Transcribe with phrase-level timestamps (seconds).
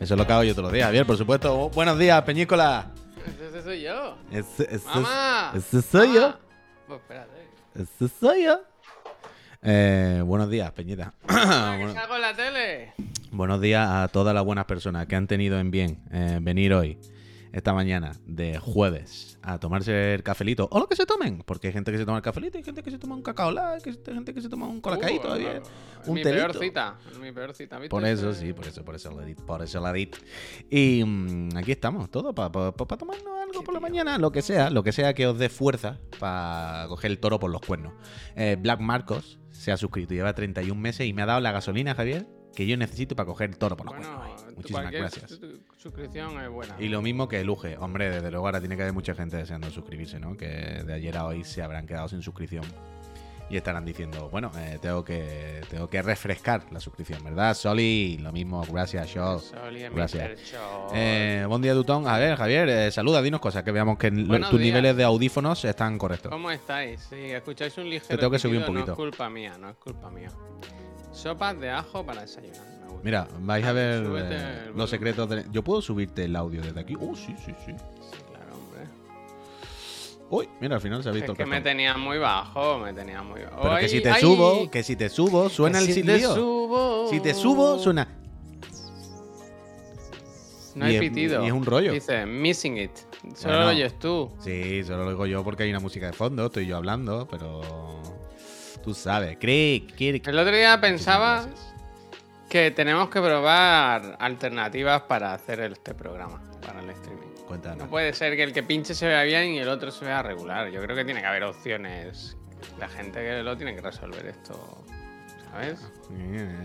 [0.00, 1.54] Eso es lo que hago yo todos los días, Javier, por supuesto.
[1.56, 2.90] Oh, buenos días, Peñícola.
[3.40, 4.16] Ese soy yo.
[4.32, 5.52] Ese, ese- ¡Mamá!
[5.54, 6.20] ese soy yo.
[6.22, 6.38] Mamá.
[6.88, 7.48] Pues espérate.
[7.76, 8.60] Ese soy yo.
[9.62, 11.12] Eh, buenos días, Peñita.
[11.28, 12.92] Ah, ¿Qué Bueno- en la tele?
[13.30, 16.98] buenos días a todas las buenas personas que han tenido en bien eh, venir hoy,
[17.52, 21.72] esta mañana de jueves, a tomarse el cafelito o lo que se tomen, porque hay
[21.72, 24.32] gente que se toma el cafelito, hay gente que se toma un cacao hay gente
[24.34, 26.60] que se toma un colacao Uh, todavía, es un mi peor telito.
[26.60, 26.98] cita.
[27.10, 27.90] es Mi peor cita, ¿viste?
[27.90, 30.16] Por eso, sí, por eso, por eso la por eso la dit.
[30.70, 33.88] Y mm, aquí estamos, todo para tomarnos algo Sí, por la tío.
[33.88, 37.38] mañana, lo que sea, lo que sea que os dé fuerza para coger el toro
[37.38, 37.92] por los cuernos.
[38.36, 41.94] Eh, Black Marcos se ha suscrito, lleva 31 meses y me ha dado la gasolina,
[41.94, 42.26] Javier,
[42.56, 44.41] que yo necesito para coger el toro por los Bueno, cuernos.
[44.56, 45.30] Muchísimas cualquier gracias.
[45.30, 46.76] su- suscripción es buena.
[46.78, 47.76] Y lo mismo que Luge.
[47.78, 50.36] Hombre, desde luego ahora tiene que haber mucha gente deseando suscribirse, ¿no?
[50.36, 50.46] Que
[50.84, 52.64] de ayer a hoy se habrán quedado sin suscripción.
[53.50, 57.52] Y estarán diciendo, bueno, eh, tengo que tengo que refrescar la suscripción, ¿verdad?
[57.54, 59.40] Soli, lo mismo, gracias, Shaw.
[59.40, 60.54] Soli Gracias.
[60.94, 62.08] Eh, buen día, Dutón.
[62.08, 64.72] A ver, Javier, eh, saluda, dinos cosas, que veamos que Buenos tus días.
[64.72, 66.32] niveles de audífonos están correctos.
[66.32, 67.00] ¿Cómo estáis?
[67.02, 68.86] Si escucháis un ligero Te tengo que subir un poquito.
[68.86, 70.30] No es culpa mía, no es culpa mía.
[71.12, 72.71] Sopas de ajo para desayunar.
[73.02, 75.44] Mira, vais a ver eh, los secretos de...
[75.52, 76.96] Yo puedo subirte el audio desde aquí.
[77.00, 77.72] Oh, sí, sí, sí.
[77.72, 78.86] Sí, claro, hombre.
[80.30, 82.92] Uy, mira, al final se ha Es visto que el me tenía muy bajo, me
[82.92, 83.62] tenía muy bajo.
[83.62, 84.20] Pero que ¡Ay, si te ay!
[84.20, 87.08] subo, que si te subo, suena Que el si te subo.
[87.10, 88.08] Si te subo, suena...
[90.74, 91.44] No y hay es- pitido.
[91.44, 91.92] y es un rollo.
[91.92, 92.90] Dice, missing it.
[93.34, 93.60] Solo Bueno.
[93.60, 94.30] lo oyes tú.
[94.40, 97.60] Sí, solo lo digo yo porque hay una música de fondo, estoy yo hablando, pero...
[98.82, 100.00] Tú sabes, Crick.
[100.00, 101.46] El otro día pensaba.
[102.52, 107.28] Que tenemos que probar alternativas para hacer este programa, para el streaming.
[107.48, 107.78] Cuéntanos.
[107.78, 110.22] No puede ser que el que pinche se vea bien y el otro se vea
[110.22, 110.68] regular.
[110.68, 112.36] Yo creo que tiene que haber opciones.
[112.78, 114.84] La gente que lo tiene que resolver esto,
[115.50, 115.80] ¿sabes?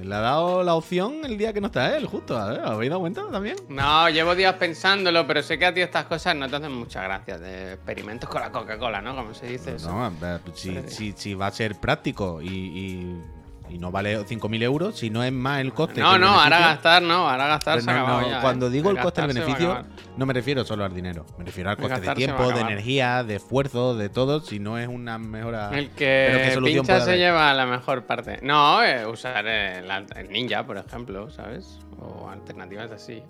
[0.04, 2.38] Le ha dado la opción el día que no está él, justo.
[2.38, 3.56] A ver, ¿os habéis dado cuenta también?
[3.70, 7.04] No, llevo días pensándolo, pero sé que a ti estas cosas no te hacen muchas
[7.06, 7.40] gracias.
[7.40, 9.16] De experimentos con la Coca-Cola, ¿no?
[9.16, 9.90] Como se dice eso.
[9.90, 13.22] No, ver, si, si, si va a ser práctico y, y-
[13.70, 16.00] y no vale 5.000 euros, si no es más el coste.
[16.02, 18.42] No, no, ahora gastar, no, ahora gastar se no, no, ya, ¿eh?
[18.42, 19.84] Cuando digo el coste del beneficio,
[20.16, 21.26] no me refiero solo al dinero.
[21.38, 24.40] Me refiero al coste de tiempo, de energía, de esfuerzo, de todo.
[24.42, 25.70] Si no es una mejora.
[25.78, 27.18] El que ¿qué solución pincha se haber?
[27.20, 28.40] lleva la mejor parte.
[28.42, 31.80] No, eh, usar el, alt- el ninja, por ejemplo, ¿sabes?
[32.00, 33.22] O alternativas así.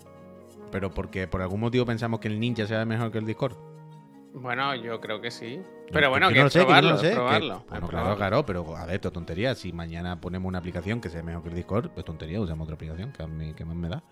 [0.71, 3.55] Pero porque por algún motivo pensamos que el ninja sea mejor que el Discord.
[4.33, 5.59] Bueno, yo creo que sí.
[5.91, 7.15] Pero bueno, que no lo sé, que no probarlo, lo es sé, que-.
[7.69, 9.55] Bueno, claro, claro, pero a ver, esto es tontería.
[9.55, 12.75] Si mañana ponemos una aplicación que sea mejor que el Discord, pues tontería, usamos otra
[12.75, 14.03] aplicación que a mí que más me da.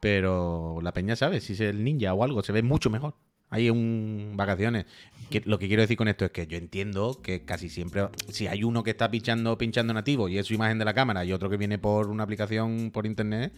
[0.00, 3.14] Pero la peña sabe, si es el ninja o algo, se ve mucho mejor.
[3.50, 4.84] Hay un vacaciones.
[5.30, 8.46] Que- lo que quiero decir con esto es que yo entiendo que casi siempre, si
[8.46, 11.32] hay uno que está pinchando, pinchando nativo y es su imagen de la cámara y
[11.32, 13.52] otro que viene por una aplicación por internet,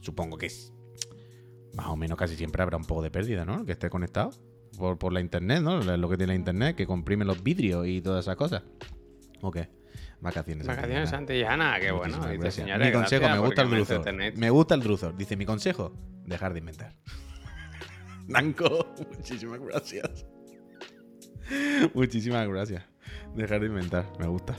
[0.00, 0.72] supongo que es,
[1.74, 3.60] más o menos casi siempre habrá un poco de pérdida, ¿no?
[3.60, 4.30] El que esté conectado
[4.76, 5.80] por, por la internet, ¿no?
[5.80, 8.62] Lo que tiene la internet, que comprime los vidrios y todas esas cosas.
[9.40, 9.68] ¿O qué?
[10.20, 10.66] Vacaciones.
[10.66, 11.78] Vacaciones Santillana.
[11.80, 12.24] Qué bueno.
[12.28, 14.36] Dice, señores, mi consejo, gracias me gusta el Druzor.
[14.36, 15.16] Me gusta el Druzor.
[15.16, 15.92] Dice, mi consejo,
[16.24, 16.94] dejar de inventar.
[18.28, 20.26] Nanco, muchísimas gracias.
[21.94, 22.84] muchísimas gracias.
[23.34, 24.56] Dejar de inventar, me gusta.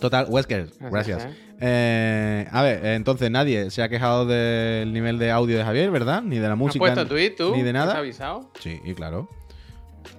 [0.00, 1.24] Total, Wesker, gracias.
[1.24, 1.30] ¿eh?
[1.60, 6.22] Eh, a ver, entonces nadie se ha quejado del nivel de audio de Javier, ¿verdad?
[6.22, 6.78] Ni de la ¿Has música.
[6.80, 7.54] puesto tweet tú?
[7.56, 7.98] Ni de ¿Has nada.
[7.98, 8.50] avisado?
[8.60, 9.28] Sí, y claro.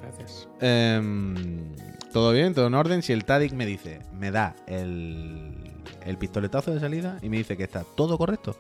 [0.02, 0.48] Gracias.
[0.62, 1.76] Em,
[2.12, 3.02] todo bien, todo en orden.
[3.04, 5.54] Si el Tadic me dice, me da el,
[6.06, 8.58] el pistoletazo de salida y me dice que está todo correcto,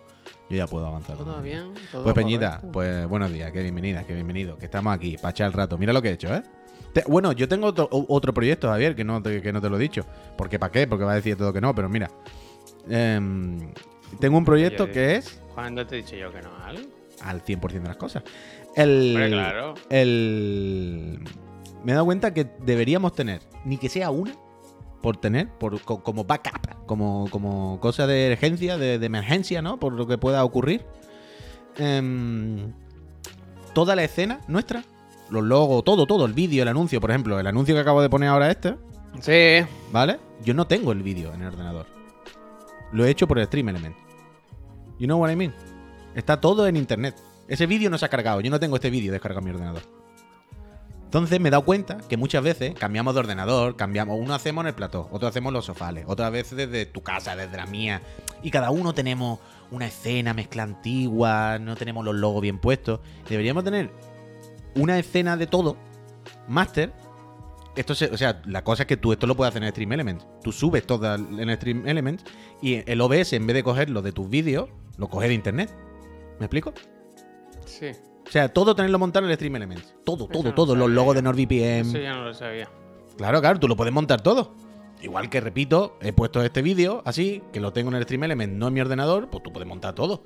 [0.50, 1.18] yo ya puedo avanzar.
[1.18, 1.74] ¿Todo bien?
[1.92, 2.72] ¿Todo Pues Peñita, correcto?
[2.72, 5.78] pues buenos días, qué bienvenida, qué bienvenido, que estamos aquí para echar el rato.
[5.78, 6.44] Mira lo que he hecho, ¿eh?
[6.97, 9.75] Te- bueno, yo tengo otro, otro proyecto, Javier, que no, te, que no te lo
[9.75, 10.03] he dicho.
[10.35, 10.88] Porque ¿para qué?
[10.88, 12.09] Porque va a decir todo que no, pero mira.
[12.90, 13.72] Em,
[14.19, 16.88] tengo un proyecto Oye, que es ¿Cuándo te he dicho yo que no, Al?
[17.22, 18.24] al 100% de las cosas.
[18.75, 19.74] El, Hombre, claro.
[19.91, 21.19] el...
[21.84, 24.34] Me he dado cuenta que deberíamos tener, ni que sea una,
[25.03, 29.80] por tener, por, co- como backup, como, como cosa de urgencia, de, de emergencia, ¿no?
[29.80, 30.83] Por lo que pueda ocurrir.
[31.77, 32.72] Em,
[33.74, 34.83] toda la escena nuestra,
[35.29, 38.09] los logos, todo, todo, el vídeo, el anuncio, por ejemplo, el anuncio que acabo de
[38.09, 38.75] poner ahora este,
[39.21, 39.65] Sí.
[39.91, 40.19] ¿vale?
[40.44, 41.88] Yo no tengo el vídeo en el ordenador.
[42.91, 43.95] Lo he hecho por el Stream Element.
[45.00, 45.53] You know what I mean?
[46.15, 47.15] Está todo en internet.
[47.47, 48.41] Ese vídeo no se ha cargado.
[48.41, 49.83] Yo no tengo este vídeo descargado en mi ordenador.
[51.07, 54.68] Entonces me he dado cuenta que muchas veces cambiamos de ordenador, cambiamos, uno hacemos en
[54.68, 58.01] el plató, otro hacemos en los sofales, otras veces desde tu casa, desde la mía.
[58.44, 59.39] Y cada uno tenemos
[59.71, 63.00] una escena mezcla antigua, no tenemos los logos bien puestos.
[63.29, 63.89] Deberíamos tener
[64.75, 65.78] una escena de todo,
[66.48, 66.94] máster,
[67.75, 69.92] esto se, o sea, la cosa es que tú esto lo puedes hacer en Stream
[69.92, 70.25] Elements.
[70.44, 72.24] Tú subes todo en Stream Elements
[72.62, 75.69] y el OBS, en vez de cogerlo de tus vídeos, lo coge de internet.
[76.40, 76.74] ¿Me explico?
[77.66, 77.92] Sí.
[78.28, 79.94] O sea, todo tenerlo montado en el Stream Elements.
[80.04, 80.75] Todo, todo, no todo.
[80.75, 81.88] Los logos de NordVPN.
[81.88, 82.68] Eso ya no lo sabía.
[83.16, 84.56] Claro, claro, tú lo puedes montar todo.
[85.02, 88.54] Igual que, repito, he puesto este vídeo así, que lo tengo en el Stream Element,
[88.54, 90.24] no en mi ordenador, pues tú puedes montar todo.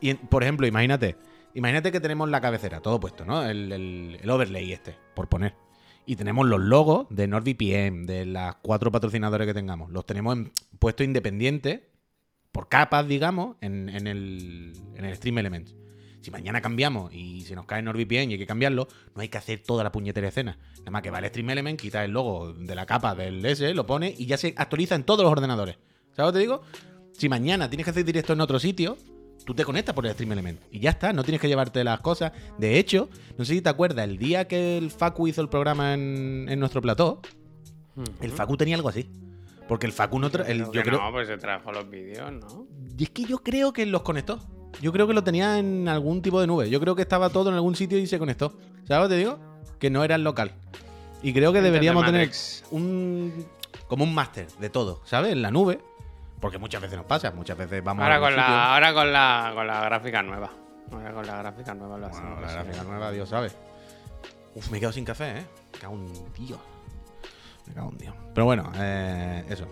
[0.00, 1.16] Y, por ejemplo, imagínate,
[1.56, 3.44] imagínate que tenemos la cabecera, todo puesto, ¿no?
[3.44, 5.54] El, el- el overlay este, por poner.
[6.06, 9.90] Y tenemos los logos de NordVPN, de las cuatro patrocinadores que tengamos.
[9.90, 11.80] Los tenemos en, puestos independientes,
[12.52, 15.74] por capas, digamos, en, en el, en el Stream Elements.
[16.20, 19.38] Si mañana cambiamos y se nos cae NordVPN y hay que cambiarlo, no hay que
[19.38, 20.58] hacer toda la puñetera escena.
[20.78, 23.74] Nada más que va al Stream Element, quita el logo de la capa del S,
[23.74, 25.76] lo pone y ya se actualiza en todos los ordenadores.
[26.12, 26.62] ¿Sabes lo que te digo?
[27.12, 28.96] Si mañana tienes que hacer directo en otro sitio,
[29.46, 32.00] tú te conectas por el Stream Element y ya está, no tienes que llevarte las
[32.00, 32.32] cosas.
[32.58, 33.08] De hecho,
[33.38, 36.58] no sé si te acuerdas, el día que el Facu hizo el programa en, en
[36.60, 37.22] nuestro plató,
[38.20, 39.08] el Facu tenía algo así.
[39.68, 40.30] Porque el Facu no...
[40.30, 42.66] tra- el- Creo yo que creo, No, pues se trajo los vídeos, ¿no?
[42.98, 44.38] y es que yo creo que los conectó.
[44.82, 46.68] Yo creo que lo tenía en algún tipo de nube.
[46.68, 48.58] Yo creo que estaba todo en algún sitio y se conectó.
[48.86, 49.38] ¿Sabes lo que te digo?
[49.78, 50.52] Que no era el local.
[51.22, 52.30] Y creo que deberíamos tener
[52.70, 53.46] un.
[53.88, 55.32] como un máster de todo, ¿sabes?
[55.32, 55.78] En la nube.
[56.40, 57.30] Porque muchas veces nos pasa.
[57.30, 60.50] Muchas veces vamos Ahora a con, la, ahora con la con la gráfica nueva.
[60.92, 62.08] Ahora con la gráfica nueva lo.
[62.08, 63.50] Bueno, la gráfica nueva, Dios sabe.
[64.54, 65.46] Uf, me he quedado sin café, ¿eh?
[65.72, 66.60] Me cago en Dios.
[67.66, 68.14] Me cago en Dios.
[68.34, 69.66] Pero bueno, eh, eso.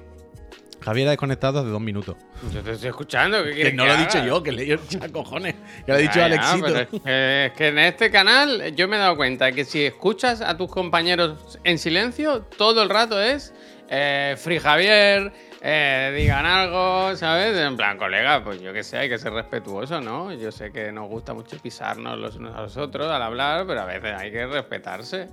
[0.85, 2.17] Javier ha desconectado hace dos minutos.
[2.53, 3.43] Yo te estoy escuchando.
[3.43, 5.55] ¿qué Que no lo he dicho yo, que le he dicho a cojones.
[5.87, 6.67] Que lo ha dicho Ya, Alexito.
[6.79, 10.43] es, que, es que en este canal yo me he dado cuenta que si escuchas
[10.43, 13.55] a tus compañeros en silencio, todo el rato es
[13.89, 15.33] eh, Free Javier,
[15.67, 17.57] eh, digan algo, ¿sabes?
[17.57, 20.31] En plan, colega, pues yo que sé, hay que ser respetuoso, ¿no?
[20.35, 23.81] Yo sé que nos gusta mucho pisarnos los unos a los otros al hablar, pero
[23.81, 25.29] a veces hay que respetarse.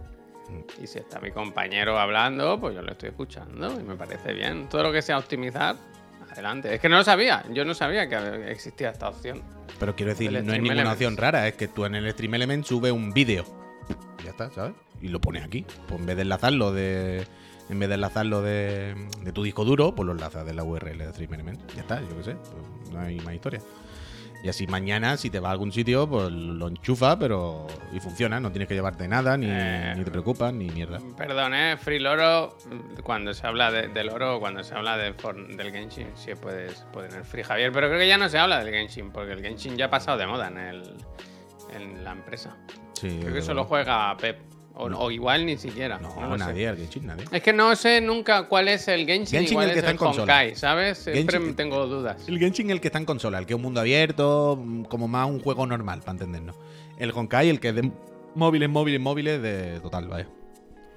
[0.82, 4.70] Y si está mi compañero hablando, pues yo lo estoy escuchando y me parece bien.
[4.70, 5.76] Todo lo que sea optimizar,
[6.32, 6.74] adelante.
[6.74, 9.42] Es que no lo sabía, yo no sabía que existía esta opción.
[9.80, 10.94] Pero quiero decir, El no es ninguna Elements.
[10.94, 13.44] opción rara, es que tú en el Stream Element subes un vídeo.
[14.24, 14.74] Ya está, ¿sabes?
[15.02, 15.66] Y lo pones aquí.
[15.88, 17.26] Pues en vez de enlazarlo de.
[17.72, 20.98] En vez de enlazarlo de, de tu disco duro, pues lo enlazas de la URL
[20.98, 21.60] de Stream Element.
[21.74, 22.36] Ya está, yo qué sé.
[22.36, 23.62] pues no hay más historia.
[24.44, 27.68] Y así mañana, si te vas a algún sitio, pues lo enchufa, pero.
[27.94, 31.00] Y funciona, no tienes que llevarte nada, ni, Eh, ni te preocupas, ni mierda.
[31.16, 31.78] Perdón, ¿eh?
[31.78, 32.58] Free Loro,
[33.04, 35.14] cuando se habla de- del oro, cuando se habla de
[35.56, 38.74] del Genshin, sí puedes poner Free Javier, pero creo que ya no se habla del
[38.74, 40.84] Genshin, porque el Genshin ya ha pasado de moda en, el,
[41.76, 42.58] en la empresa.
[42.94, 44.40] Sí, Creo que solo juega Pep,
[44.74, 45.00] o, No.
[45.00, 46.00] o igual ni siquiera.
[46.00, 47.26] No, nadie, el Genshin, nadie.
[47.32, 49.84] Es que no sé nunca cuál es el Genshin, Genshin y cuál el que es
[49.84, 50.22] está el en consola.
[50.24, 50.98] Honkai, ¿sabes?
[51.00, 52.28] Siempre Genshin- tengo dudas.
[52.28, 55.08] El Genshin el que está en consola, el que es un mundo abierto, mm, como
[55.08, 56.56] más un juego normal, para entendernos.
[56.98, 57.92] El Honkai, el que es de
[58.36, 60.28] móviles, móviles, móviles, de total, vaya.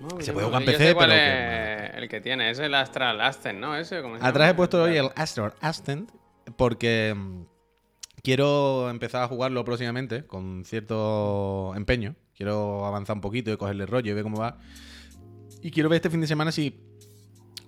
[0.00, 2.74] No, Se puede jugar en PC, sé cuál pero es el que tiene, es el
[2.74, 3.76] Astral Ascent, ¿no?
[3.76, 6.10] Ese, ¿cómo se Atrás he puesto hoy el Astro Ascent
[6.56, 7.42] porque mm,
[8.22, 12.16] quiero empezar a jugarlo próximamente con cierto empeño.
[12.36, 14.58] Quiero avanzar un poquito y cogerle rollo y ver cómo va.
[15.62, 16.80] Y quiero ver este fin de semana si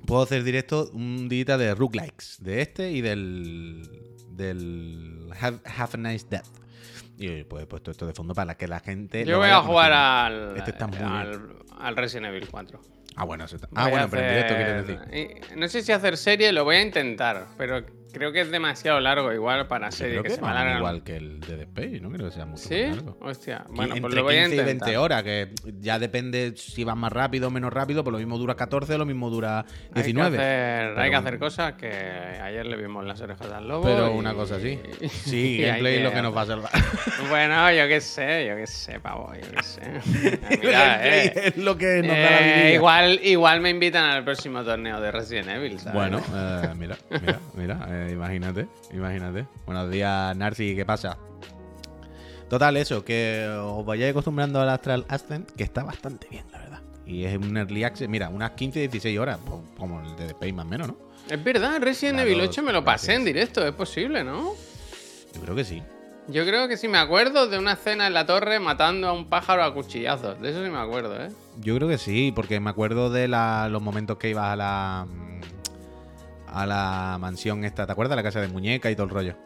[0.07, 3.89] puedo hacer directo un día de roguelikes, de este y del
[4.31, 6.47] del Have, Have a Nice Death.
[7.19, 9.93] Y pues he puesto esto de fondo para que la gente Yo voy a jugar
[9.93, 12.79] al, Este está muy al, al Resident Evil 4.
[13.19, 15.57] Ah, bueno, eso está- Ah, bueno, pero en directo quieres decir.
[15.57, 17.83] No sé si hacer serie, lo voy a intentar, pero
[18.17, 21.17] creo que es demasiado largo igual para serie, creo que, que se me igual que
[21.17, 22.85] el de The Space, no creo que sea mucho ¿Sí?
[22.87, 23.19] más largo.
[23.21, 24.87] Hostia, bueno, pues entre lo voy a 15 y intentar.
[24.89, 25.49] 20 horas, que
[25.81, 29.05] ya depende si vas más rápido o menos rápido, pues lo mismo dura 14, lo
[29.07, 30.27] mismo dura 19.
[30.27, 33.69] Hay que hacer, hay que Pero- hacer cosas que ayer le vimos las orejas al
[33.69, 33.85] lobo.
[33.85, 34.81] Pero y- una cosa así.
[35.01, 36.71] y Sí, gameplay es lo que nos va a salvar.
[37.29, 39.83] Bueno, yo qué sé, yo qué sé, pavo, yo qué sé.
[40.63, 42.75] Mira, eh, es lo que nos da la eh, vidilla.
[42.75, 45.95] igual, igual me invitan al próximo torneo de Resident Evil, ¿sabes?
[45.95, 49.47] Bueno, eh, mira, mira, mira, eh, imagínate, imagínate.
[49.67, 51.19] Buenos días, Narci, ¿qué pasa?
[52.49, 56.81] Total, eso, que os vayáis acostumbrando al Astral Ascent, que está bastante bien, la verdad.
[57.05, 60.31] Y es un early access, mira, unas 15, 16 horas, pues, como el de The
[60.33, 60.97] Space más o menos, ¿no?
[61.29, 64.53] Es verdad, Resident Evil 8 me lo pasé en directo, es posible, ¿no?
[65.35, 65.83] Yo creo que sí.
[66.29, 69.29] Yo creo que sí me acuerdo de una escena en la torre matando a un
[69.29, 70.41] pájaro a cuchillazos.
[70.41, 71.31] De eso sí me acuerdo, ¿eh?
[71.61, 75.07] Yo creo que sí, porque me acuerdo de la- los momentos que ibas a la
[75.09, 75.41] mm,
[76.61, 78.17] a la mansión esta, ¿te acuerdas?
[78.17, 79.37] La casa de muñeca y todo el rollo.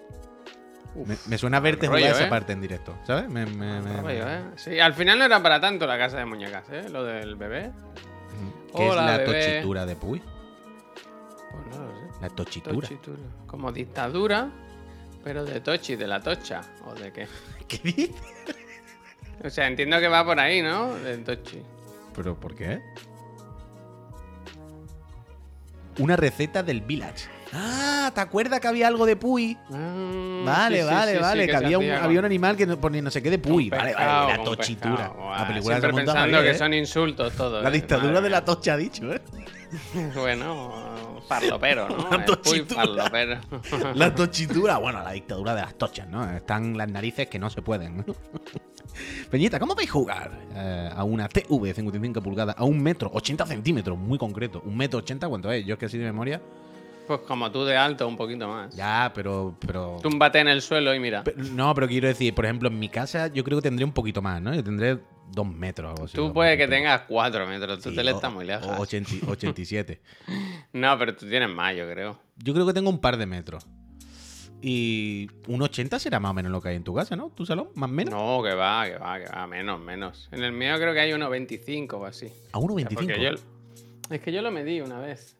[0.94, 2.30] Uf, Me, me suena verte rollo, jugar esa ¿eh?
[2.30, 3.28] parte en directo, ¿sabes?
[3.28, 4.42] Me- rollo, ¿eh?
[4.56, 6.88] Sí, al final no era para tanto la casa de muñecas, ¿eh?
[6.90, 7.70] Lo del bebé.
[8.76, 9.24] ¿Qué es la bebé.
[9.44, 10.20] tochitura de Puy?
[11.50, 12.20] Pues no lo sé.
[12.22, 12.88] La tochitura.
[12.88, 13.18] Tochitura.
[13.46, 14.50] Como dictadura,
[15.24, 16.60] pero de Tochi, de la tocha.
[16.86, 17.26] ¿O de qué?
[17.68, 18.14] ¿Qué dices?
[19.44, 20.94] O sea, entiendo que va por ahí, ¿no?
[20.94, 21.62] De Tochi.
[22.14, 22.80] ¿Pero por qué?
[26.00, 27.28] Una receta del Village.
[27.52, 29.58] Ah, ¿te acuerdas que había algo de Puy?
[29.72, 31.46] Ah, Vale, sí, sí, vale, sí, vale.
[31.46, 33.70] que había un, había un animal que no, ponía no sé qué de Puy.
[33.70, 35.12] Vale, pescado, vale, la tochitura.
[35.36, 36.58] La película siempre monta pensando bien, que ¿eh?
[36.58, 37.62] son insultos todos.
[37.62, 37.72] La ¿eh?
[37.72, 39.20] dictadura Madre de la tocha, ha dicho, ¿eh?
[40.14, 40.89] Bueno,
[41.30, 42.10] farlopero, ¿no?
[42.10, 43.38] La tochitura.
[43.94, 46.28] La tochitura, bueno, la dictadura de las tochas, ¿no?
[46.28, 48.04] Están las narices que no se pueden.
[49.30, 53.10] Peñita, ¿cómo vais a jugar eh, a una TV de 55 pulgadas a un metro
[53.14, 53.96] 80 centímetros?
[53.96, 54.60] Muy concreto.
[54.64, 55.64] ¿Un metro 80 cuánto es?
[55.64, 56.42] Yo es que así de memoria.
[57.10, 58.72] Pues como tú de alto, un poquito más.
[58.76, 59.56] Ya, pero.
[59.66, 59.98] pero...
[60.00, 61.24] Túmbate en el suelo y mira.
[61.34, 64.22] No, pero quiero decir, por ejemplo, en mi casa yo creo que tendré un poquito
[64.22, 64.54] más, ¿no?
[64.54, 65.00] Yo tendré
[65.32, 66.14] dos metros o algo así.
[66.14, 68.64] Tú dos puede que tengas 4 metros, tu Sí, tele o- está muy lejos.
[68.68, 70.00] o 80 87.
[70.72, 72.16] No, pero tú tienes más, yo creo.
[72.36, 73.66] Yo creo que tengo un par de metros.
[74.62, 77.30] Y un 80 será más o menos lo que hay en tu casa, ¿no?
[77.30, 77.70] ¿Tu salón?
[77.74, 78.14] ¿Más o menos?
[78.14, 80.28] No, que va, que va, que va, menos, menos.
[80.30, 82.28] En el mío creo que hay unos 25 o así.
[82.52, 82.94] A 1,25.
[82.94, 83.30] Porque yo,
[84.14, 85.36] es que yo lo medí una vez.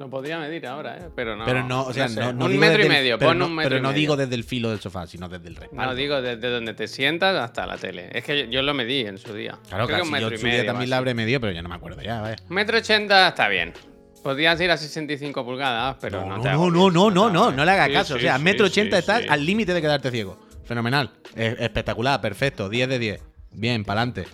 [0.00, 1.08] Lo podría medir ahora, ¿eh?
[1.14, 1.44] Pero no.
[1.44, 2.18] Pero no, o sea, sé.
[2.18, 3.82] no, no un digo metro y el- medio, pero pon no, un metro Pero y
[3.82, 4.00] no medio.
[4.00, 5.84] digo desde el filo del sofá, sino desde el respaldo.
[5.84, 8.08] No, digo desde donde te sientas hasta la tele.
[8.14, 9.58] Es que yo, yo lo medí en su día.
[9.68, 10.66] Claro, Creo que un metro yo y en su día medio.
[10.72, 12.36] también la habré medido, pero ya no me acuerdo ya, vaya.
[12.48, 13.74] Metro ochenta está bien.
[14.22, 17.70] Podrías ir a 65 pulgadas, pero no, No, te no, no, no, no, no, le
[17.70, 18.14] hagas caso.
[18.14, 20.38] o sea, metro ochenta estás al límite de quedarte ciego.
[20.64, 21.10] Fenomenal.
[21.36, 22.70] Es- espectacular, perfecto.
[22.70, 23.22] 10 de 10.
[23.52, 24.26] Bien, para adelante.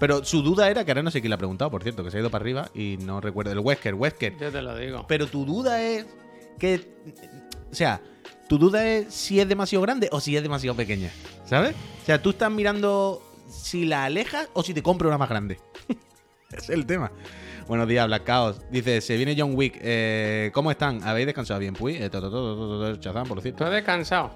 [0.00, 2.10] Pero su duda era, que ahora no sé quién le ha preguntado, por cierto, que
[2.10, 3.52] se ha ido para arriba y no recuerdo.
[3.52, 4.36] El Wesker, Wesker.
[4.38, 5.04] Yo te lo digo.
[5.06, 6.06] Pero tu duda es
[6.58, 6.88] que.
[7.70, 8.00] O sea,
[8.48, 11.10] tu duda es si es demasiado grande o si es demasiado pequeña.
[11.44, 11.76] ¿Sabes?
[12.02, 15.60] O sea, tú estás mirando si la alejas o si te compro una más grande.
[16.50, 17.12] Es el tema.
[17.68, 18.60] Buenos días, Black Chaos.
[18.72, 19.78] Dice, se viene John Wick.
[19.80, 21.00] Eh, ¿Cómo están?
[21.04, 21.94] ¿Habéis descansado bien, Puy?
[21.94, 23.64] Eh, Chazán, por ¿Tú cierto.
[23.66, 24.32] has descansado?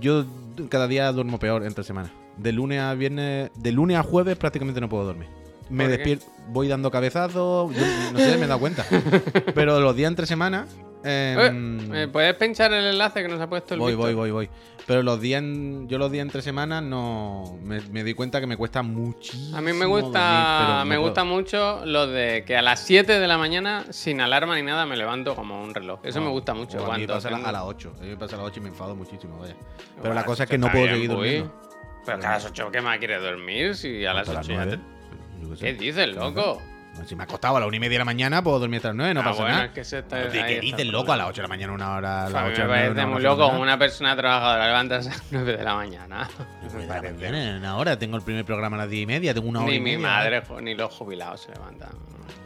[0.00, 0.24] Yo
[0.68, 2.10] cada día duermo peor entre semanas.
[2.36, 5.28] De lunes a viernes, de lunes a jueves prácticamente no puedo dormir.
[5.70, 7.72] Me despierto, voy dando cabezazos,
[8.12, 8.84] no sé, me he dado cuenta.
[9.54, 10.68] Pero los días entre semanas...
[11.02, 14.50] em, Eh, ¿Puedes pinchar el enlace que nos ha puesto el voy, voy, voy, voy.
[14.86, 18.46] Pero los días, en- yo los días entre semanas no, me, me doy cuenta que
[18.46, 19.56] me cuesta muchísimo.
[19.56, 21.02] A mí me gusta, me puedo.
[21.08, 24.84] gusta mucho lo de que a las 7 de la mañana, sin alarma ni nada,
[24.84, 26.00] me levanto como un reloj.
[26.02, 26.84] Eso me gusta mucho.
[26.92, 27.92] A mí me pasa a la- tengo- a las 8.
[27.98, 29.54] A mí me pasa a las 8 y me enfado muchísimo, vaya.
[29.56, 31.54] Pero Bueno, la cosa es que no puedo bien, seguir durmiendo.
[32.04, 33.74] Pero que a las 8, ¿qué más quieres dormir?
[33.76, 34.78] Si a las Hasta 8 ya te...
[34.78, 35.56] Qué.
[35.60, 36.60] ¿Qué dices, loco?
[37.06, 38.88] Si me ha costado a las 1 y media de la mañana, puedo dormir hasta
[38.90, 39.64] las 9, no Ah, pasa bueno, nada.
[39.66, 41.12] es que se está- ¿De qué dices, loco?
[41.12, 42.26] A las 8 de la mañana, una hora.
[42.26, 45.08] A las A mí 8 me de la parece muy loco una persona trabajadora levantarse
[45.08, 46.28] a las 9 de la mañana.
[46.62, 47.26] Nueve Me de parece.
[47.50, 47.98] en una hora.
[47.98, 49.96] Tengo el primer programa a las 10 y media, tengo una hora Ni y mi
[49.96, 50.06] media.
[50.08, 51.90] madre jo- ni los jubilados se levantan.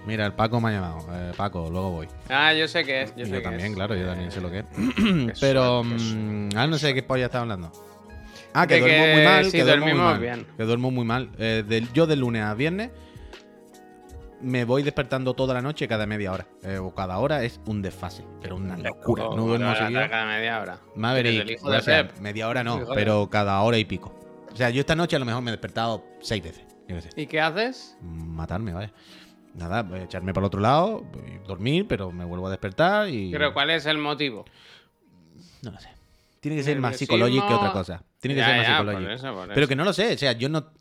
[0.07, 1.07] Mira, el Paco me ha llamado.
[1.13, 2.09] Eh, Paco, luego voy.
[2.31, 3.15] Ah, yo sé que es.
[3.17, 3.75] Yo, sé yo que también, es.
[3.77, 4.65] claro, yo también Eh, sé lo que es.
[4.65, 7.71] qué Pero, qué mm, ah, no sé qué polla estaba hablando.
[8.63, 10.21] Ah, que duermo que muy mal, sí, que duermo muy mal.
[10.21, 10.47] bien.
[10.57, 11.31] Que duermo muy mal.
[11.39, 12.91] Eh, del- yo de lunes a viernes
[14.41, 16.47] me voy despertando toda la noche cada media hora.
[16.63, 19.25] Eh, o cada hora es un desfase, pero una locura.
[19.25, 20.01] No duermo seguido.
[20.09, 20.79] Cada media hora.
[20.95, 24.15] Maverick, o sea, media hora no, pero cada hora y pico.
[24.53, 26.65] O sea, yo esta noche a lo mejor me he despertado seis veces.
[27.17, 27.99] ¿Y qué haces?
[28.01, 28.93] Matarme, vaya.
[29.55, 31.05] Nada, voy a echarme para el otro lado,
[31.47, 33.31] dormir, pero me vuelvo a despertar y.
[33.33, 34.45] Pero ¿cuál es el motivo?
[35.63, 35.89] No lo sé.
[36.41, 38.05] Tiene que ser más psicológico que otra cosa.
[38.21, 39.47] Tiene que Ya, ser más psicológico.
[39.49, 39.69] Pero eso.
[39.69, 40.73] que no lo sé, o sea, yo no.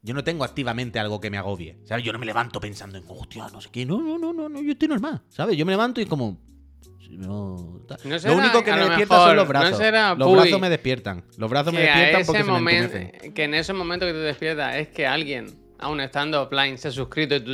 [0.00, 1.76] Yo no tengo activamente algo que me agobie.
[1.84, 2.04] ¿Sabes?
[2.04, 3.84] Yo no me levanto pensando en, hostia, no sé qué.
[3.84, 5.22] No, no, no, no, no yo estoy normal.
[5.28, 5.56] ¿Sabes?
[5.56, 6.38] Yo me levanto y como.
[7.10, 9.78] no, No lo será- único que me lo despierta mejor, son los no brazos.
[9.78, 11.24] será, los Puy, brazos me despiertan.
[11.36, 12.98] Los brazos me despiertan porque se me momento,
[13.34, 16.90] que en ese momento que te despiertas es que alguien, aún estando offline, se ha
[16.92, 17.52] suscrito y tú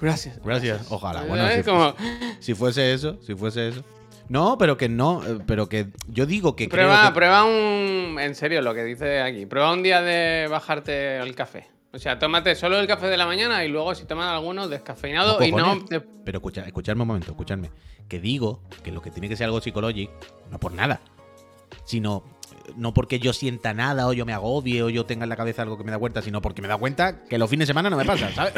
[0.00, 0.38] gracias.
[0.44, 0.86] Gracias.
[0.90, 1.22] Ojalá.
[1.28, 1.94] Bueno, si, como,
[2.40, 3.84] si fuese eso, si fuese eso.
[4.28, 7.14] No, pero que no, eh, pero que yo digo que prueba, creo que...
[7.14, 8.18] prueba un.
[8.20, 9.46] En serio, lo que dice aquí.
[9.46, 11.68] Prueba un día de bajarte el café.
[11.92, 15.38] O sea, tómate solo el café de la mañana y luego, si tomas alguno, descafeinado
[15.40, 15.84] No, y no.
[15.86, 17.70] te- Pero escucha, escuchadme un momento, escuchadme.
[18.08, 20.12] Que digo que lo que tiene que ser algo psicológico,
[20.50, 21.00] no por nada,
[21.86, 22.24] sino
[22.68, 25.36] eh, no porque yo sienta nada o yo me agobie o yo tenga en la
[25.36, 27.70] cabeza algo que me da cuenta, sino porque me da cuenta que los fines de
[27.70, 28.52] semana no me pasa, ¿sabes?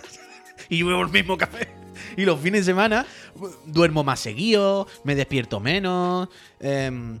[0.68, 1.68] y yo bebo el mismo café.
[2.16, 3.06] Y los fines de semana
[3.66, 6.28] duermo más seguido, me despierto menos.
[6.60, 7.18] em,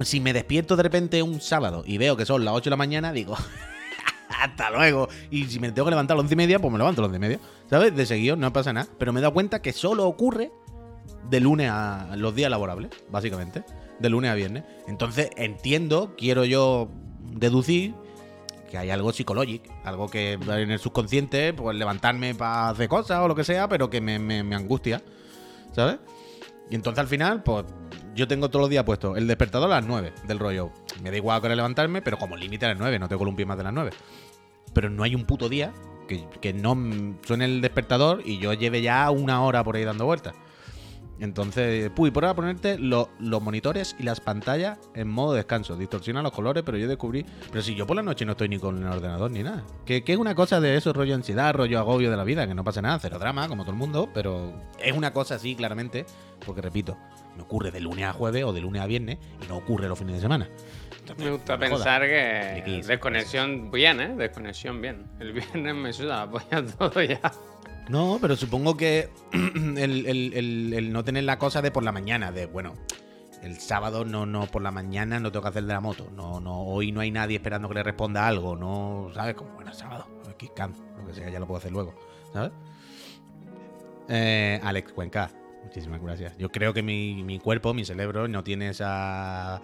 [0.00, 2.76] si me despierto de repente un sábado y veo que son las 8 de la
[2.76, 3.36] mañana, digo,
[4.28, 5.08] hasta luego.
[5.30, 7.02] Y si me tengo que levantar a las 11 y media, pues me levanto a
[7.02, 7.40] las 11 y media.
[7.68, 7.94] ¿Sabes?
[7.94, 8.88] De seguido, no pasa nada.
[8.98, 10.52] Pero me he dado cuenta que solo ocurre
[11.28, 13.64] de lunes a los días laborables, básicamente.
[13.98, 14.64] De lunes a viernes.
[14.86, 16.88] Entonces entiendo, quiero yo
[17.32, 17.94] deducir
[18.70, 23.28] que hay algo psicológico, algo que en el subconsciente, pues levantarme para hacer cosas o
[23.28, 25.02] lo que sea, pero que me, angustia,
[25.72, 25.98] ¿sabes?
[26.70, 27.64] Y entonces al final, pues
[28.14, 30.70] yo tengo todos los días puesto el despertador a las 9 del rollo.
[31.02, 33.56] Me da igual que levantarme, pero como límite a las 9, no tengo un más
[33.56, 33.90] de las 9.
[34.74, 35.72] Pero no hay un puto día
[36.40, 36.76] que, no
[37.26, 40.34] suene el despertador y yo lleve ya una hora por ahí dando vueltas.
[41.20, 45.76] Entonces, puy, prueba a ponerte lo- los monitores y las pantallas en modo descanso.
[45.76, 47.24] Distorsiona los colores, pero yo descubrí.
[47.50, 49.64] Pero si yo por la noche no estoy ni con el ordenador ni nada.
[49.84, 52.54] Que, que es una cosa de eso, rollo ansiedad, rollo agobio de la vida, que
[52.54, 56.06] no pasa nada, cero drama, como todo el mundo, pero es una cosa así, claramente,
[56.46, 56.96] porque repito,
[57.36, 59.98] me ocurre de lunes a jueves o de lunes a viernes y no ocurre los
[59.98, 60.48] fines de semana.
[61.00, 61.78] Entonces, Me gusta no me jodas.
[61.80, 64.14] pensar ¿De que desconexión bien, ¿eh?
[64.16, 65.06] Desconexión bien.
[65.20, 67.20] El viernes me suda la polla todo ya.
[67.88, 72.30] No, pero supongo que el, el- el- no tener la cosa de por la mañana,
[72.32, 72.74] de bueno,
[73.42, 76.40] el sábado no, no, por la mañana no tengo que hacer de la moto, no,
[76.40, 79.34] no, hoy no hay nadie esperando que le responda algo, no, ¿sabes?
[79.34, 80.06] Como bueno, sábado,
[80.54, 81.94] Cam, lo que sea, ya lo puedo hacer luego,
[82.32, 82.52] ¿sabes?
[84.08, 85.30] Eh, Alex Cuenca,
[85.64, 86.36] muchísimas gracias.
[86.38, 89.60] Yo creo que mi, mi cuerpo, mi cerebro, no tiene esa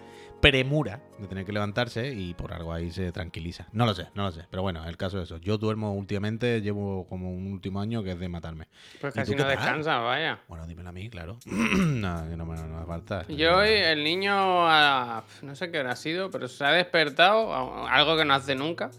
[0.51, 3.67] premura de tener que levantarse y por algo ahí se tranquiliza.
[3.73, 4.43] No lo sé, no lo sé.
[4.51, 5.39] Pero bueno, el caso es eso.
[5.39, 8.67] Yo duermo últimamente, llevo como un último año que es de matarme.
[9.01, 9.57] Pues ¿Y casi no qué tal?
[9.57, 10.41] descansa, vaya.
[10.49, 11.39] Bueno, dímelo a mí, claro.
[11.47, 13.27] no, que no me, no me falta.
[13.29, 14.35] Yo hoy, el niño,
[14.69, 18.55] a- no sé qué hora ha sido, pero se ha despertado, algo que no hace
[18.55, 18.91] nunca.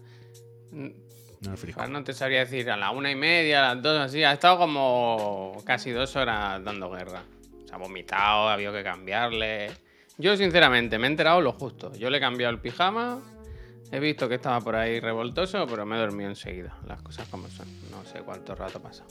[0.72, 0.90] No.
[1.76, 4.24] Ahora no te sabría decir, a la una y media, a las dos, así.
[4.24, 7.22] Ha estado como casi dos horas dando guerra.
[7.66, 9.70] Se ha vomitado, ha habido que cambiarle.
[10.18, 11.92] Yo, sinceramente, me he enterado lo justo.
[11.94, 13.20] Yo le he cambiado el pijama,
[13.92, 16.76] he visto que estaba por ahí revoltoso, pero me he dormido enseguida.
[16.86, 17.68] Las cosas como son.
[17.90, 19.04] No sé cuánto rato pasa.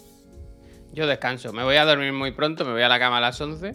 [0.91, 1.53] Yo descanso.
[1.53, 3.73] Me voy a dormir muy pronto, me voy a la cama a las 11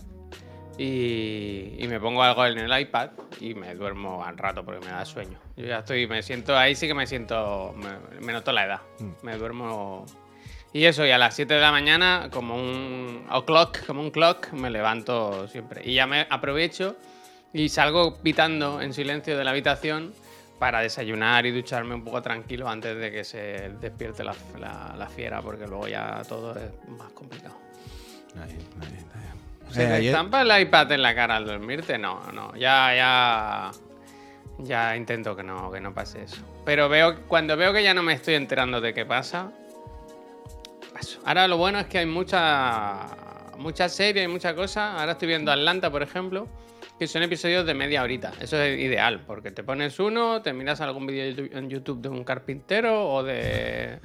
[0.79, 3.11] y, y me pongo algo en el iPad
[3.41, 5.39] y me duermo al rato porque me da sueño.
[5.57, 8.81] Yo ya estoy, me siento, ahí sí que me siento, me, me noto la edad.
[9.23, 10.07] Me duermo.
[10.73, 14.53] Y eso, y a las 7 de la mañana, como un o'clock, como un clock,
[14.53, 15.83] me levanto siempre.
[15.85, 16.97] Y ya me aprovecho
[17.53, 20.13] y salgo pitando en silencio de la habitación
[20.59, 25.07] para desayunar y ducharme un poco tranquilo antes de que se despierte la, la- la
[25.09, 27.57] fiera, porque luego ya todo es más complicado.
[28.37, 28.51] Ahí,
[28.83, 29.73] ahí, ahí.
[29.75, 31.97] ¿Se Eh, te ayer- estampa el iPad en la cara al dormirte?
[31.99, 32.55] No, no.
[32.57, 33.71] Ya, ya.
[34.59, 36.43] Ya intento que no, que no pase eso.
[36.67, 39.51] Pero veo, cuando veo que ya no me estoy enterando de qué pasa,
[40.93, 41.19] paso.
[41.25, 43.07] Ahora lo bueno es que hay mucha,
[43.57, 44.99] mucha serie y mucha cosa.
[45.01, 46.47] Ahora estoy viendo Atlanta, por ejemplo,
[47.01, 48.31] que son episodios de media horita.
[48.43, 52.25] Eso es ideal, porque te pones uno, te miras algún vídeo en YouTube de un
[52.25, 54.01] carpintero o de.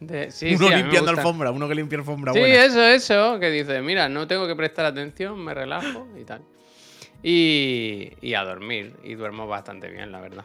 [0.00, 2.64] de sí, uno sí, limpiando alfombra, uno que limpia alfombra Sí, buena.
[2.64, 6.42] eso, eso, que dice, mira, no tengo que prestar atención, me relajo y tal.
[7.22, 10.44] Y, y a dormir, y duermo bastante bien, la verdad.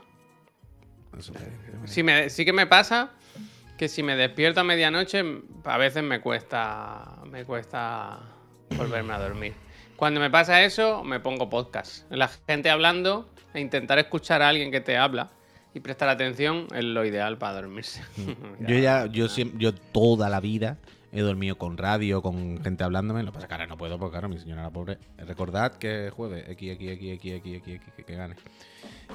[1.85, 3.13] Sí, me, sí que me pasa
[3.79, 5.23] que si me despierto a medianoche,
[5.63, 8.19] a veces me cuesta, me cuesta
[8.77, 9.64] volverme a dormir.
[9.95, 12.09] Cuando me pasa eso, me pongo podcast.
[12.11, 15.31] La gente hablando e intentar escuchar a alguien que te habla
[15.73, 18.01] y prestar atención es lo ideal para dormirse.
[18.59, 20.77] Yo ya, yo siempre, yo toda la vida
[21.11, 23.23] he dormido con radio, con gente hablándome.
[23.23, 24.97] Lo que pasa es que ahora no puedo, porque claro, mi señora la pobre.
[25.17, 28.35] Recordad que es jueves, X, X, X, X, X, X, X, que- que gane.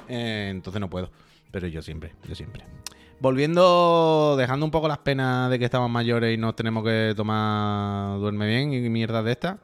[0.07, 1.11] Eh, entonces no puedo.
[1.51, 2.63] Pero yo siempre, yo siempre.
[3.19, 8.17] Volviendo, dejando un poco las penas de que estamos mayores y nos tenemos que tomar
[8.19, 9.59] duerme bien y mierda de esta.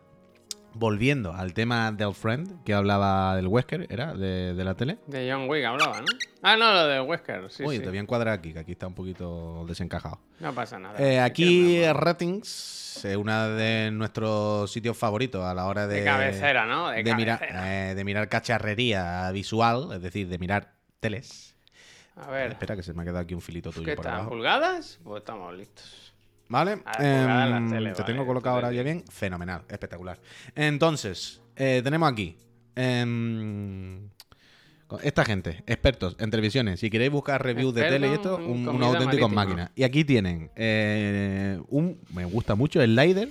[0.80, 4.14] Volviendo al tema del friend que hablaba del Wesker, ¿era?
[4.14, 4.98] De, de la tele.
[5.08, 6.06] De John Wick hablaba, ¿no?
[6.44, 7.84] Ah, no, lo de Wesker, sí, Oye, sí.
[7.84, 10.20] te voy a encuadrar aquí, que aquí está un poquito desencajado.
[10.40, 11.00] No pasa nada.
[11.00, 16.66] Eh, aquí Ratings es uno de nuestros sitios favoritos a la hora de, de cabecera,
[16.66, 16.90] ¿no?
[16.90, 17.90] De, de mirar, cabecera.
[17.92, 21.56] eh, de mirar cacharrería visual, es decir, de mirar teles.
[22.16, 24.28] A ver, Espera, que se me ha quedado aquí un filito tuyo ¿qué están?
[24.28, 25.00] ¿Pulgadas?
[25.04, 26.14] Pues estamos listos.
[26.50, 26.78] ¿Vale?
[26.78, 29.04] Tele, te vale, tengo colocado ahora ya bien.
[29.10, 30.20] Fenomenal, espectacular.
[30.56, 32.38] Entonces, eh, tenemos aquí.
[32.76, 34.10] em,
[35.04, 36.80] esta gente, expertos en televisiones.
[36.80, 39.30] Si queréis buscar reviews de tele y esto, un, auténticos marítima.
[39.30, 39.72] máquinas.
[39.76, 42.00] Y aquí tienen eh, un.
[42.14, 43.30] Me gusta mucho el Lider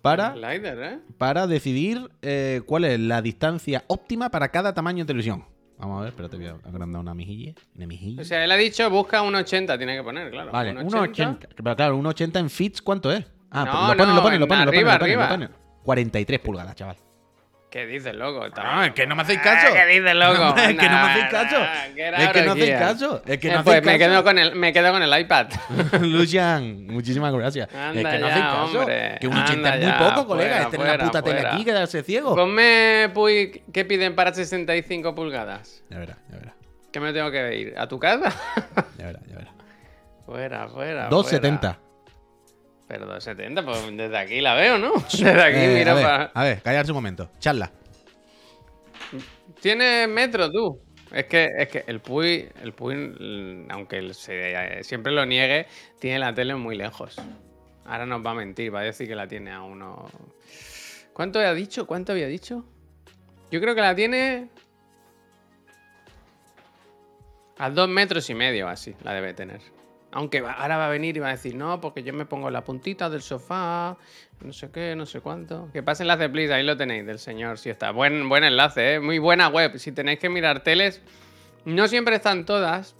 [0.00, 0.98] para, Slider, ¿eh?
[1.18, 5.44] para decidir eh, cuál es la distancia óptima para cada tamaño de televisión.
[5.78, 7.52] Vamos a ver, espérate, voy a agrandar una mejilla.
[7.76, 8.22] Una mejilla.
[8.22, 10.50] O sea, él ha dicho busca un 80, tiene que poner, claro.
[10.52, 11.48] Vale, un 1,80.
[11.54, 13.24] Pero claro, 1,80 en fits, ¿cuánto es?
[13.50, 15.28] Ah, No, lo pone, no, lo pone, lo pone, lo pone, arriba, lo pone, lo
[15.28, 15.48] pone.
[15.84, 16.96] 43 pulgadas, chaval.
[17.70, 18.46] ¿Qué dices, loco?
[18.56, 19.72] Ah, es que no me hacéis caso.
[19.74, 20.38] ¿Qué dices, loco?
[20.38, 21.56] No, es que no me hacéis caso.
[21.56, 23.22] Es que no hacéis raro, caso.
[23.26, 25.46] Es que Eh, no pues hacéis me quedo, con el, me quedo con el iPad.
[26.00, 27.68] Lucian, muchísimas gracias.
[27.68, 28.86] Es que no hacéis caso.
[29.20, 30.62] Que un 80 Anda es muy poco, colega.
[30.62, 32.34] Este es la puta tele aquí, quedarse ciego.
[32.36, 35.82] Ponme, Puy, ¿qué piden para 65 pulgadas?
[35.90, 36.54] Ya verás, ya verás.
[36.92, 37.74] ¿Qué me tengo que ir?
[37.76, 38.32] ¿A tu casa?
[38.96, 39.52] Ya verás, ya verás.
[40.24, 41.08] fuera, fuera.
[41.08, 41.78] 270.
[42.88, 44.92] Pero 270, pues desde aquí la veo, ¿no?
[45.10, 46.24] Desde aquí Eh, mira a, ver, para.
[46.34, 47.30] a ver, callarse un momento.
[47.40, 47.70] Charla.
[49.60, 50.80] Tienes metro tú.
[51.12, 55.66] Es que, es que el Puy, el Puy, mm, aunque se- siempre lo niegue,
[56.00, 57.16] tiene la tele muy lejos.
[57.84, 60.10] Ahora nos va a mentir, va a decir que la tiene a unos
[61.12, 61.86] ¿Cuánto había dicho?
[61.86, 62.64] ¿Cuánto había dicho?
[63.50, 64.48] Yo creo que la tiene.
[67.58, 69.60] A dos metros y medio, así, la debe tener.
[70.16, 72.64] Aunque ahora va a venir y va a decir, no, porque yo me pongo la
[72.64, 73.98] puntita del sofá,
[74.40, 75.68] no sé qué, no sé cuánto.
[75.74, 77.90] Que pase enlace, please, ahí lo tenéis, del señor, si está.
[77.90, 79.00] Buen, buen enlace, ¿eh?
[79.00, 79.76] Muy buena web.
[79.76, 81.02] Si tenéis que mirar teles,
[81.66, 82.96] no siempre están todas.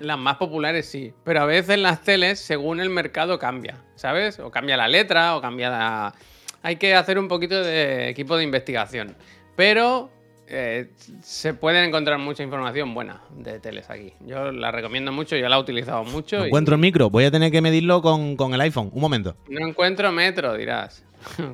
[0.00, 4.38] Las más populares sí, pero a veces las teles, según el mercado, cambia, ¿sabes?
[4.38, 6.14] O cambia la letra, o cambia la...
[6.62, 9.16] Hay que hacer un poquito de equipo de investigación.
[9.56, 10.12] Pero
[10.50, 10.90] eh,
[11.22, 14.12] se pueden encontrar mucha información buena de teles aquí.
[14.20, 16.38] Yo la recomiendo mucho, yo la he utilizado mucho.
[16.38, 18.90] No y encuentro el micro, voy a tener que medirlo con, con el iPhone.
[18.92, 19.36] Un momento.
[19.48, 21.04] No encuentro metro, dirás.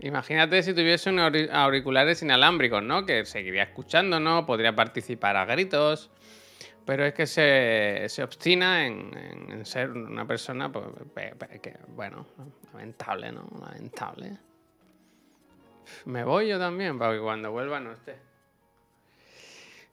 [0.00, 3.06] Imagínate si tuviese unos auriculares inalámbricos, ¿no?
[3.06, 4.44] Que seguiría escuchando, ¿no?
[4.44, 6.10] Podría participar a gritos.
[6.84, 10.84] Pero es que se, se obstina en, en- en ser una persona, pues,
[11.60, 12.26] que, bueno,
[12.72, 13.48] lamentable, ¿no?
[13.60, 14.36] Lamentable.
[16.04, 18.16] Me voy yo también, para que cuando vuelva no esté.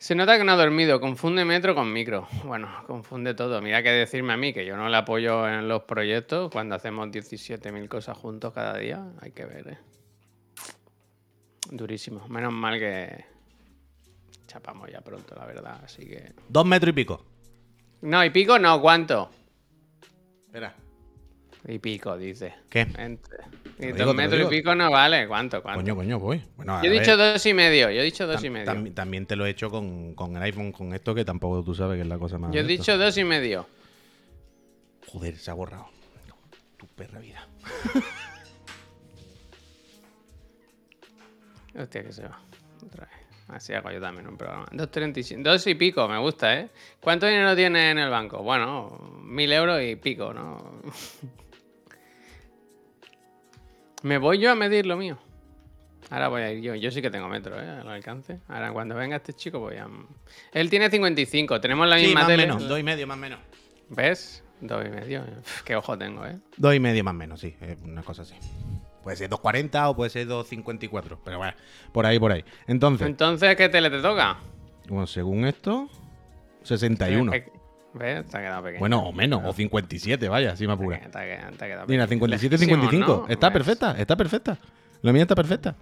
[0.03, 2.27] Se nota que no ha dormido, confunde metro con micro.
[2.43, 3.61] Bueno, confunde todo.
[3.61, 7.07] Mira que decirme a mí que yo no le apoyo en los proyectos cuando hacemos
[7.07, 9.01] 17.000 cosas juntos cada día.
[9.21, 9.77] Hay que ver, ¿eh?
[11.71, 12.27] Durísimo.
[12.27, 13.23] Menos mal que
[14.45, 15.79] chapamos ya pronto, la verdad.
[15.85, 16.33] Así que...
[16.49, 17.25] Dos metros y pico.
[18.01, 19.29] No, y pico no, ¿cuánto?
[20.47, 20.75] Espera.
[21.67, 22.53] Y pico, dice.
[22.69, 22.81] ¿Qué?
[22.97, 23.37] Entre...
[23.79, 25.27] Y dos metros y pico no vale.
[25.27, 25.61] ¿Cuánto?
[25.63, 25.81] ¿Cuánto?
[25.81, 26.43] Coño, coño, voy.
[26.57, 27.89] Bueno, Yo he ver, dicho dos y medio.
[27.89, 28.65] Yo he dicho dos y medio.
[28.71, 31.73] tam- también te lo he hecho con, con el iPhone, con esto, que tampoco tú
[31.73, 32.51] sabes que es la cosa más.
[32.51, 32.71] Yo he esto.
[32.71, 33.65] dicho dos y medio.
[35.07, 35.87] Joder, se ha borrado.
[36.77, 37.47] Tu perra vida.
[41.79, 42.39] Hostia, que se va.
[42.85, 43.13] Otra vez.
[43.47, 44.65] Así hago yo también un programa.
[44.71, 45.41] 2.35.
[45.43, 46.69] Dos y pico, me gusta, ¿eh?
[46.99, 48.41] ¿Cuánto dinero tiene en el banco?
[48.43, 50.81] Bueno, mil euros y pico, ¿no?
[54.03, 55.17] me voy yo a medir lo mío.
[56.09, 56.75] Ahora voy a ir yo.
[56.75, 57.67] Yo sí que tengo metro, ¿eh?
[57.67, 58.39] Al alcance.
[58.47, 59.87] Ahora, cuando venga este chico, voy a.
[60.51, 61.59] Él tiene 55.
[61.61, 62.45] Tenemos la Sí, misma más tele.
[62.45, 62.67] menos.
[62.67, 63.39] Dos y medio, más o menos.
[63.89, 64.43] ¿Ves?
[64.61, 65.23] Dos y medio.
[65.39, 66.37] Uf, qué ojo tengo, ¿eh?
[66.57, 67.55] Dos y medio, más o menos, sí.
[67.61, 68.35] Es una cosa así.
[69.01, 71.17] Puede ser 2.40 o puede ser 2.54.
[71.23, 71.53] Pero bueno,
[71.91, 72.43] por ahí, por ahí.
[72.67, 74.37] Entonces, Entonces, ¿qué tele te toca?
[74.89, 75.89] bueno, según esto,
[76.63, 77.33] 61.
[77.33, 77.51] Eh,
[77.93, 78.25] ¿Ves?
[78.27, 78.79] Te ha quedado pequeño.
[78.79, 80.99] Bueno, o menos, o 57, vaya, si me apura.
[80.99, 82.15] Te ha quedado- te ha quedado Mira, pequeño.
[82.37, 83.25] 57, Lejísimos, 55.
[83.27, 83.33] ¿no?
[83.33, 83.53] Está ¿Ves?
[83.53, 84.57] perfecta, está perfecta.
[85.01, 85.75] La mía está perfecta.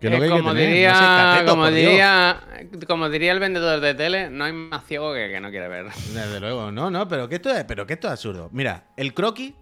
[0.00, 1.00] Que Eh, que que como, no diría, seas
[1.34, 2.40] cateto, como, diría,
[2.86, 5.86] como diría el vendedor de tele, no hay más ciego que que no quiere ver.
[6.12, 8.50] Desde luego, no, no, pero que esto es, pero que esto es absurdo.
[8.52, 9.54] Mira, el croquis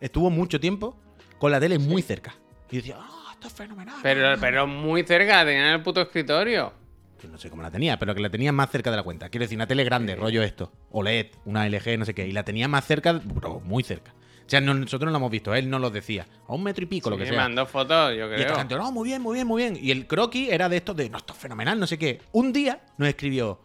[0.00, 0.96] estuvo mucho tiempo
[1.38, 2.34] con la tele muy cerca.
[2.70, 3.96] Y decía, ah, esto es fenomenal.
[4.02, 6.74] Pero, pero muy cerca, tenía en el puto escritorio.
[7.20, 9.28] Que no sé cómo la tenía, pero que la tenía más cerca de la cuenta.
[9.28, 10.72] Quiero decir, una tele grande, rollo esto.
[10.90, 12.26] OLED, una LG, no sé qué.
[12.26, 14.12] Y la tenía más cerca, pero muy cerca.
[14.12, 16.26] O sea, no- nosotros no lo hemos visto, él no lo decía.
[16.48, 17.32] A un metro y pico, lo que sea.
[17.32, 18.56] me mandó fotos, yo Y esta creo.
[18.56, 19.78] gente, no, muy bien, muy bien, muy bien.
[19.80, 22.20] Y el croquis era de estos de, no, esto es fenomenal, no sé qué.
[22.32, 23.60] Un día nos escribió,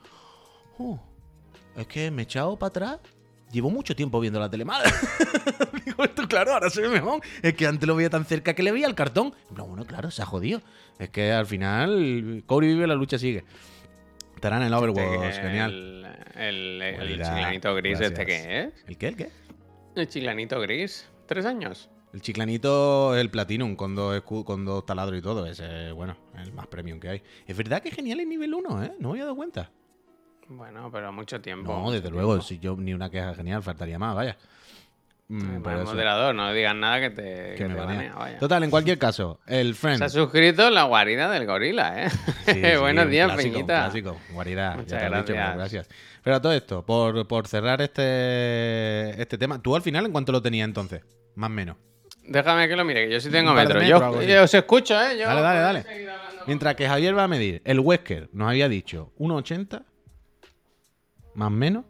[0.77, 0.99] "Oh,
[1.77, 2.99] es que me he echado para atrás.
[3.51, 4.83] Llevo mucho tiempo viendo la tele mal.
[5.85, 7.21] Digo, esto claro, ahora se ve mejor.
[7.41, 9.33] Es que antes lo veía tan cerca que le veía el cartón.
[9.55, 10.61] No, bueno, claro, se ha jodido.
[10.99, 13.45] Es que al final, Corey vive, la lucha sigue.
[14.35, 16.05] Estarán en el Overwatch, Este, genial.
[16.35, 18.11] El, el, chiclanito gris gracias.
[18.19, 18.83] este que es.
[18.87, 19.07] ¿El qué?
[19.07, 19.29] ¿El qué?
[19.95, 21.07] El chiclanito gris.
[21.25, 21.89] ¿Tres años?
[22.13, 25.45] El chiclanito, el Platinum, con dos, con dos taladros y todo.
[25.45, 27.23] Ese, bueno, el más premium que hay.
[27.47, 28.91] Es verdad que es genial el nivel 1, ¿eh?
[28.99, 29.71] No me había dado cuenta.
[30.47, 31.73] Bueno, pero mucho tiempo.
[31.73, 34.37] No, mucho desde luego, si yo ni una queja genial, faltaría más, vaya.
[35.27, 37.95] Mm, pero eso, moderador, no digas nada que te, que que me te banea.
[37.97, 38.37] banea, vaya.
[38.37, 39.97] Total, en cualquier caso, el Friend.
[39.97, 42.09] Se ha suscrito la guarida del gorila, ¿eh?
[42.45, 43.83] Sí, sí, Buenos días, clásico, Peñita.
[43.85, 44.75] Clásico, guaridad.
[44.75, 45.87] Muchas ya te lo he dicho, pero gracias.
[45.87, 45.89] gracias.
[46.23, 50.31] Pero a todo esto, por, por cerrar este, este tema, tú al final, ¿en cuánto
[50.31, 51.01] lo tenías entonces?
[51.33, 51.77] Más o menos.
[52.27, 53.81] Déjame que lo mire, que yo sí tengo metro.
[53.81, 55.17] Yo, yo os escucho, ¿eh?
[55.17, 55.85] Yo Dale, dale, dale.
[56.45, 59.83] Mientras que Javier va a medir, el Wesker nos había dicho 1,80
[61.35, 61.85] más o menos.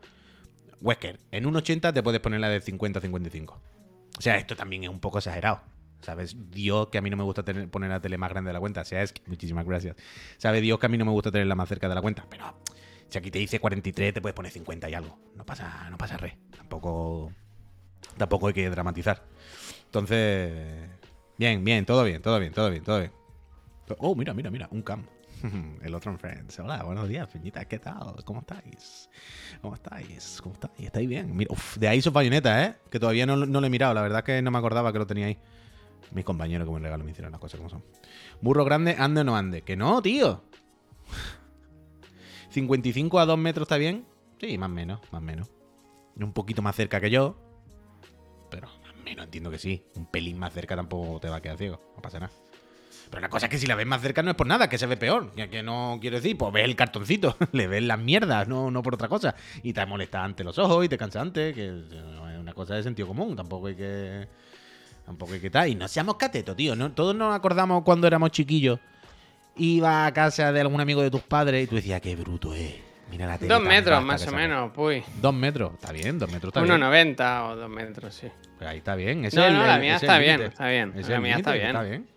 [0.82, 3.50] Wesker, en 1,80 te puedes poner la de 50-55.
[4.18, 5.62] O sea, esto también es un poco exagerado.
[6.02, 6.36] ¿Sabes?
[6.52, 8.60] Dios que a mí no me gusta tener, poner la tele más grande de la
[8.60, 8.82] cuenta.
[8.82, 9.96] O sea, es que, muchísimas gracias.
[10.38, 12.28] ¿Sabe Dios que a mí no me gusta tenerla más cerca de la cuenta?
[12.30, 12.56] Pero
[13.10, 15.18] si aquí te dice 43, te puedes poner 50 y algo.
[15.36, 16.38] No pasa, no pasa re.
[16.56, 17.32] Tampoco,
[18.18, 19.24] tampoco hay que dramatizar.
[19.86, 20.90] Entonces,
[21.38, 23.12] bien, bien, todo bien, todo bien, todo bien, todo bien.
[24.00, 25.06] Oh, mira, mira, mira, un cam.
[25.84, 26.60] El otro en Friends.
[26.60, 28.24] Hola, buenos días, Peñita, ¿qué tal?
[28.24, 29.10] ¿Cómo estáis?
[29.62, 30.40] ¿Cómo estáis?
[30.42, 30.80] ¿Cómo estáis?
[30.80, 31.36] ¿Estáis bien?
[31.36, 32.76] Mira, uf, de ahí sus Bayonetta, ¿eh?
[32.90, 35.08] Que todavía no, no lo he mirado, la verdad que no me acordaba que lo
[35.08, 35.38] tenía ahí.
[36.12, 37.84] Mis compañeros que me regalo me hicieron las cosas como son.
[38.42, 39.62] Burro grande, ande o no ande.
[39.62, 40.44] Que no, tío.
[42.50, 44.06] 55 a 2 metros está bien.
[44.40, 45.50] Sí, más o menos, más o menos.
[46.16, 47.36] Un poquito más cerca que yo.
[48.50, 49.84] Pero más o menos entiendo que sí.
[49.96, 51.82] Un pelín más cerca tampoco te va a quedar ciego.
[51.96, 52.34] No pasa nada.
[53.10, 54.78] Pero la cosa es que si la ves más cerca no es por nada, que
[54.78, 55.32] se ve peor.
[55.36, 58.82] Ya que no quiero decir, pues ves el cartoncito, le ves las mierdas, no, no
[58.84, 59.36] por otra cosa.
[59.64, 61.74] Y te molesta ante los ojos y te cansa antes, que es
[62.40, 63.36] una cosa de sentido común.
[63.36, 64.28] Tampoco hay que.
[65.06, 65.70] Tampoco hay que tal.
[65.70, 66.76] Y no seamos catetos, tío.
[66.76, 66.92] ¿no?
[66.92, 68.80] Todos nos acordamos cuando éramos chiquillos.
[69.58, 72.76] Iba a casa de algún amigo de tus padres y tú decías, qué bruto es.
[73.10, 74.38] Mira la tele Dos metros más o sale".
[74.38, 75.06] menos, pues.
[75.22, 76.82] Dos metros, está bien, dos metros está bien.
[76.82, 78.28] 1,90 o dos metros, sí.
[78.58, 79.24] Pues ahí está bien.
[79.26, 80.94] ese No, el- no, la mía está bien, está bien.
[81.08, 82.08] La mía está bien.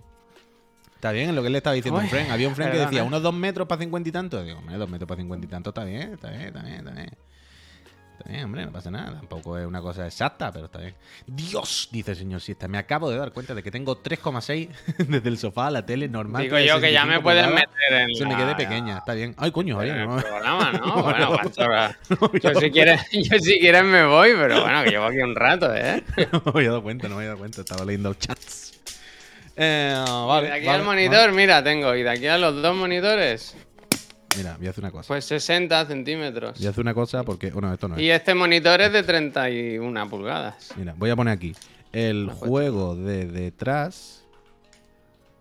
[0.98, 1.32] Está bien.
[1.32, 2.32] Lo que él le estaba diciendo a un friend.
[2.32, 4.42] Había un friend que decía, unos dos metros para cincuenta y tanto.
[4.42, 6.90] Digo, hombre, dos metros para cincuenta y tanto está bien, está bien, está bien, está
[6.90, 7.10] bien.
[8.18, 9.12] Está bien, hombre, no pasa nada.
[9.12, 10.96] Tampoco es una cosa exacta, pero está bien.
[11.24, 12.66] Dios, dice el señor Siesta.
[12.66, 14.70] Me acabo de dar cuenta de que tengo 3,6
[15.08, 16.42] desde el sofá a la tele normal.
[16.42, 19.36] Digo yo que ya me 65 pueden meter en Se me quede pequeña, está bien.
[19.38, 20.16] Ay, coño, Javier, no.
[20.16, 21.00] programa, ¿no?
[21.04, 21.36] Bueno.
[21.36, 21.96] Pastora,
[22.42, 25.72] yo si quieres, yo si quieres me voy, pero bueno, que llevo aquí un rato,
[25.72, 26.02] ¿eh?
[26.32, 27.60] No me había dado cuenta, no me había dado cuenta.
[27.60, 28.78] Estaba leyendo chats.
[29.60, 31.94] Eh, y de aquí vale, al monitor, mira, tengo.
[31.94, 33.56] Y de aquí a los dos monitores.
[34.36, 35.08] Mira, voy a hacer una cosa.
[35.08, 36.58] pues 60 centímetros.
[36.58, 37.50] Voy a hacer una cosa porque.
[37.50, 38.00] Bueno, esto no es.
[38.00, 40.72] Y este monitor es de 31 pulgadas.
[40.76, 41.56] Mira, voy a poner aquí.
[41.92, 44.24] El juego de detrás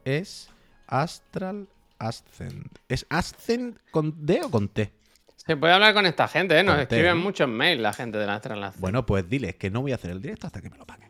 [0.04, 0.50] es
[0.88, 1.68] Astral
[2.00, 2.80] Ascent.
[2.90, 4.92] ¿Es Ascent con D o con T?
[5.36, 6.64] Se puede hablar con esta gente, ¿eh?
[6.64, 9.82] Nos Con escriben muchos mails la gente de la Astral Bueno, pues diles que no
[9.82, 11.07] voy a hacer el directo hasta que me lo paguen.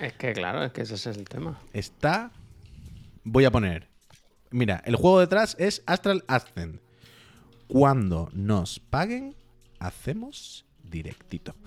[0.00, 1.58] Es que claro, es que ese es el tema.
[1.72, 2.30] Está.
[3.22, 3.88] Voy a poner.
[4.50, 6.80] Mira, el juego detrás es Astral Ascent.
[7.66, 9.34] Cuando nos paguen,
[9.78, 11.54] hacemos directito.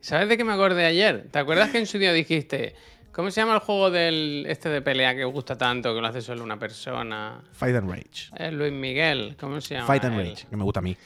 [0.00, 1.28] ¿Sabes de qué me acordé ayer?
[1.30, 2.74] ¿Te acuerdas que en su día dijiste,
[3.12, 6.06] ¿cómo se llama el juego del este de pelea que os gusta tanto, que lo
[6.08, 7.40] hace solo una persona?
[7.52, 8.30] Fight and Rage.
[8.36, 9.86] Eh, Luis Miguel, ¿cómo se llama?
[9.86, 10.30] Fight and él?
[10.30, 10.96] Rage, que me gusta a mí.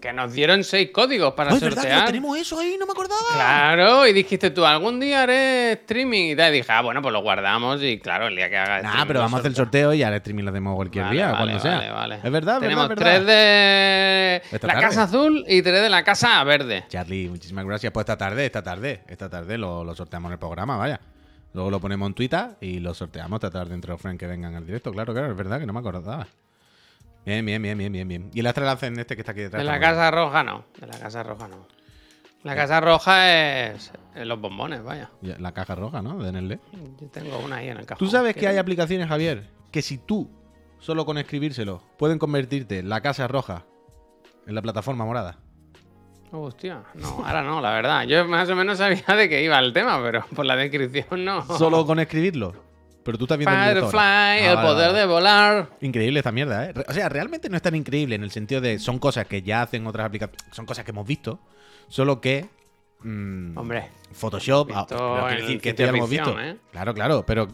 [0.00, 2.06] Que nos dieron seis códigos para ¡Ay, es verdad que sortear.
[2.06, 2.76] tenemos eso ahí!
[2.78, 3.18] ¡No me acordaba!
[3.34, 6.30] Claro, y dijiste tú, algún día haré streaming y.
[6.32, 9.18] Y dije, ah, bueno, pues lo guardamos y claro, el día que haga Nah, pero
[9.20, 9.92] vamos a hacer el sorteo.
[9.94, 11.72] y al streaming lo hacemos cualquier Vale, día, vale, cuando sea.
[11.78, 12.14] vale, vale.
[12.22, 14.86] Es verdad, Tenemos verdad, tres de Esta la tarde.
[14.86, 16.84] casa azul y tres de la casa verde.
[16.88, 17.92] Charlie, muchísimas gracias.
[17.92, 21.00] Pues esta tarde, esta tarde, esta tarde lo, lo sorteamos en el programa, vaya.
[21.54, 24.54] Luego lo ponemos en Twitter y lo sorteamos esta tarde entre los friends que vengan
[24.54, 24.92] al directo.
[24.92, 26.26] Claro, claro, es verdad que no me acordaba.
[27.24, 28.30] Bien, bien, bien, bien, bien, bien.
[28.32, 29.62] Y el Astral en este que está aquí detrás.
[29.62, 31.66] De la casa roja no, de la casa roja no.
[32.44, 35.10] La casa roja es los bombones, vaya.
[35.20, 36.18] La caja roja, ¿no?
[36.22, 36.58] De NLD.
[37.00, 37.98] Yo tengo una ahí en el cajón.
[37.98, 40.30] Tú sabes que hay aplicaciones, Javier, que si tú,
[40.78, 43.64] solo con escribírselo, pueden convertirte la casa roja
[44.46, 45.38] en la plataforma morada.
[46.30, 48.04] Oh, hostia, no, ahora no, la verdad.
[48.04, 51.42] Yo más o menos sabía de qué iba el tema, pero por la descripción no.
[51.58, 52.67] Solo con escribirlo.
[53.08, 54.34] Pero tú estás viendo el Firefly, ahora.
[54.42, 55.70] Ah, el poder de volar.
[55.80, 56.74] Increíble esta mierda, ¿eh?
[56.86, 59.62] O sea, realmente no es tan increíble en el sentido de son cosas que ya
[59.62, 61.40] hacen otras aplicaciones, son cosas que hemos visto,
[61.88, 62.50] solo que
[63.00, 66.38] mm, Hombre, Photoshop, ah, visto pero quiero en decir que esto ya lo hemos visto.
[66.38, 66.58] ¿eh?
[66.70, 67.48] Claro, claro, pero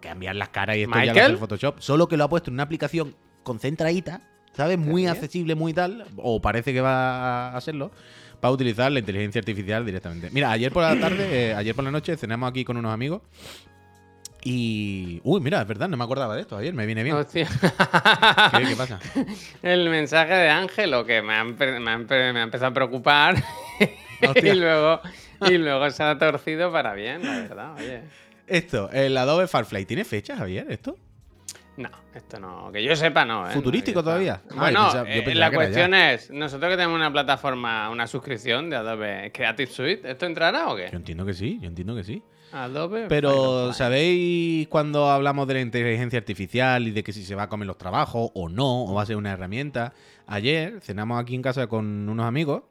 [0.00, 2.48] cambiar las caras y esto ya lo hace el Photoshop, solo que lo ha puesto
[2.48, 4.22] en una aplicación concentradita,
[4.54, 4.78] ¿sabes?
[4.78, 7.90] Muy accesible, muy tal, o parece que va a hacerlo.
[8.40, 10.30] Para utilizar la inteligencia artificial directamente.
[10.30, 13.20] Mira, ayer por la tarde, eh, ayer por la noche cenamos aquí con unos amigos
[14.44, 15.20] y.
[15.24, 16.56] Uy, mira, es verdad, no me acordaba de esto.
[16.56, 17.16] Ayer me viene bien.
[17.16, 17.46] hostia.
[18.58, 18.98] ¿Qué, qué pasa?
[19.62, 21.50] El mensaje de Ángelo que me ha, me
[21.90, 23.36] ha empe- me ha empezado a preocupar
[24.26, 24.52] Hostia.
[24.54, 25.00] y, luego,
[25.48, 27.74] y luego se ha torcido para bien, la verdad.
[27.76, 28.02] Oye.
[28.46, 30.66] Esto, el Adobe Firefly, ¿tiene fecha, Javier?
[30.70, 30.96] ¿Esto?
[31.76, 32.72] No, esto no.
[32.72, 33.48] Que yo sepa, no.
[33.48, 33.52] ¿eh?
[33.52, 34.40] ¿Futurístico No, todavía?
[34.46, 37.88] Ah, yo Bueno, pensaba- yo eh, pensaba la cuestión es: nosotros que tenemos una plataforma,
[37.90, 40.88] una suscripción de Adobe Creative Suite, ¿esto entrará o qué?
[40.90, 42.20] Yo entiendo que sí, yo entiendo que sí.
[42.52, 43.06] Adobe.
[43.08, 43.72] Pero.
[43.72, 47.66] ¿sabéis cuando hablamos de la inteligencia artificial y de que si se va a comer
[47.66, 49.92] los trabajos o no, o va a ser una herramienta?
[50.26, 52.62] Ayer cenamos aquí en casa con unos amigos,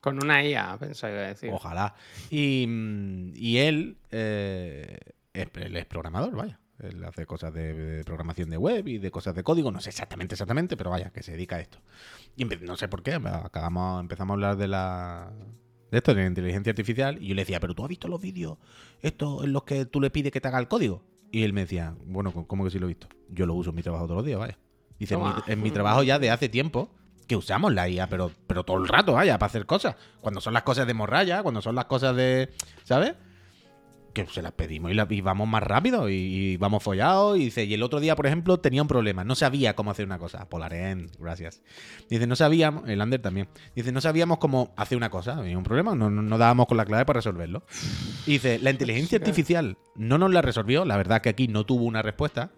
[0.00, 1.50] Con una IA, pensaba que decir.
[1.52, 1.94] ojalá,
[2.30, 4.98] y, mm, y él, eh,
[5.32, 6.58] es, él es programador, vaya.
[6.80, 9.90] Él hace cosas de, de programación de web y de cosas de código, no sé
[9.90, 11.78] exactamente, exactamente, pero vaya, que se dedica a esto.
[12.36, 15.30] Y no sé por qué, acabamos, empezamos a hablar de la
[15.92, 18.56] de esto, de inteligencia artificial, y yo le decía, pero tú has visto los vídeos,
[19.02, 21.02] estos en los que tú le pides que te haga el código.
[21.30, 23.08] Y él me decía, bueno, ¿cómo que sí lo he visto?
[23.28, 24.58] Yo lo uso en mi trabajo todos los días, vaya.
[24.98, 25.44] Dice, en mi, Toma.
[25.46, 26.90] en mi trabajo ya de hace tiempo
[27.26, 29.96] que usamos la IA, pero, pero todo el rato, vaya, para hacer cosas.
[30.22, 32.50] Cuando son las cosas de morralla, cuando son las cosas de.
[32.84, 33.14] ¿Sabes?
[34.12, 37.38] Que se las pedimos y, la- y vamos más rápido y, y vamos follados.
[37.38, 39.24] Y dice, y el otro día, por ejemplo, tenía un problema.
[39.24, 40.48] No sabía cómo hacer una cosa.
[40.48, 41.62] Polaren, gracias.
[42.10, 43.48] Dice, no sabíamos, el Ander también.
[43.74, 45.38] Dice, no sabíamos cómo hacer una cosa.
[45.38, 47.62] Había un problema, no, no, no dábamos con la clave para resolverlo.
[48.26, 50.84] Y dice, la inteligencia artificial no nos la resolvió.
[50.84, 52.50] La verdad que aquí no tuvo una respuesta.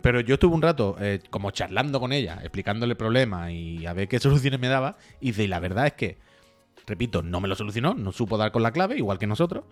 [0.00, 3.92] Pero yo estuve un rato eh, como charlando con ella, explicándole el problema y a
[3.92, 4.96] ver qué soluciones me daba.
[5.20, 6.18] Y dice, y la verdad es que
[6.86, 9.62] repito, no me lo solucionó, no supo dar con la clave, igual que nosotros,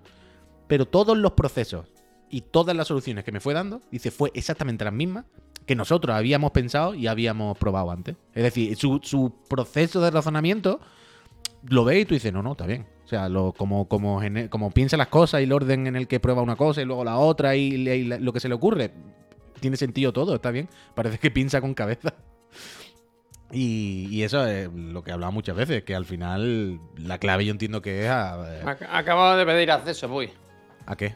[0.71, 1.89] pero todos los procesos
[2.31, 5.25] y todas las soluciones que me fue dando, dice, fue exactamente las mismas
[5.67, 8.15] que nosotros habíamos pensado y habíamos probado antes.
[8.35, 10.79] Es decir, su, su proceso de razonamiento
[11.69, 12.87] lo ves y tú dices, no, no, está bien.
[13.05, 16.41] O sea, como, como, como piensa las cosas y el orden en el que prueba
[16.41, 18.93] una cosa y luego la otra y, lo que se le ocurre,
[19.59, 20.69] tiene sentido todo, está bien.
[20.95, 22.15] Parece que piensa con cabeza.
[23.51, 27.51] Y, eso es lo que he hablado muchas veces, que al final la clave yo
[27.51, 30.31] entiendo que es a, Acabo de pedir acceso, voy.
[30.90, 31.14] ¿A qué?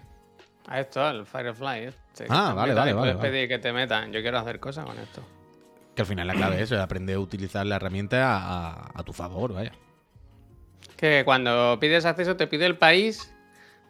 [0.69, 1.85] A esto, el Firefly.
[1.85, 2.27] este.
[2.31, 3.31] Ah, vale, vale, vale, Puedes vale.
[3.31, 4.13] pedir que te metan.
[4.13, 5.23] Yo quiero hacer cosas con esto.
[5.95, 9.53] Que al final la clave es aprender a utilizar la herramienta a, a tu favor,
[9.53, 9.73] vaya.
[10.97, 13.31] Que cuando pides acceso te pide el país.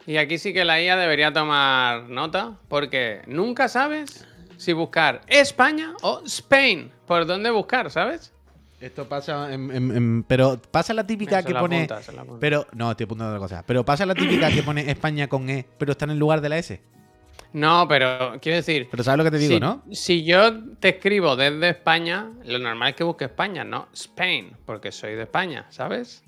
[0.05, 2.57] Y aquí sí que la IA debería tomar nota.
[2.67, 6.91] Porque nunca sabes si buscar España o Spain.
[7.07, 8.33] ¿Por dónde buscar, sabes?
[8.79, 12.11] Esto pasa en, en- en- pero pasa la típica Se que la pone apunta, se
[12.11, 15.49] la pero no estoy apuntando otra cosa pero pasa la típica que pone España con
[15.49, 16.81] e pero está en el lugar de la s
[17.53, 18.87] No, pero quiero decir.
[18.91, 22.59] pero sabes lo que te digo si, no si yo te escribo desde España, lo
[22.59, 26.23] normal es que busque España, no Spain, porque soy de España, ¿sabes?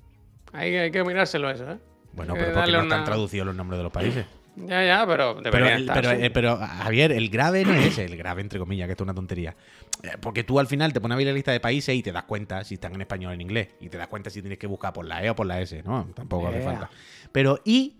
[0.53, 1.77] Hay, hay que mirárselo eso, ¿eh?
[2.13, 4.25] bueno Hay pero porque no están una- traducidos los nombres de los países
[4.59, 6.01] Ya, ya, pero pero, debería el- estar.
[6.01, 6.25] pero, sí.
[6.25, 9.05] eh, pero, Javier el grave no es ese el grave entre comillas que esto es
[9.05, 9.55] una tontería
[10.03, 12.11] Eh, porque tú al final te pones a ver la lista de países y te
[12.11, 14.57] das cuenta si están en español o en inglés y te das cuenta si tienes
[14.57, 16.89] que buscar por la e o por la s no tampoco hace falta
[17.31, 17.97] pero y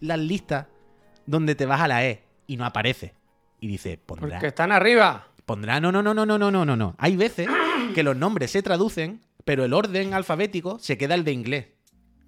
[0.00, 0.66] las listas
[1.26, 3.12] donde te vas a la e y no aparece
[3.60, 5.26] y dice pondrá Porque están arriba.
[5.44, 6.94] Pondrá, no, no, no, no, no, no, no, no, no.
[6.98, 7.48] Hay veces
[7.94, 11.66] que los nombres se traducen, pero el orden alfabético se queda el de inglés.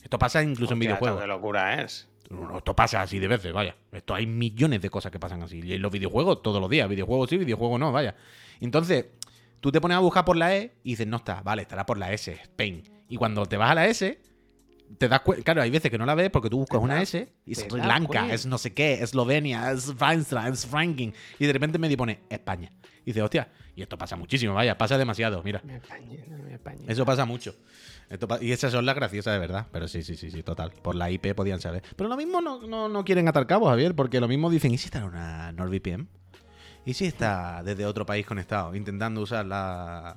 [0.02, 1.20] Esto pasa incluso en videojuegos.
[1.20, 2.08] Qué locura es.
[2.56, 3.74] Esto pasa así de veces, vaya.
[3.90, 5.60] Esto hay millones de cosas que pasan así.
[5.64, 6.88] Y en los videojuegos todos los días.
[6.88, 8.14] Videojuegos sí, videojuegos no, vaya.
[8.60, 9.06] Entonces,
[9.60, 11.98] tú te pones a buscar por la E y dices, no está, vale, estará por
[11.98, 12.82] la S, Spain.
[13.08, 14.20] Y cuando te vas a la S,
[14.98, 15.42] te das cuenta.
[15.44, 17.80] Claro, hay veces que no la ves porque tú buscas una S y es Sri
[17.80, 18.34] Lanka, cuenta.
[18.34, 21.12] es no sé qué, Eslovenia, es Francia, es Franking.
[21.38, 22.72] Y de repente medio pone España.
[23.02, 25.62] Y dices, hostia, y esto pasa muchísimo, vaya, pasa demasiado, mira.
[26.86, 27.56] Eso pasa mucho.
[28.11, 29.66] Esto y esas son las graciosas de verdad.
[29.73, 30.73] Pero sí, sí, sí, sí, total.
[30.83, 31.83] Por la IP podían saber.
[31.96, 34.79] Pero lo mismo no, no, no quieren atar cabos, Javier, porque lo mismo dicen, ¿y
[34.79, 36.09] si está en una NordVPN?
[36.85, 40.16] ¿Y si está desde otro país conectado, intentando usar la-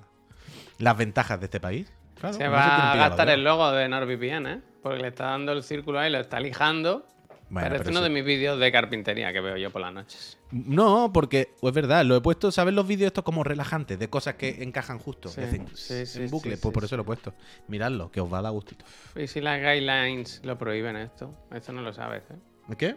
[0.80, 1.92] las ventajas de este país?
[2.20, 4.62] Claro, Se no va a gastar el logo de NordVPN, ¿eh?
[4.82, 7.06] Porque le está dando el círculo ahí, lo está lijando.
[7.54, 8.04] Bueno, Parece uno sí.
[8.06, 10.40] de mis vídeos de carpintería que veo yo por las noches.
[10.50, 14.10] No, porque pues, es verdad, lo he puesto, ¿sabes los vídeos estos como relajantes, de
[14.10, 15.30] cosas que encajan justo?
[15.30, 17.36] Sí, hacen sí, en bucle, pues por eso lo he puesto.
[17.68, 18.86] Miradlo, que os va a dar gustito.
[19.16, 21.32] ¿Y si las guidelines lo prohíben esto?
[21.54, 22.76] Esto no lo sabes, ¿eh?
[22.76, 22.96] ¿Qué?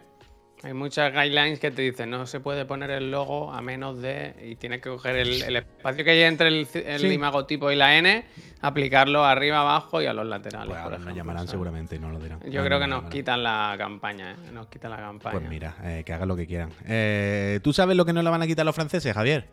[0.63, 4.33] Hay muchas guidelines que te dicen no se puede poner el logo a menos de.
[4.43, 7.07] y tienes que coger el, el espacio que hay entre el, el Sí.
[7.13, 8.25] imagotipo y la N,
[8.61, 10.69] aplicarlo arriba, abajo y a los laterales.
[10.69, 11.51] Pues por ahora nos llamarán ¿sabes?
[11.51, 12.39] seguramente y no lo dirán.
[12.49, 14.51] Yo Ahora creo que nos quitan la campaña, ¿eh?
[14.51, 15.37] Nos quitan la campaña.
[15.37, 16.71] Pues mira, eh, que hagan lo que quieran.
[16.87, 19.47] Eh, ¿Tú sabes lo que no le van a quitar los franceses, Javier?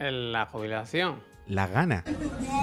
[0.00, 1.20] La jubilación.
[1.46, 2.04] Las ganas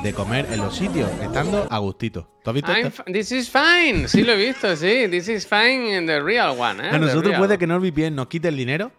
[0.03, 2.27] de comer en los sitios estando a gustito.
[2.43, 3.03] ¿Tú has visto esto?
[3.05, 4.07] this is fine.
[4.07, 5.07] Sí, lo he visto, sí.
[5.09, 6.89] This is fine in the real one, ¿eh?
[6.91, 8.91] A nosotros puede que NordVPN nos quite el dinero,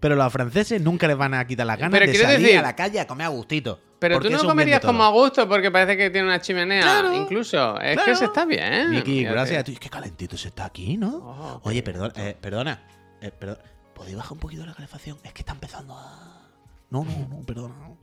[0.00, 2.58] pero a los franceses nunca les van a quitar las ganas Pero de salir decir-
[2.58, 3.80] a la calle a comer a gustito.
[4.00, 6.82] Pero tú no es bien comerías como a gusto porque parece que tiene una chimenea.
[6.82, 7.80] Claro, incluso.
[7.80, 8.06] Es claro.
[8.12, 8.90] que se está bien.
[8.90, 9.76] Miki, gracias ti.
[9.76, 11.16] Qué calentito se está aquí, ¿no?
[11.16, 12.82] Oh, Oye, perdona, eh, perdona.
[13.20, 13.60] eh, perdona.
[13.94, 15.18] ¿Podéis bajar un poquito la calefacción?
[15.24, 16.42] Es que está empezando a.
[16.90, 17.74] No, no, no, perdona.
[17.76, 17.98] no.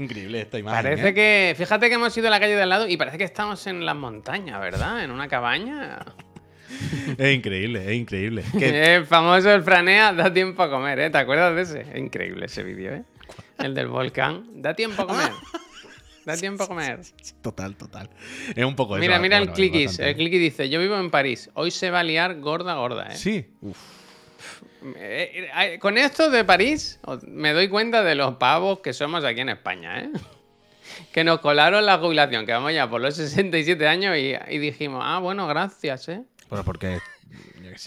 [0.00, 0.82] Increíble esta imagen.
[0.82, 1.14] Parece ¿eh?
[1.14, 1.54] que.
[1.58, 3.84] Fíjate que hemos ido a la calle de al lado y parece que estamos en
[3.84, 5.04] las montañas, ¿verdad?
[5.04, 5.98] En una cabaña.
[7.18, 8.44] Es increíble, es increíble.
[8.58, 11.10] Que- El famoso el franea, da tiempo a comer, ¿eh?
[11.10, 11.80] ¿Te acuerdas de ese?
[11.92, 13.02] Es increíble ese vídeo, ¿eh?
[13.58, 14.46] El del volcán.
[14.54, 15.32] Da tiempo a comer.
[16.24, 17.00] Da tiempo a comer.
[17.42, 18.08] Total, total.
[18.54, 19.98] Es un poco Mira, eso, mira bueno, el cliquis.
[19.98, 21.50] El cliquis dice: Yo vivo en París.
[21.54, 23.16] Hoy se va a liar gorda, gorda, ¿eh?
[23.16, 23.36] Sí.
[23.36, 23.72] Eh, eh,
[25.78, 30.00] Con esto de París, me doy cuenta de los pavos que somos aquí en España,
[30.00, 30.10] ¿eh?
[31.12, 35.02] Que nos colaron la jubilación, que vamos ya por los 67 años y, y dijimos,
[35.04, 36.22] ah, bueno, gracias, ¿eh?
[36.48, 36.98] Pero porque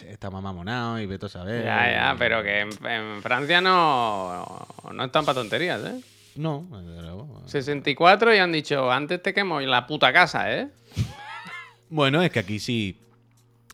[0.10, 1.66] está mamonado y veto a saber.
[1.66, 6.02] Ya, ya, pero que en, en Francia no, no están para tonterías, ¿eh?
[6.36, 7.44] No, desde luego.
[7.46, 10.70] 64 y han dicho, antes te quemo la puta casa, ¿eh?
[11.90, 12.98] Bueno, es que aquí sí.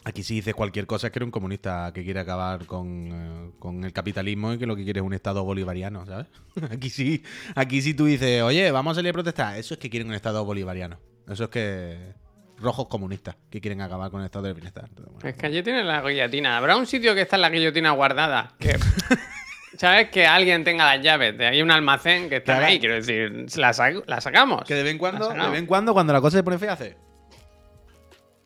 [0.06, 3.52] Aquí sí dices cualquier cosa es que eres un comunista que quiere acabar con, eh,
[3.60, 6.28] con el capitalismo y que lo que quiere es un estado bolivariano, ¿sabes?
[6.72, 7.22] Aquí sí,
[7.54, 9.58] aquí sí tú dices, oye, vamos a salir a protestar.
[9.58, 10.98] Eso es que quieren un estado bolivariano.
[11.30, 12.14] Eso es que
[12.58, 14.86] rojos comunistas que quieren acabar con el estado del bienestar.
[14.90, 15.30] Entonces, bueno.
[15.30, 16.58] Es que allí tienen la guillotina.
[16.58, 18.54] Habrá un sitio que está en la guillotina guardada.
[18.58, 18.78] Que,
[19.78, 20.10] ¿Sabes?
[20.10, 21.38] Que alguien tenga las llaves.
[21.38, 22.66] De ahí un almacén que está Claro.
[22.68, 22.80] ahí.
[22.80, 24.64] Quiero decir, la, sa- la sacamos.
[24.64, 26.74] Que de vez en cuando, de vez en cuando, cuando la cosa se pone fea,
[26.74, 26.98] hace.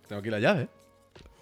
[0.08, 0.68] Tengo aquí la llave.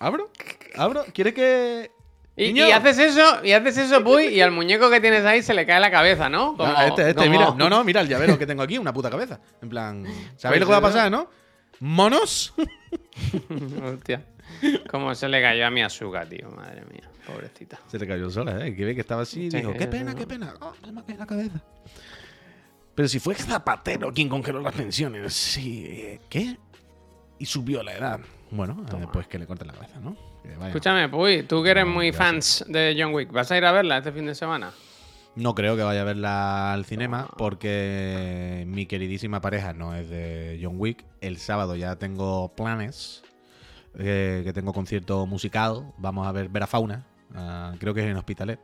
[0.02, 0.32] ¿Abro?
[0.76, 1.06] ¿Abro?
[1.14, 1.92] ¿Quieres que...?
[2.36, 5.66] Y, haces eso, y haces eso, Puy, y al muñeco que tienes ahí se le
[5.68, 6.58] cae la cabeza, ¿no?
[6.58, 7.54] Como- Ah, este, este, como- mira.
[7.56, 9.40] No, no, mira el llavero que tengo aquí, una puta cabeza.
[9.62, 10.06] En plan,
[10.38, 11.30] ¿sabéis lo que va a Pues pasar, no?
[11.82, 12.54] ¿Monos?
[13.84, 14.26] Hostia.
[14.90, 16.50] Cómo se le cayó a mi Asuka, tío.
[16.50, 17.80] Madre mía, pobrecita.
[17.88, 18.76] Se le cayó sola, ¿eh?
[18.76, 20.18] Que ve que estaba así y dijo, qué pena, no.
[20.18, 20.54] qué pena.
[20.62, 21.62] Oh, se me ha caído la cabeza.
[22.96, 25.86] Pero si fue Zapatero quien congeló las pensiones, sí.
[25.88, 26.58] eh, ¿Qué?
[27.38, 28.20] Y subió la edad.
[28.52, 30.16] Bueno, eh, pues que le corte la cabeza, ¿no?
[30.44, 30.68] Vaya.
[30.68, 32.60] Escúchame, Puy, tú que eres No, muy gracias.
[32.60, 34.72] fans de John Wick, ¿vas a ir a verla este fin de semana?
[35.36, 40.60] No creo que vaya a verla al cinema porque mi queridísima pareja no es de
[40.62, 41.06] John Wick.
[41.22, 43.24] El sábado ya tengo planes,
[43.98, 45.94] eh, que tengo concierto musical.
[45.98, 48.60] Vamos a ver Vera Fauna, ah, creo que es en Hospitalet.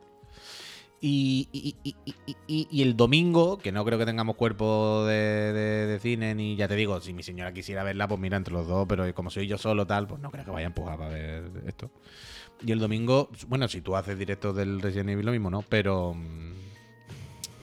[0.99, 5.05] Y, y- y- y- y- y- y el domingo, que no creo que tengamos cuerpo
[5.05, 5.13] de,
[5.53, 8.53] de- de cine, ni ya te digo, si mi señora quisiera verla, pues mira, entre
[8.53, 10.97] los dos, pero como soy yo solo, tal, pues no creo que vaya a empujar
[10.97, 11.91] para ver esto.
[12.65, 15.61] Y el domingo, bueno, si tú haces directos del Resident Evil, lo mismo, ¿no?
[15.61, 16.15] Pero.
[16.15, 16.53] mm,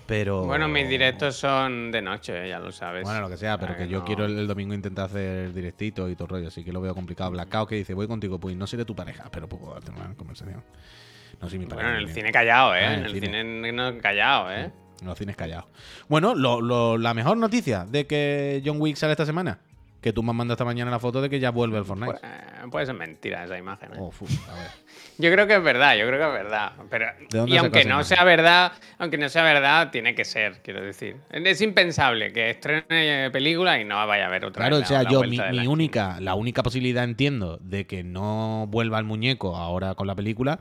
[0.07, 0.45] Pero.
[0.45, 3.03] Bueno, mis directos son de noche, ya lo sabes.
[3.03, 4.05] Bueno, lo que sea, pero Ah, que yo no.
[4.05, 6.95] quiero el, el domingo intentar hacer directito y todo el rollo, así que lo veo
[6.95, 7.31] complicado.
[7.33, 10.63] Blackout que dice, voy contigo, pues no seré tu pareja, pero puedo darte una conversación.
[11.45, 11.75] No mi.
[11.75, 12.85] Bueno, en el cine callado, ¿eh?
[12.85, 13.27] Ah, en en el cine.
[13.27, 14.71] cine no callado, ¿eh?
[15.01, 15.67] En los cines callados.
[16.09, 19.59] Bueno, lo- lo- la mejor noticia de que John Wick sale esta semana,
[20.01, 22.13] que tú me has mandado esta mañana la foto de que ya vuelve el Fortnite.
[22.13, 23.91] Pues, eh, puede ser mentira esa imagen.
[23.93, 23.97] ¿eh?
[23.99, 24.11] Oh,
[24.51, 24.69] a ver.
[25.19, 26.73] Yo creo que es verdad, yo creo que es verdad.
[26.91, 27.07] Pero,
[27.47, 28.05] y aunque no imagen?
[28.05, 31.17] sea verdad, aunque no sea verdad, tiene que ser, quiero decir.
[31.31, 34.61] Es impensable que estrene película y no vaya a haber otra.
[34.63, 37.87] Claro, vez o sea, yo, mi, de mi la- única, la única posibilidad entiendo de
[37.87, 40.59] que no vuelva el muñeco ahora con la película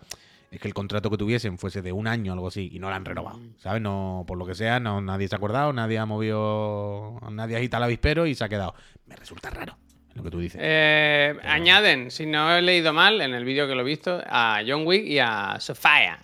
[0.53, 2.89] es que el contrato que tuviesen fuese de un año o algo así y no
[2.89, 3.55] lo han renovado, Mm.
[3.57, 3.81] ¿sabes?
[3.81, 7.59] No, por lo que sea, no, nadie se ha acordado, nadie ha movido, nadie ha
[7.59, 8.75] agitado el avispero y se ha quedado.
[9.07, 9.77] Me resulta raro
[10.13, 10.59] lo que tú dices.
[10.63, 14.61] Eh, Añaden, si no he leído mal, en el vídeo que lo he visto, a
[14.65, 16.19] John Wick y a Sofía.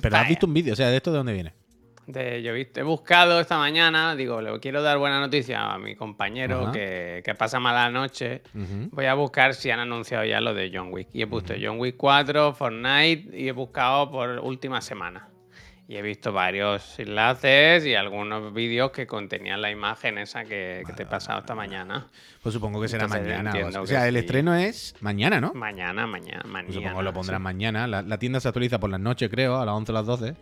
[0.00, 1.52] Pero has visto un vídeo, o sea, ¿de esto de dónde viene?
[2.06, 6.70] De- yo he, buscado esta mañana, digo, le quiero dar buena noticia a mi compañero
[6.72, 8.42] que, que pasa mala noche.
[8.90, 11.08] Voy a buscar si han anunciado ya lo de John Wick.
[11.12, 15.28] Y he puesto John Wick 4, Fortnite y he buscado por última semana.
[15.86, 20.92] Y he visto varios enlaces y algunos vídeos que contenían la imagen esa que, que
[20.94, 22.06] te he pasado esta mañana.
[22.42, 23.80] Pues supongo que será Entonces mañana.
[23.80, 24.20] O, sea, el sí.
[24.20, 25.52] estreno es mañana, ¿no?
[25.52, 26.64] Mañana, mañana, mañana.
[26.66, 27.44] Pues supongo que lo pondrán sí.
[27.44, 27.86] mañana.
[27.86, 30.34] La, la tienda se actualiza por las noches, creo, a las 11 o las 12.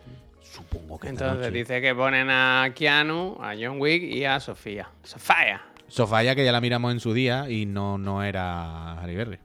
[0.53, 1.51] Supongo que Entonces noche.
[1.51, 4.87] dice que ponen a Keanu, a John Wick y a Sofía.
[5.01, 5.61] Sofía.
[5.87, 9.39] Sofía, que ya la miramos en su día y no, no era Harry Berry.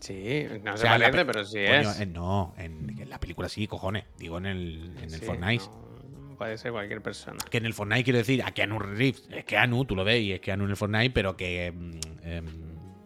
[0.00, 2.00] Sí, no O se sea, parece, pero sí Coño, es.
[2.00, 4.04] en- no, en, en la película sí, cojones.
[4.18, 5.64] Digo en el, en el Fortnite.
[5.64, 7.38] no, puede ser cualquier persona.
[7.50, 9.26] Que en el Fortnite quiero decir, a Keanu Reeves.
[9.30, 11.72] Es Keanu, tú lo ves y es Keanu en el Fortnite, pero que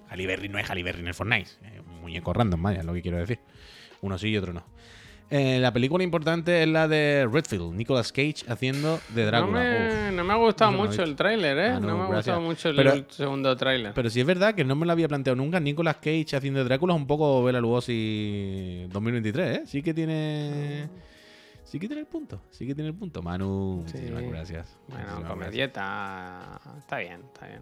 [0.09, 1.51] Halle Berry no es Halle Berry en el Fortnite.
[1.73, 3.39] Es un muñeco random, vaya, es lo que quiero decir.
[4.03, 4.65] Uno sí y otro no.
[5.33, 9.61] Eh, la película importante es la de Redfield, Nicolas Cage haciendo de No Drácula.
[9.61, 11.69] me, no me ha gustado no mucho el tráiler, ¿eh?
[11.69, 13.93] Ah, no, me ha gustado mucho el Pero- segundo tráiler.
[13.95, 15.61] Pero sí es verdad que no me lo había planteado nunca.
[15.61, 19.63] Nicolas Cage haciendo de Drácula es un poco Bela Lugosi 2023, ¿eh?
[19.67, 20.89] Sí que tiene...
[21.63, 22.43] Sí que tiene el punto.
[22.51, 23.23] Sí que tiene el punto.
[23.23, 23.99] Manu, Sí.
[23.99, 24.77] muchísimas gracias.
[24.89, 26.61] Bueno, Muchísimas comedieta.
[26.79, 27.61] Está bien, está bien.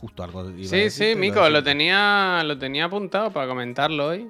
[0.00, 0.42] Justo algo.
[0.50, 4.28] iba a Sí, decirte, sí, Mico, lo tenía, lo tenía apuntado para comentarlo hoy.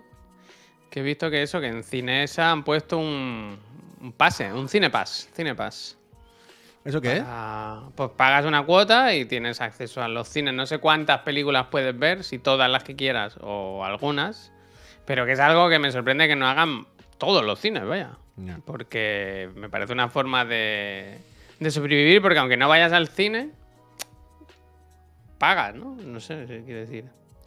[0.91, 3.59] Que he visto que eso, que en Cinesa han puesto un,
[4.01, 5.29] un pase, un Cinepass.
[5.35, 5.99] Cinepass.
[6.85, 7.25] ¿Eso qué es?
[7.95, 10.55] Pues pagas una cuota y tienes acceso a los cines.
[10.55, 14.53] No sé cuántas películas puedes ver, si todas las que quieras o algunas.
[15.05, 16.87] Pero que es algo que me sorprende que no hagan
[17.19, 18.13] todos los cines, vaya.
[18.37, 18.61] Ya.
[18.65, 21.19] Porque me parece una forma de,
[21.59, 23.51] de sobrevivir, porque aunque no vayas al cine,
[25.37, 25.97] pagas, ¿no?
[25.97, 27.05] No sé qué quiere decir.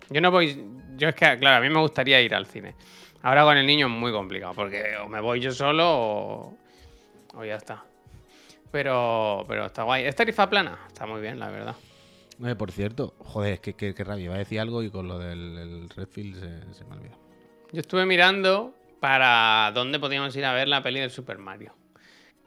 [0.09, 0.63] Yo no voy.
[0.97, 2.75] Yo es que, claro, a mí me gustaría ir al cine.
[3.23, 6.57] Ahora con el niño es muy complicado, porque o me voy yo solo o,
[7.35, 7.83] o ya está.
[8.71, 10.05] Pero, pero está guay.
[10.05, 10.79] ¿Es tarifa plana?
[10.87, 11.75] Está muy bien, la verdad.
[12.43, 14.25] Eh, por cierto, joder, es que, que, que rabia.
[14.25, 17.17] Iba a decir algo y con lo del el Redfield se, se me olvidó.
[17.71, 21.75] Yo estuve mirando para dónde podíamos ir a ver la peli del Super Mario.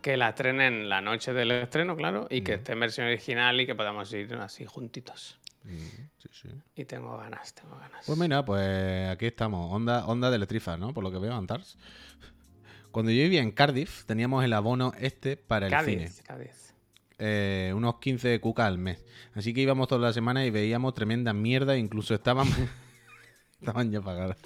[0.03, 3.67] Que la estrenen la noche del estreno, claro, y que esté en versión original y
[3.67, 5.39] que podamos ir así juntitos.
[5.65, 5.77] Mm,
[6.19, 6.49] sí, sí.
[6.77, 8.05] Y tengo ganas, tengo ganas.
[8.07, 9.73] Pues mira, pues aquí estamos.
[9.73, 10.93] Onda, onda de Letrifa, ¿no?
[10.93, 11.77] Por lo que veo, Antars.
[12.91, 16.05] Cuando yo vivía en Cardiff, teníamos el abono este para el cine.
[16.05, 16.75] Cádiz, Cádiz.
[17.19, 19.05] eh, unos 15 cucas al mes.
[19.35, 22.47] Así que íbamos toda la semana y veíamos tremenda mierda, incluso estaban,
[23.61, 24.39] estaban ya pagadas.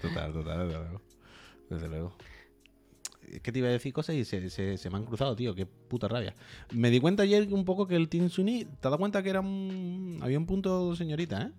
[0.00, 1.02] Total, total, desde luego.
[1.68, 2.16] Desde luego.
[3.32, 5.54] Es que te iba a decir cosas y se, se- se me han cruzado, tío.
[5.54, 6.34] Qué puta rabia.
[6.72, 9.30] Me di cuenta ayer un poco que el Team Sunny, ¿te has dado cuenta que
[9.30, 10.18] era un.
[10.22, 11.50] Había un punto señorita, ¿eh?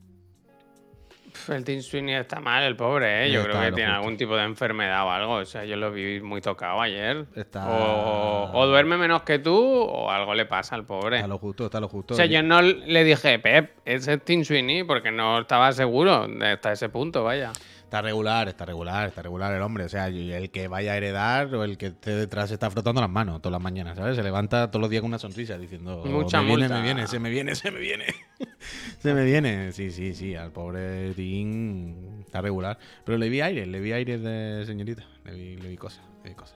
[1.47, 3.31] El Team Sweeney está mal, el pobre, ¿eh?
[3.31, 3.99] Yo Está creo que tiene justo.
[4.01, 5.33] algún tipo de enfermedad o algo.
[5.35, 7.25] O sea, yo lo vi muy tocado ayer.
[7.35, 11.15] Está- O, o duerme menos que tú o algo le pasa al pobre.
[11.17, 12.13] Está lo justo, está lo justo.
[12.15, 16.27] O sea, yo no le dije, Pep, ese es Team Sweeney porque no estaba seguro
[16.41, 17.53] hasta ese punto, vaya.
[17.91, 19.83] Está regular, está regular, está regular el hombre.
[19.83, 23.01] O sea, el que vaya a heredar o el que esté detrás se está frotando
[23.01, 24.15] las manos todas las mañanas, ¿sabes?
[24.15, 26.77] Se levanta todos los días con una sonrisa diciendo: Mucha me viene, multa".
[26.77, 28.05] me viene, se me viene, se me viene.
[28.99, 29.73] se me viene.
[29.73, 30.35] Sí, sí, sí.
[30.35, 32.79] Al pobre Tim está regular.
[33.03, 35.03] Pero le vi aire, le vi aire de señorita.
[35.25, 36.55] Le vi, le vi cosas, le vi cosas.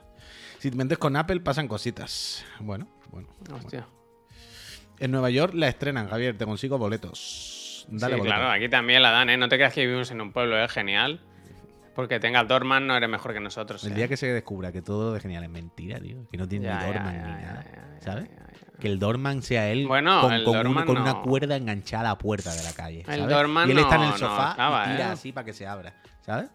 [0.59, 2.45] Si te metes con Apple pasan cositas.
[2.61, 3.27] Bueno, bueno.
[3.41, 3.57] bueno.
[3.57, 3.85] Hostia.
[4.99, 7.54] En Nueva York la estrenan, Javier, te consigo boletos.
[7.87, 9.37] Dale sí, claro, aquí también la dan, ¿eh?
[9.37, 11.19] No te creas que vivimos en un pueblo, es genial.
[11.93, 13.81] Porque tengas Dorman no eres mejor que nosotros.
[13.85, 13.95] El ¿eh?
[13.95, 16.79] día que se descubra que todo de genial es mentira, tío, que no tiene Ya,
[16.79, 17.65] ni Dorman ya, ni ya, nada,
[18.01, 18.29] ¿sabes?
[18.81, 22.53] Que el Dorman sea él Bueno, con, el un- una cuerda enganchada a la puerta
[22.53, 23.29] de la calle, El ¿sabes?
[23.29, 25.11] Dorman y él está en el no sofá estaba, y tira ¿eh?
[25.13, 26.49] así para que se abra, ¿sabes?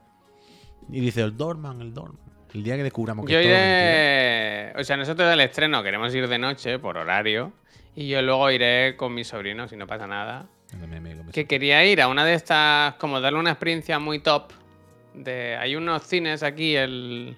[0.91, 2.21] Y dice el Dorman, el Dorman.
[2.53, 4.73] El día que descubramos que Yo es todo mentira.
[4.73, 4.73] iré.
[4.81, 7.53] O sea, nosotros del estreno queremos ir de noche por horario.
[7.95, 10.47] Y yo luego iré con mis sobrinos, si no pasa nada.
[11.33, 14.53] Que quería ir a una de estas, como darle una experiencia muy top.
[15.15, 17.37] De, hay unos cines aquí el,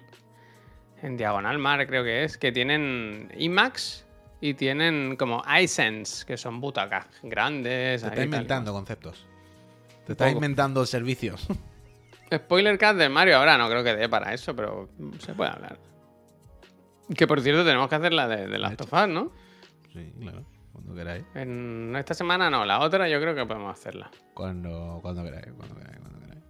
[1.01, 4.05] en Diagonal Mar, creo que es, que tienen IMAX
[4.41, 8.01] y tienen como iSense, que son butacas grandes.
[8.01, 8.25] Te ahí está tal.
[8.25, 9.25] inventando conceptos.
[10.05, 10.37] Te está poco.
[10.37, 11.47] inventando servicios.
[12.33, 15.77] Spoiler cast del Mario ahora no creo que dé para eso, pero se puede hablar.
[17.15, 19.31] Que por cierto tenemos que hacer la de, de Last of Us, ¿no?
[19.91, 20.43] sí, claro.
[20.73, 21.23] Cuando queráis.
[21.35, 24.09] En esta semana no, la otra yo creo que podemos hacerla.
[24.33, 26.41] Cuando, cuando queráis, cuando queráis, cuando queráis.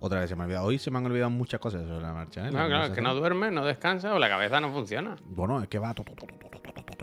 [0.00, 0.66] Otra vez se me ha olvidado.
[0.66, 2.50] Hoy se me han olvidado muchas cosas sobre la marcha, ¿eh?
[2.50, 5.16] No, La claro, es que no duerme, no descansa o la cabeza no funciona.
[5.24, 5.94] Bueno, es que va.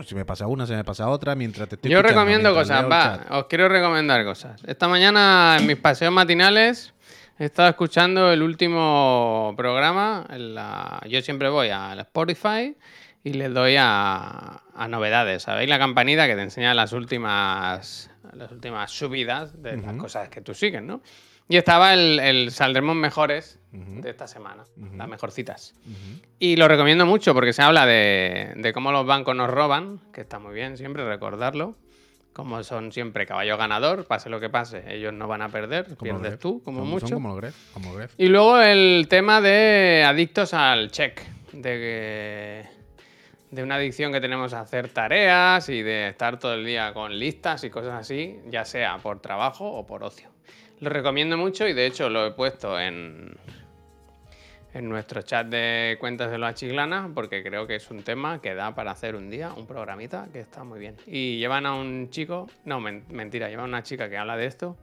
[0.04, 1.34] Si me pasa una, se me pasa otra.
[1.34, 4.62] Mientras te estoy Yo recomiendo cosas, va, os quiero recomendar cosas.
[4.66, 6.94] Esta mañana en mis paseos matinales
[7.38, 10.24] he estado escuchando el último programa.
[10.30, 12.76] en la- Yo siempre voy al Spotify
[13.24, 15.42] y le doy a, a novedades.
[15.42, 20.40] ¿Sabéis la campanita que te enseña las últimas, las últimas subidas de las cosas que
[20.40, 21.02] tú sigues, ¿no?
[21.48, 24.64] Y estaba el, el Saldremos Mejores de esta semana,
[24.96, 25.74] las mejorcitas.
[26.38, 30.20] Y lo recomiendo mucho porque se habla de, de cómo los bancos nos roban, que
[30.20, 31.76] está muy bien siempre recordarlo.
[32.32, 36.38] Como son siempre caballo ganador, pase lo que pase, ellos no van a perder, pierdes
[36.38, 37.06] tú, como Son- mucho.
[37.08, 37.56] Son como Gref.
[37.74, 38.14] Como Gref.
[38.16, 41.20] Y luego el tema de adictos al check,
[41.52, 42.79] de que-
[43.50, 47.18] de una adicción que tenemos a hacer tareas y de estar todo el día con
[47.18, 50.28] listas y cosas así, ya sea por trabajo o por ocio.
[50.80, 53.36] Lo recomiendo mucho y de hecho lo he puesto en,
[54.72, 58.54] en nuestro chat de cuentas de los chiclana porque creo que es un tema que
[58.54, 60.96] da para hacer un día un programita que está muy bien.
[61.06, 64.46] Y llevan a un chico, no, men- mentira, llevan a una chica que habla de
[64.46, 64.76] esto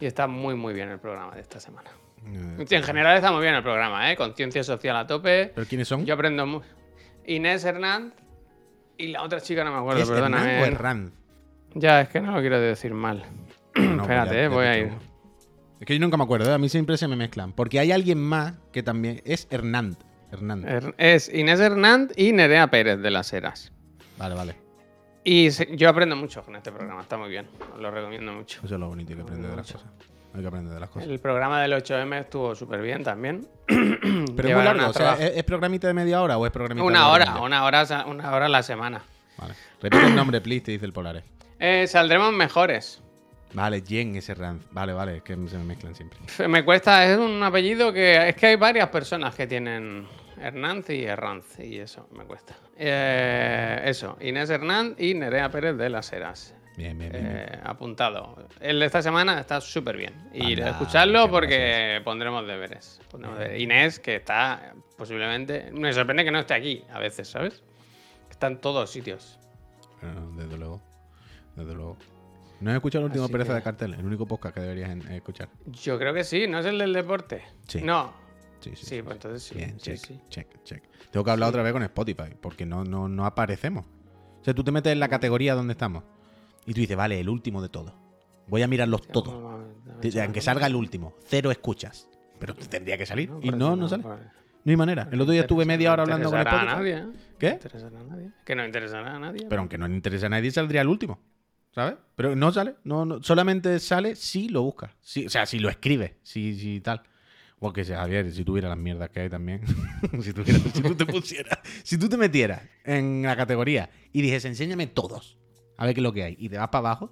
[0.00, 1.90] y está muy muy bien el programa de esta semana.
[2.26, 4.16] Eh, en general está muy bien el programa, ¿eh?
[4.16, 5.52] Conciencia social a tope.
[5.54, 6.04] ¿Pero quiénes son?
[6.04, 6.66] Yo aprendo mucho.
[7.26, 8.14] Inés Hernández
[8.98, 10.62] y la otra chica no me acuerdo, ¿Es Hernán perdóname.
[10.62, 11.12] o Herrán?
[11.74, 13.24] Ya, es que no lo quiero decir mal.
[13.74, 14.92] No, Espérate, pues ya- eh, ya voy a ir.
[15.80, 16.54] Es que yo nunca me acuerdo, ¿eh?
[16.54, 17.52] a mí siempre se me mezclan.
[17.52, 19.96] Porque hay alguien más que también es Hernán.
[20.30, 20.64] Hernán.
[20.64, 23.72] Er- Es Inés Hernández y Nerea Pérez de las Heras.
[24.18, 24.56] Vale, vale.
[25.24, 27.46] Y se- yo aprendo mucho con este programa, está muy bien.
[27.74, 28.60] Os lo recomiendo mucho.
[28.64, 29.90] Eso es lo bonito que aprender de las cosas.
[30.34, 31.08] Hay que aprender de las cosas.
[31.08, 33.46] El programa del 8M estuvo súper bien también.
[33.66, 36.38] Pero es muy Llevaron largo, a o sea, trabajo- ¿es, es programita de media hora
[36.38, 37.40] o es programita de Una hora, media?
[37.42, 39.02] una hora, una hora a la semana.
[39.36, 39.54] Vale.
[39.82, 41.24] Repite el nombre, please, te dice el Polares.
[41.64, 43.00] Eh, saldremos mejores.
[43.52, 44.58] Vale, Jen es Herrán.
[44.72, 46.18] Vale, vale, es que se me mezclan siempre.
[46.48, 48.30] Me cuesta, es un apellido que.
[48.30, 50.08] Es que hay varias personas que tienen
[50.40, 52.56] Hernández y Herranz, y eso me cuesta.
[52.76, 56.52] Eh, eso, Inés Hernández y Nerea Pérez de las Heras.
[56.76, 57.26] Bien, bien, bien.
[57.26, 58.48] Eh, apuntado.
[58.60, 60.14] El de esta semana está súper bien.
[60.32, 63.00] Y Anda, escuchadlo muchas porque pondremos deberes.
[63.10, 63.60] Pondremos deberes.
[63.62, 65.70] Inés, que está posiblemente.
[65.72, 67.62] Me sorprende que no esté aquí a veces, ¿sabes?
[68.30, 69.38] Está en todos sitios.
[70.00, 70.80] Bueno, desde luego.
[71.56, 71.96] Desde luego.
[72.60, 73.94] ¿No has escuchado el último Así pereza que- de cartel?
[73.94, 75.48] El único podcast que deberías en- escuchar.
[75.66, 77.42] Yo creo que sí, ¿no es el del deporte?
[77.68, 77.82] Sí.
[77.82, 78.12] No.
[78.60, 78.86] Sí, sí.
[78.86, 79.56] Sí, pues entonces sí.
[79.56, 80.20] Bien, check, sí.
[80.30, 80.82] check, check.
[81.10, 83.84] Tengo que hablar otra vez con Spotify, porque no, no, no aparecemos.
[84.40, 86.04] O sea, tú te metes en la categoría donde estamos
[86.66, 87.92] y tú dices, vale, el último de todos.
[88.48, 89.34] Voy a mirarlos todos.
[90.22, 92.08] Aunque salga el último, cero escuchas.
[92.38, 93.30] Pero tendría que salir.
[93.40, 94.02] y no, no sale.
[94.04, 95.08] No hay manera.
[95.10, 96.66] El otro día estuve media hora hablando con Spotify.
[96.66, 96.92] Spotify.
[96.92, 97.28] A nadie, ¿eh?
[97.38, 97.48] ¿Qué?
[97.48, 98.30] No interesará a nadie.
[98.44, 99.46] Que no interesará a nadie.
[99.48, 101.18] Pero aunque no le interesa a nadie, saldría el último.
[101.74, 101.94] ¿Sabes?
[102.14, 102.74] Pero no sale.
[102.84, 104.92] No, no, solamente sale si lo buscas.
[105.00, 106.12] Si- o sea, si lo escribes.
[106.22, 107.02] Si, si tal.
[107.58, 109.62] O que sea, Javier, si tuviera las mierdas que hay también.
[110.20, 111.58] si, tuviera- si tú te pusieras.
[111.82, 115.38] Si tú te metieras en la categoría y dijes, enséñame todos.
[115.82, 116.36] A ver qué es lo que hay.
[116.38, 117.10] Y te vas para abajo.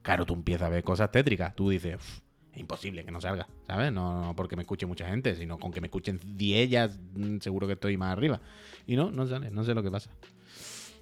[0.00, 1.54] Claro, tú empiezas a ver cosas tétricas.
[1.54, 2.20] Tú dices, "Uf,
[2.54, 3.92] Es imposible que no salga, ¿sabes?
[3.92, 7.40] No, no porque me escuche mucha gente, sino con que me escuchen 10 ya mm,
[7.40, 8.40] seguro que estoy más arriba.
[8.86, 10.08] Y no, no sale, no sé lo que pasa.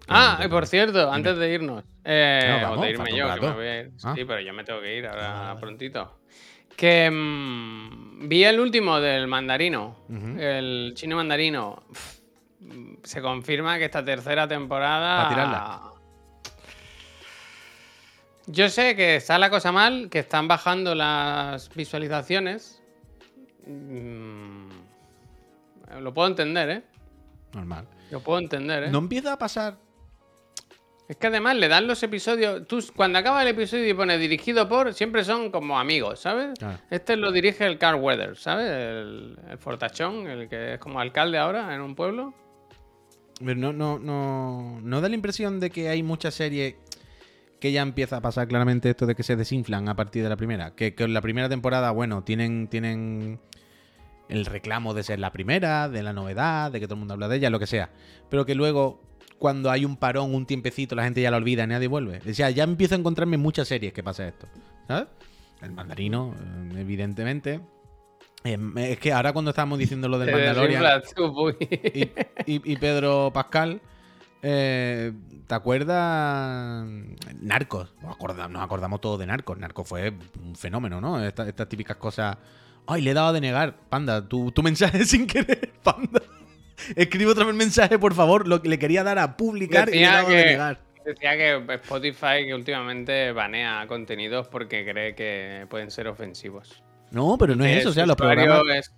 [0.09, 3.41] Ah, y por cierto, antes de irnos, eh, No, vamos, o de irme yo, que
[3.41, 3.93] me voy a ir.
[4.03, 4.15] Ah.
[4.17, 6.19] Sí, pero yo me tengo que ir ahora Ah, prontito.
[6.77, 9.99] Que mm, vi el último del mandarino,
[10.37, 11.85] el chino mandarino.
[13.05, 15.23] Se confirma que esta tercera temporada.
[15.23, 15.94] Pa' tirarla.
[18.47, 22.83] Yo sé que está la cosa mal, que están bajando las visualizaciones.
[23.67, 24.69] Mm,
[26.01, 26.83] Lo puedo entender, ¿eh?
[27.55, 27.87] Normal.
[28.11, 28.91] Lo puedo entender, ¿eh?
[28.91, 29.79] No empieza a pasar.
[31.09, 32.67] Es que además le dan los episodios.
[32.67, 36.59] Tú, cuando acaba el episodio y pone dirigido por, siempre son como amigos, ¿sabes?
[36.59, 36.79] Claro.
[36.91, 38.71] Este lo dirige el Carl Weathers, ¿sabes?
[38.71, 42.33] El, el fortachón, el que es como alcalde ahora en un pueblo.
[43.39, 46.77] Pero no, no, no, no da la impresión de que hay muchas series
[47.65, 50.37] que ya empieza a pasar claramente esto de que se desinflan a partir de la
[50.37, 50.75] primera.
[50.75, 53.41] Que, que en la primera temporada, bueno, tienen, tienen
[54.29, 57.27] el reclamo de ser la primera, de la novedad, de que todo el mundo habla
[57.29, 57.89] de ella, lo que sea.
[58.29, 59.01] Pero que luego,
[59.39, 62.21] cuando hay un parón, un tiempecito, la gente ya la olvida y nadie vuelve.
[62.29, 64.47] O sea, ya empiezo a encontrarme en muchas series que pasa esto.
[64.87, 65.07] ¿Sabes?
[65.63, 66.35] El mandarino,
[66.75, 67.61] eh, evidentemente.
[68.45, 70.83] Eh, es que ahora cuando estábamos diciendo lo del Mandalorian
[72.47, 73.81] y- y Pedro Pascal,
[74.47, 75.13] eh,
[75.47, 76.87] ¿te acuerdas?
[77.41, 77.93] Narcos.
[78.03, 79.59] Nos acordamos, nos acordamos todos de Narcos.
[79.59, 81.23] Narcos fue un fenómeno, ¿no?
[81.25, 82.37] Esta- Estas, típicas cosas.
[82.87, 83.75] Ay, le he dado a denegar.
[83.89, 86.21] Panda, tu, tu mensaje sin querer, panda.
[86.95, 88.47] Escribe otra vez el mensaje, por favor.
[88.47, 90.81] Lo que le quería dar a publicar y le he Decía dado a que- denegar.
[91.05, 96.83] Decía que Spotify que últimamente banea contenidos porque cree que pueden ser ofensivos.
[97.11, 97.91] No, pero no Que es eso.
[97.91, 98.91] O sea, los programas, es-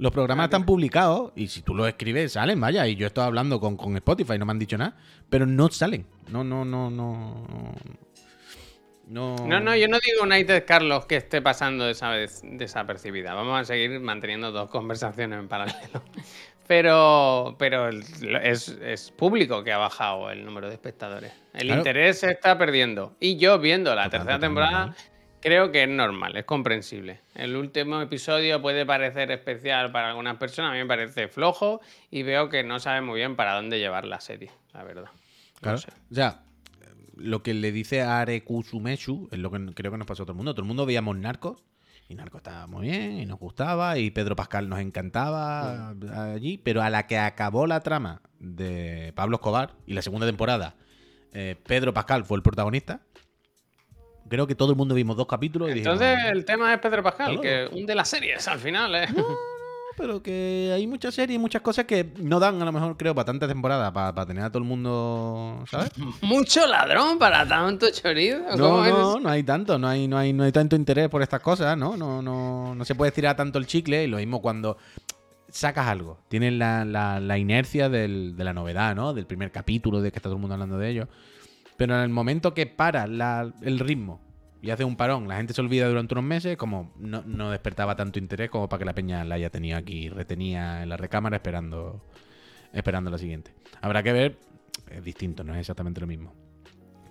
[0.00, 2.86] los programas están publicados y si tú los escribes, salen, vaya.
[2.88, 4.96] Y yo estoy hablando con, con Spotify, no me han dicho nada.
[5.28, 6.06] Pero no salen.
[6.28, 7.46] No, no, no, no.
[9.06, 9.34] No.
[9.46, 13.34] No, no, yo no digo United Carlos que esté pasando esa vez desapercibida.
[13.34, 16.02] Vamos a seguir manteniendo dos conversaciones en paralelo.
[16.66, 21.32] Pero, pero es, es público que ha bajado el número de espectadores.
[21.52, 21.80] El Claro.
[21.80, 23.16] interés se está perdiendo.
[23.18, 24.94] Y yo viendo la tercera temporada.
[25.40, 27.20] Creo que es normal, es comprensible.
[27.34, 31.80] El último episodio puede parecer especial para algunas personas, a mí me parece flojo
[32.10, 35.04] y veo que no sabe muy bien para dónde llevar la serie, la verdad.
[35.04, 35.78] No Claro.
[35.78, 35.88] sé.
[36.10, 36.42] O sea,
[37.16, 40.26] lo que le dice a Are Kusumeshu es lo que creo que nos pasó a
[40.26, 40.54] todo el mundo.
[40.54, 41.62] Todo el mundo veíamos Narcos
[42.08, 45.90] y Narcos estaba muy bien y nos gustaba y Pedro Pascal nos encantaba
[46.32, 50.76] allí, pero a la que acabó la trama de Pablo Escobar y la segunda temporada,
[51.32, 53.02] eh, Pedro Pascal fue el protagonista.
[54.30, 57.02] Creo que todo el mundo vimos dos capítulos y dijimos, Entonces el tema es Pedro
[57.02, 57.42] Pascal, Claro.
[57.42, 59.06] que hunde las series al final, ¿eh?
[59.96, 63.14] pero que hay muchas series y muchas cosas que no dan a lo mejor, creo,
[63.14, 65.90] para tantas temporadas, para, tener a todo el mundo, ¿sabes?
[66.22, 68.38] Mucho ladrón para tanto chorizo.
[68.56, 71.40] No, no, no hay tanto, no hay, no hay, no hay tanto interés por estas
[71.40, 71.98] cosas, ¿no?
[71.98, 74.04] No, no, no se puede estirar tanto el chicle.
[74.04, 74.78] Y lo mismo cuando
[75.50, 76.18] sacas algo.
[76.28, 79.12] Tienes la, la- la inercia del- de la novedad, ¿no?
[79.12, 81.08] Del primer capítulo, de que está todo el mundo hablando de ello.
[81.80, 84.20] Pero en el momento que para la- el ritmo
[84.60, 87.96] y hace un parón, la gente se olvida durante unos meses, como no, no despertaba
[87.96, 91.36] tanto interés como para que la peña la haya tenido aquí, retenía en la recámara
[91.36, 92.04] esperando,
[92.74, 93.54] esperando la siguiente.
[93.80, 94.36] Habrá que ver,
[94.90, 96.34] es distinto, no es exactamente lo mismo.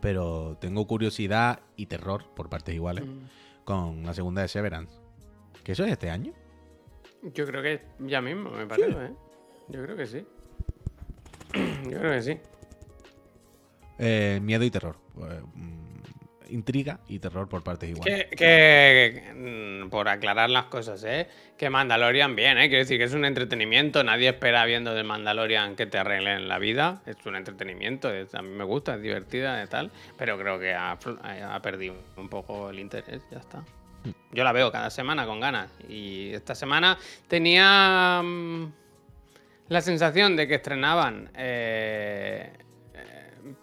[0.01, 3.05] Pero tengo curiosidad y terror por partes iguales
[3.63, 4.99] con la segunda de Severance.
[5.63, 6.31] ¿Que eso es este año?
[7.33, 9.13] Yo creo que ya mismo, me parece, ¿eh?
[9.69, 10.23] Yo creo que sí.
[11.89, 12.37] Yo creo que sí.
[13.99, 14.95] Eh, miedo y terror.
[15.17, 15.89] Eh, mm,
[16.51, 18.25] intriga y terror por partes iguales.
[18.29, 19.33] Que, que,
[19.85, 21.27] mm, por aclarar las cosas, ¿eh?
[21.57, 22.69] Que Mandalorian bien, ¿eh?
[22.69, 24.03] Quiero decir que es un entretenimiento.
[24.03, 27.01] Nadie espera viendo del Mandalorian que te arreglen la vida.
[27.05, 28.11] Es un entretenimiento.
[28.11, 29.91] es- a mí me gusta, es divertida y tal.
[30.17, 33.21] Pero creo que ha, fl- ha perdido un poco el interés.
[33.29, 33.63] Ya está.
[34.31, 35.69] Yo la veo cada semana con ganas.
[35.89, 36.97] Y esta semana
[37.27, 38.71] tenía mm,
[39.67, 42.63] la sensación de que estrenaban eh, eh,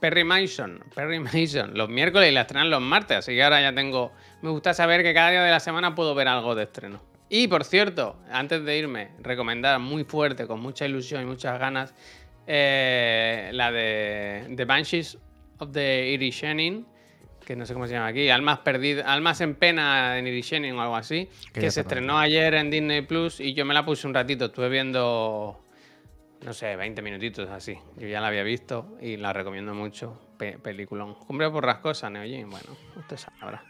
[0.01, 3.19] Perry Mason, Perry Mason los miércoles y la estrenan los martes.
[3.19, 4.13] Así que ahora ya tengo.
[4.43, 7.01] Me gusta saber que cada día de la semana puedo ver algo de estreno.
[7.29, 11.95] Y por cierto, antes de irme, recomendar muy fuerte, con mucha ilusión y muchas ganas,
[12.47, 15.19] eh, la de The Banshees
[15.59, 16.87] of the Irishenin,
[17.45, 20.83] que no sé cómo se llama aquí, Almas perdidas, Almas en pena en Irishenin o
[20.83, 24.07] algo así, Que que, se estrenó ayer en Disney Plus y yo me la puse
[24.07, 25.61] un ratito, estuve viendo,
[26.45, 27.79] no sé, 20 minutitos así.
[27.97, 30.21] Yo ya la había visto y la recomiendo mucho.
[30.39, 31.15] Pe- peliculón.
[31.15, 33.63] Cumbre borrascosa, Neojin, bueno, usted sabrá.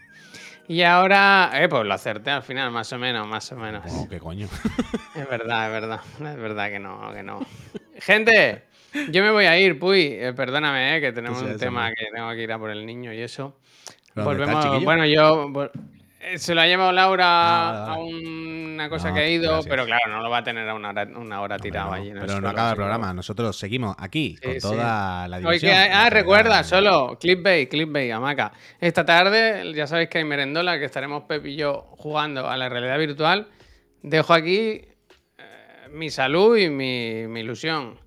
[0.69, 3.85] Y ahora, eh, pues lo acerté al final, más o menos, más o menos.
[3.89, 4.49] Oh, qué coño.
[5.14, 6.01] Es verdad, es verdad.
[6.19, 7.41] Es verdad que no, que no.
[8.01, 8.64] Gente,
[9.11, 10.09] yo me voy a ir, Puy.
[10.12, 12.85] Eh, perdóname, eh, que tenemos Sí, un tema que tengo que ir a por el
[12.85, 13.57] niño y eso.
[14.12, 14.85] ¿Pero dónde está el Volvemos.
[14.85, 15.71] Bueno, yo.
[16.29, 19.66] Eh, Se lo ha llevado Laura Ah, a una cosa No, que ha ido, gracias.
[19.70, 22.11] pero claro, no lo va a tener a una hora, una hora tirado no, allí.
[22.11, 23.12] en el pero no acaba el programa.
[23.14, 24.59] Nosotros seguimos aquí con sí.
[24.61, 25.72] toda la Oye, diversión.
[25.72, 28.53] que- ah, recuerda, solo clickbait, clickbait, hamaca.
[28.81, 32.68] Esta tarde, ya sabéis que hay merendola, que estaremos Pep y yo jugando a la
[32.68, 33.49] realidad virtual.
[34.03, 34.83] Dejo aquí
[35.39, 37.99] eh, mi salud y mi, mi ilusión.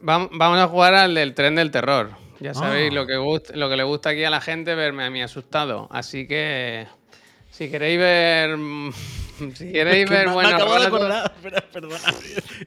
[0.00, 2.10] Vam- Vamos a jugar al del tren del terror.
[2.40, 2.94] Ya sabéis Ah.
[2.94, 3.14] lo, que
[3.54, 5.86] lo que le gusta aquí a la gente, verme a mí asustado.
[5.92, 6.88] Así que,
[7.52, 8.56] si queréis ver...
[9.56, 11.98] Si queréis Es que ver me, me buenos acabo de acordar, espera, perdona.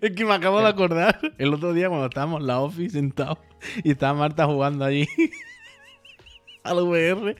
[0.01, 3.37] Es que me acabo de acordar el otro día cuando estábamos en la office sentados
[3.81, 5.07] y estaba Marta jugando allí
[6.63, 7.35] al VR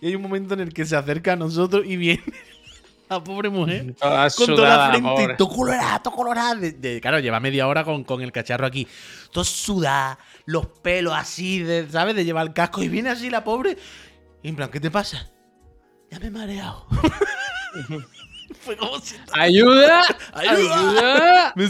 [0.00, 2.22] y hay un momento en el que se acerca a nosotros y viene
[3.08, 6.54] la pobre mujer Toda con toda sudada, la frente todo colorada, todo colorada.
[6.56, 8.88] De, de- claro, lleva media hora con, con el cacharro aquí,
[9.30, 12.16] todo sudada, los pelos así, de, ¿sabes?
[12.16, 13.76] De llevar el casco y viene así la pobre
[14.42, 15.30] y en plan, ¿qué te pasa?
[16.10, 16.86] Ya me he mareado.
[18.60, 20.02] Fue como si ¡Ayuda!
[20.32, 21.54] ¡Ayuda!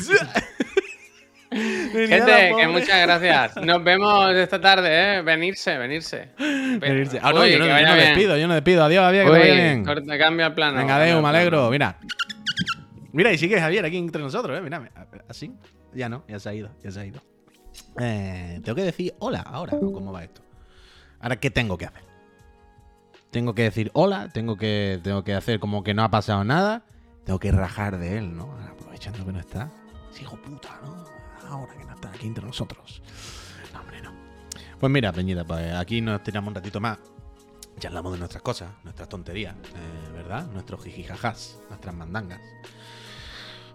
[1.53, 3.57] Gente, que muchas gracias.
[3.57, 4.88] Nos vemos esta tarde,
[5.18, 5.22] ¿eh?
[5.22, 6.30] Venirse, venirse.
[6.38, 7.18] Venirse.
[7.20, 8.84] Ah, no, Uy, yo no, yo no despido, yo no despido.
[8.84, 9.84] Adiós, Javier, que Uy, vaya bien.
[9.84, 10.78] corta, cambia el plano.
[10.78, 11.68] Venga, el me alegro.
[11.70, 11.99] Mira.
[13.12, 14.61] Mira, y sigue Javier aquí entre nosotros, ¿eh?
[14.62, 14.88] Mira,
[15.28, 15.53] así.
[15.93, 17.20] Ya no, ya se ha ido, ya se ha ido.
[18.01, 20.41] Eh, tengo que decir hola ahora, ¿o cómo va esto?
[21.20, 22.10] Ahora, ¿qué tengo que hacer?
[23.31, 26.85] Tengo que decir hola, tengo que, tengo que hacer como que no ha pasado nada.
[27.24, 28.53] Tengo que rajar de él, ¿no?
[28.68, 29.70] Aprovechando que no está.
[30.12, 31.05] Ese hijo puta, ¿no?
[31.49, 33.03] Ahora que no está aquí entre nosotros.
[33.72, 34.12] No, hombre, no.
[34.78, 36.99] Pues mira, Peñita, pues aquí nos tiramos un ratito más.
[37.78, 40.47] Ya hablamos de nuestras cosas, nuestras tonterías, eh, ¿verdad?
[40.49, 42.41] Nuestros jijijajás, nuestras mandangas.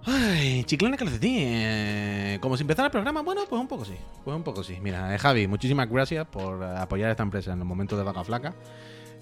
[0.05, 1.37] Ay, chiclana calcetín.
[1.39, 3.95] eh, como si empezara el programa, bueno, pues un poco sí.
[4.23, 4.77] Pues un poco sí.
[4.81, 8.23] Mira, eh, Javi, muchísimas gracias por apoyar a esta empresa en los momentos de vaca
[8.23, 8.53] flaca.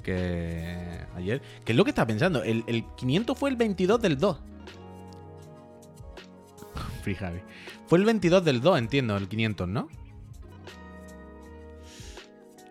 [0.03, 1.41] Que ayer.
[1.63, 2.43] ¿Qué es lo que estaba pensando?
[2.43, 4.37] El, el 500 fue el 22 del 2.
[7.01, 7.17] Free.
[7.87, 9.87] Fue el 22 del 2, entiendo, el 500, ¿no?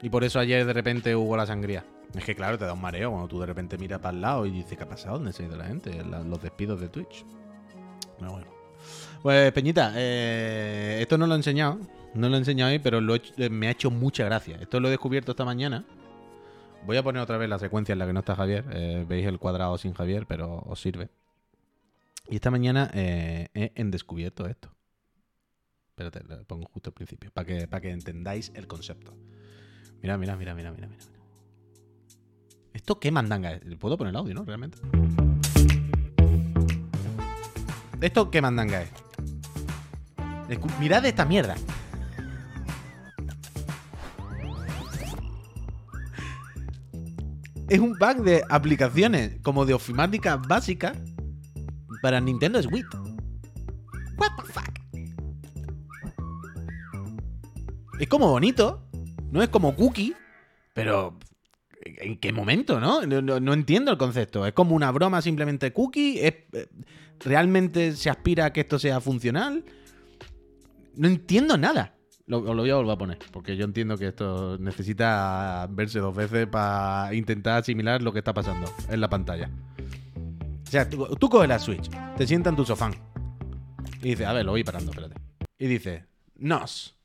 [0.03, 1.85] Y por eso ayer de repente hubo la sangría.
[2.15, 4.45] Es que claro, te da un mareo cuando tú de repente miras para el lado
[4.45, 5.17] y dices, ¿qué ha pasado?
[5.17, 6.03] ¿Dónde se ha ido la gente?
[6.05, 7.25] Los despidos de Twitch.
[8.19, 8.47] Pero bueno.
[9.23, 11.79] Pues Peñita, eh, esto no lo he enseñado.
[12.15, 14.59] No lo he enseñado hoy, pero eh, me ha hecho mucha gracia.
[14.61, 15.85] Esto lo he descubierto esta mañana.
[16.85, 18.65] Voy a poner otra vez la secuencia en la que no está Javier.
[18.73, 21.11] Eh, Veis el cuadrado sin Javier, pero os sirve.
[22.29, 24.75] Y esta mañana eh, he en descubierto esto.
[25.91, 29.15] Espérate, lo pongo justo al principio, para que, para que entendáis el concepto.
[30.03, 31.05] Mira, mira, mira, mira, mira, mira.
[32.73, 33.77] ¿Esto qué mandanga es?
[33.77, 34.45] ¿Puedo poner el audio, no?
[34.45, 34.79] Realmente.
[38.01, 38.91] ¿Esto qué mandanga es?
[40.81, 41.55] Mirad esta mierda.
[47.73, 50.93] Es un pack de aplicaciones como de ofimática básica
[52.03, 52.85] para Nintendo Switch.
[54.19, 54.79] What the fuck?
[57.99, 58.87] Es como bonito,
[59.31, 60.15] no es como cookie,
[60.75, 61.19] pero
[61.83, 63.07] ¿en qué momento, no?
[63.07, 64.45] No, entiendo el concepto.
[64.45, 66.19] Es como una broma simplemente cookie.
[66.19, 66.69] ¿Es, eh,
[67.21, 69.65] ¿Realmente se aspira a que esto sea funcional?
[70.95, 71.95] No entiendo nada.
[72.33, 76.17] Lo, lo voy a volver a poner, porque yo entiendo que esto necesita verse dos
[76.17, 79.51] veces para intentar asimilar lo que está pasando en la pantalla.
[80.67, 82.91] O sea, tú, coges la Switch, te sientas en tu sofá
[84.01, 85.15] y dices, a ver, lo voy parando, espérate.
[85.59, 86.07] Y dice,
[86.37, 86.97] nos,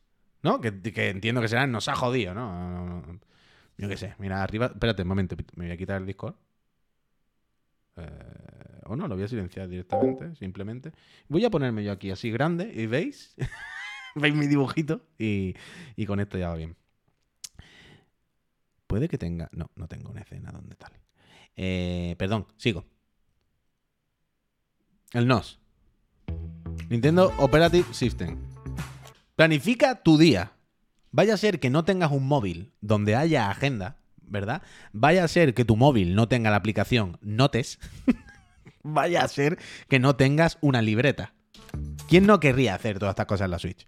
[0.43, 0.61] ¿no?
[0.61, 0.69] Que,
[1.09, 3.03] entiendo que será nos ha jodido, no.
[3.77, 6.35] Yo qué sé, mira, arriba, espérate un momento, me voy a quitar el Discord.
[7.97, 10.93] Eh, o no, lo voy a silenciar directamente, simplemente.
[11.27, 13.35] Voy a ponerme yo aquí así grande y veis,
[14.19, 15.55] veis mi dibujito y,
[15.95, 16.75] y con esto ya va bien.
[18.87, 20.93] Puede que tenga, no, no tengo una escena donde tal.
[21.55, 22.85] Eh, perdón, sigo.
[25.13, 25.59] El NOS.
[26.89, 28.37] Nintendo Operative System.
[29.35, 30.53] Planifica tu día.
[31.11, 34.61] Vaya a ser que no tengas un móvil donde haya agenda, ¿verdad?
[34.93, 37.79] Vaya a ser que tu móvil no tenga la aplicación Notes.
[38.83, 39.57] Vaya a ser
[39.89, 41.33] que no tengas una libreta.
[42.07, 43.85] ¿Quién no querría hacer todas estas cosas en la Switch?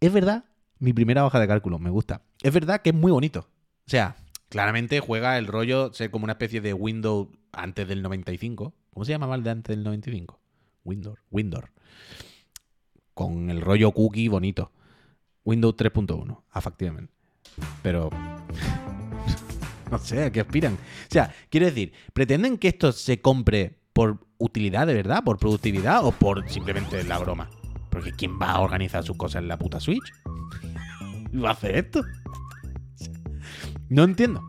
[0.00, 0.44] Es verdad,
[0.78, 2.22] mi primera hoja de cálculo, me gusta.
[2.42, 3.40] Es verdad que es muy bonito.
[3.40, 4.16] O sea,
[4.48, 8.74] claramente juega el rollo ser como una especie de Windows antes del 95.
[8.92, 10.40] ¿Cómo se llamaba el de antes del 95?
[10.84, 11.18] Windows.
[11.30, 11.64] Windows.
[13.12, 14.72] Con el rollo cookie bonito.
[15.44, 17.12] Windows 3.1, efectivamente.
[17.82, 18.10] Pero.
[19.90, 20.74] no sé, ¿a qué aspiran?
[20.74, 26.06] O sea, quiero decir, ¿pretenden que esto se compre por utilidad de verdad, por productividad
[26.06, 27.50] o por simplemente la broma?
[27.90, 30.12] Porque ¿quién va a organizar sus cosas en la puta Switch?
[31.34, 32.04] ¿Va a hacer esto?
[33.88, 34.40] No entiendo.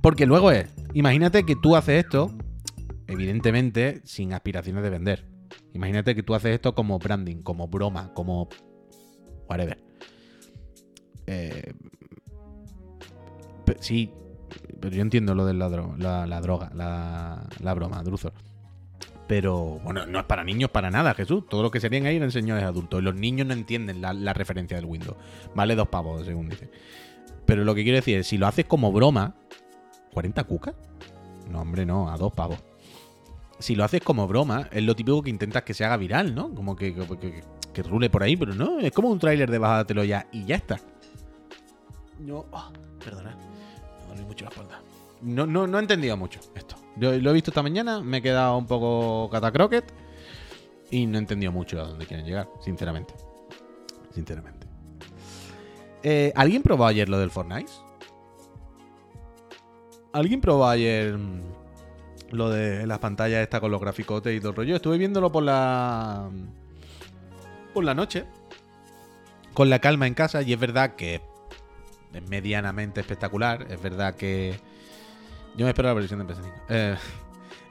[0.00, 2.32] Porque luego es, imagínate que tú haces esto,
[3.06, 5.28] evidentemente, sin aspiraciones de vender.
[5.74, 8.48] Imagínate que tú haces esto como branding, como broma, como
[9.50, 9.78] whatever.
[11.26, 11.74] Eh,
[13.80, 14.10] sí,
[14.82, 15.68] pero yo entiendo lo de la,
[16.26, 18.32] la, droga, la, la broma, Druzor.
[19.28, 21.44] Pero bueno, no es para niños para nada, Jesús.
[21.48, 23.00] Todo lo que serían ahí eran señores adultos.
[23.00, 25.16] Y los niños no entienden la, referencia del Windows.
[25.54, 26.68] Vale dos pavos, según dice.
[27.46, 29.36] Pero lo que quiero decir es, si lo haces como broma,
[30.12, 30.74] ¿40 cucas?
[31.48, 32.58] No, hombre, no, a dos pavos.
[33.60, 36.52] Si lo haces como broma, es lo típico que intentas que se haga viral, ¿no?
[36.52, 36.92] Como que,
[37.72, 40.56] que, rule por ahí, pero no, es como un tráiler de bájatelo ya y ya
[40.56, 40.80] está.
[42.18, 42.72] No, ah,
[43.02, 43.36] perdona,
[44.00, 44.71] me duele mucho la espalda.
[45.22, 46.76] No, no, no he entendido mucho esto.
[46.96, 49.84] Yo lo he visto esta mañana, me he quedado un poco catacroquet
[50.90, 53.14] y no he entendido mucho a dónde quieren llegar, sinceramente.
[54.12, 54.66] Sinceramente.
[56.02, 57.70] Eh, ¿Alguien probó ayer lo del Fortnite?
[60.12, 61.40] ¿Alguien probó ayer mm,
[62.32, 64.76] lo de las pantallas esta con los graficotes y todo el rollo?
[64.76, 66.28] Estuve viéndolo por la.
[67.72, 68.24] por la noche.
[69.54, 70.42] Con la calma en casa.
[70.42, 71.22] Y es verdad que
[72.12, 73.66] es medianamente espectacular.
[73.70, 74.60] Es verdad que.
[75.56, 76.52] Yo me espero la versión de PS5.
[76.68, 76.96] Eh,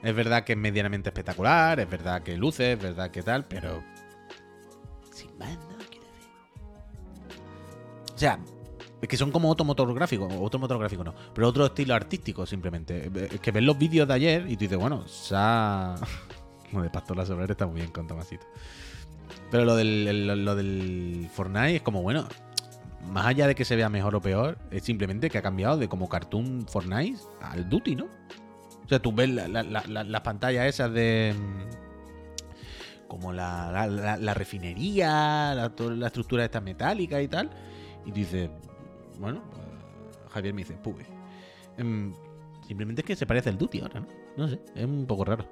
[0.04, 1.80] es verdad que es medianamente espectacular.
[1.80, 2.74] Es verdad que luce.
[2.74, 3.46] Es verdad que tal.
[3.46, 3.84] Pero.
[5.12, 5.78] Sin más, ¿no?
[5.90, 6.30] Quiero decir.
[8.14, 8.40] O sea,
[9.02, 12.46] es que son como otro motor gráfico, otro motor gráfico no, pero otro estilo artístico
[12.46, 13.10] simplemente.
[13.34, 15.96] Es que ves los vídeos de ayer y tú dices, bueno, se ha...
[16.72, 18.46] Lo de Pastor Soler está muy bien con Tomasito.
[19.50, 22.26] Pero lo del, el- lo del Fortnite es como, bueno,
[23.08, 25.88] más allá de que se vea mejor o peor, es simplemente que ha cambiado de
[25.89, 28.06] como cartoon Fortnite al Duty, ¿no?
[28.86, 31.34] O sea, tú ves la- la- la- la- las pantallas esas de...
[31.38, 37.49] mm, Como la, refinería, la, estructura esta metálica y tal.
[38.06, 38.49] Y dices,
[39.20, 40.95] bueno, pues, Javier me dice, pues.
[41.78, 42.14] em,
[42.68, 44.08] simplemente es que se parece al Duty ahora, ¿no?
[44.38, 45.45] No sé, es un poco raro.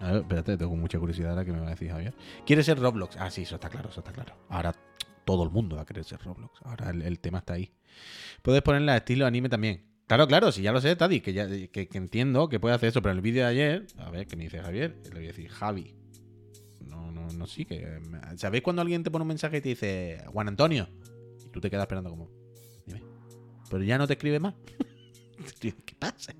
[0.00, 2.14] A ver, espérate, tengo mucha curiosidad ahora que me va a decir Javier.
[2.44, 3.16] ¿Quiere ser Roblox?
[3.16, 4.34] Ah, sí, eso está claro, eso está claro.
[4.48, 4.72] Ahora
[5.26, 6.60] todo el mundo va a querer ser Roblox.
[6.62, 7.72] Ahora el, tema está ahí.
[8.40, 9.84] Puedes ponerla a estilo anime también.
[10.06, 12.90] Claro, claro, si ya lo sé, Tadi, que, ya, que, que entiendo que puede hacer
[12.90, 14.96] eso, pero en el vídeo de ayer, a ver, ¿qué me dice Javier?
[15.04, 15.96] Le voy a decir, Javi.
[16.86, 18.00] No, no, no, sí, que...
[18.36, 20.88] ¿Sabéis cuando alguien te pone un mensaje y te dice, Juan Antonio?
[21.44, 22.30] Y tú te quedas esperando como,
[22.86, 23.02] dime.
[23.68, 24.54] Pero ya no te escribe más.
[25.60, 26.34] ¿Qué pasa?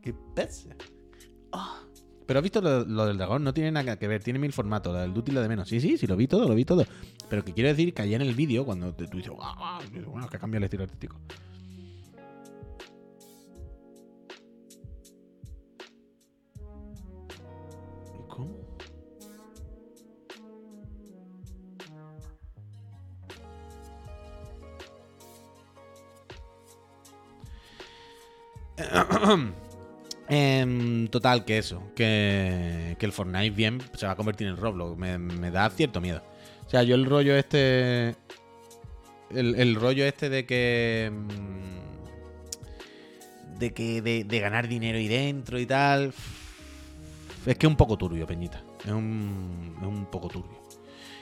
[0.00, 0.70] ¿Qué pasa?
[1.52, 1.81] Ah.
[2.26, 5.02] Pero has visto lo, del dragón, no tiene nada que ver, tiene mil formatos, la
[5.02, 5.68] del Duty la de menos.
[5.68, 6.84] Sí, sí, sí, lo vi todo, lo vi todo.
[7.28, 9.80] Pero que quiero decir que ayer en el vídeo, cuando te- tú dices, "Guau, guau",
[10.10, 11.16] bueno, que ha cambiado el estilo artístico.
[18.28, 18.56] ¿Cómo?
[30.34, 34.96] Em, total, que eso, que, el Fortnite bien se va a convertir en Roblox.
[34.96, 36.22] Me, da cierto miedo.
[36.66, 38.16] O sea, yo el rollo este.
[39.28, 41.12] El, rollo este de que.
[41.12, 44.00] mm, De que.
[44.00, 46.14] De, ganar dinero ahí dentro y tal.
[47.44, 48.64] Es que es un poco turbio, Peñita.
[48.86, 50.62] Es un, es un poco turbio.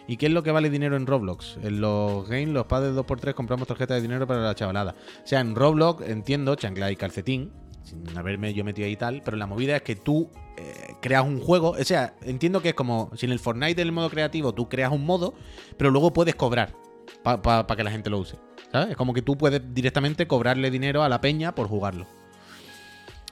[0.07, 1.59] ¿Y qué es lo que vale dinero en Roblox?
[1.65, 4.95] En los games, los padres 2x3 compramos tarjeta de dinero para la chavalada.
[5.25, 7.51] O sea, en Roblox entiendo, chancla y calcetín,
[7.83, 11.24] sin haberme yo metido ahí y tal, pero la movida es que tú eh, creas
[11.24, 11.70] un juego.
[11.70, 14.68] O sea, entiendo que es como si en el Fortnite en el modo creativo tú
[14.68, 15.35] creas un modo,
[15.76, 16.74] pero luego puedes cobrar
[17.22, 18.37] para que la gente lo use.
[18.72, 18.91] ¿Sabes?
[18.91, 22.07] Es como que tú puedes directamente cobrarle dinero a la peña por jugarlo.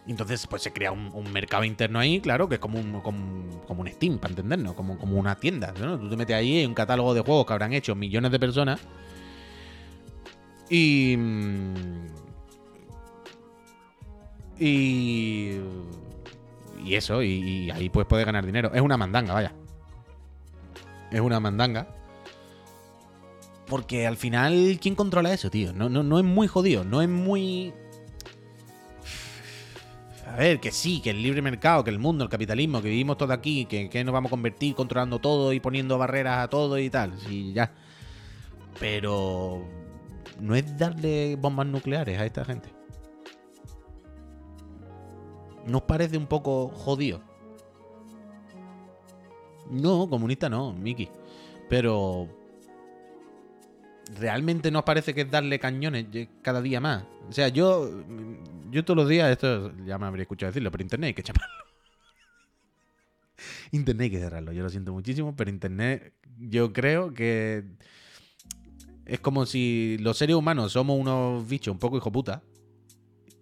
[0.09, 3.89] Entonces, pues se crea un, mercado interno ahí, claro, que es como un, como, un
[3.89, 5.75] Steam, para entendernos, como, como una tienda.
[5.79, 5.99] ¿no?
[5.99, 8.81] Tú te metes ahí en un catálogo de juegos que habrán hecho millones de personas.
[10.71, 11.17] Y.
[14.59, 15.59] Y.
[16.85, 18.73] Y eso, y, y ahí pues puedes ganar dinero.
[18.73, 19.53] Es una mandanga, vaya.
[21.11, 21.89] Es una mandanga.
[23.67, 25.73] Porque al final, ¿quién controla eso, tío?
[25.73, 27.73] No, no, no es muy jodido, no es muy.
[30.27, 33.17] A ver, que sí, que el libre mercado, que el mundo, el capitalismo, que vivimos
[33.19, 36.79] todo aquí, que, que nos vamos a convertir controlando todo y poniendo barreras a todo
[36.79, 37.19] y tal.
[37.21, 37.73] Sí, ya.
[38.81, 39.67] Pero.
[40.41, 42.78] No es darle bombas nucleares a esta gente.
[45.69, 47.21] ¿Nos parece un poco jodido?
[49.71, 51.09] No, comunista no, Miki.
[51.69, 52.29] Pero.
[54.19, 56.07] ¿Realmente nos parece que es darle cañones
[56.41, 57.05] cada día más?
[57.29, 57.91] O sea, yo.
[58.71, 61.65] Yo todos los días, esto ya me habría escuchado decirlo, pero internet hay que chaparlo.
[63.73, 64.53] internet hay que cerrarlo.
[64.53, 66.15] Yo lo siento muchísimo, pero internet.
[66.39, 67.65] Yo creo que.
[69.05, 72.43] Es como si los seres humanos somos unos bichos un poco hijo puta.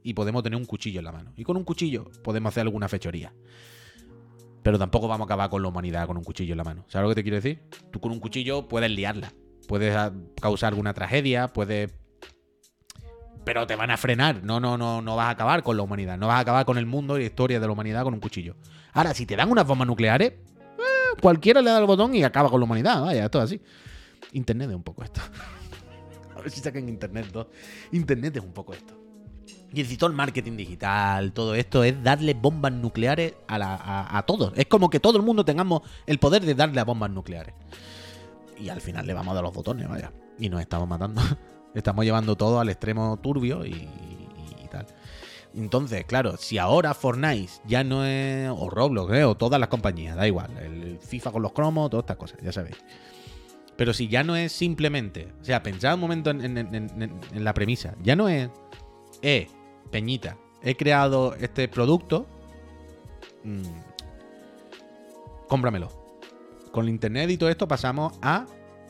[0.06, 1.32] Y podemos tener un cuchillo en la mano.
[1.36, 3.34] Y con un cuchillo podemos hacer alguna fechoría.
[4.62, 6.84] Pero tampoco vamos a acabar con la humanidad con un cuchillo en la mano.
[6.86, 7.64] ¿Sabes lo que te quiero decir?
[7.90, 9.32] Tú con un cuchillo puedes liarla.
[9.66, 11.92] Puedes ah, causar alguna tragedia, puedes
[13.44, 14.44] pero te van a frenar.
[14.44, 16.18] No, no, no, no vas a acabar con la humanidad.
[16.18, 18.20] No vas a acabar con el mundo y la historia de la humanidad con un
[18.20, 18.54] cuchillo.
[18.92, 22.48] Ahora, si te dan unas bombas nucleares, eh, cualquiera le da el botón y acaba
[22.48, 23.02] con la humanidad.
[23.02, 23.60] Vaya, esto es así.
[24.32, 25.20] Internet es un poco esto.
[26.36, 27.46] a ver si sacan Internet 2.
[27.90, 28.95] Internet es un poco esto.
[29.72, 34.52] Y el el marketing digital, todo esto es darle bombas nucleares a, a, todos.
[34.56, 37.54] Es como que todo el mundo tengamos el poder de darle a bombas nucleares.
[38.58, 40.12] Y al final le vamos a dar los botones, vaya.
[40.38, 41.20] Y nos estamos matando.
[41.74, 43.86] Estamos llevando todo al extremo turbio y,
[44.70, 44.86] tal.
[45.54, 48.48] Entonces, claro, si ahora Fortnite ya no es.
[48.48, 49.24] O Roblox, ¿eh?
[49.24, 50.56] o todas las compañías, da igual.
[50.56, 52.76] El FIFA con los cromos, todas estas cosas, ya sabéis.
[53.76, 55.28] Pero si ya no es simplemente.
[55.40, 57.94] O sea, pensad un momento en, la premisa.
[58.02, 58.48] Ya no es.
[59.22, 59.48] Eh,
[59.90, 62.26] Peñita, he creado este producto.
[63.44, 63.62] Mm,
[65.48, 65.88] cómpramelo.
[66.72, 68.46] Con internet y todo esto pasamos a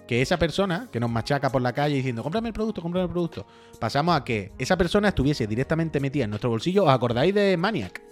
[0.07, 3.13] que esa persona que nos machaca por la calle diciendo, cómprame el producto, cómprame el
[3.13, 3.47] producto,
[3.81, 6.85] pasamos a que esa persona estuviese directamente metida en nuestro bolsillo.
[6.85, 8.03] ¿Os acordáis de Maniac?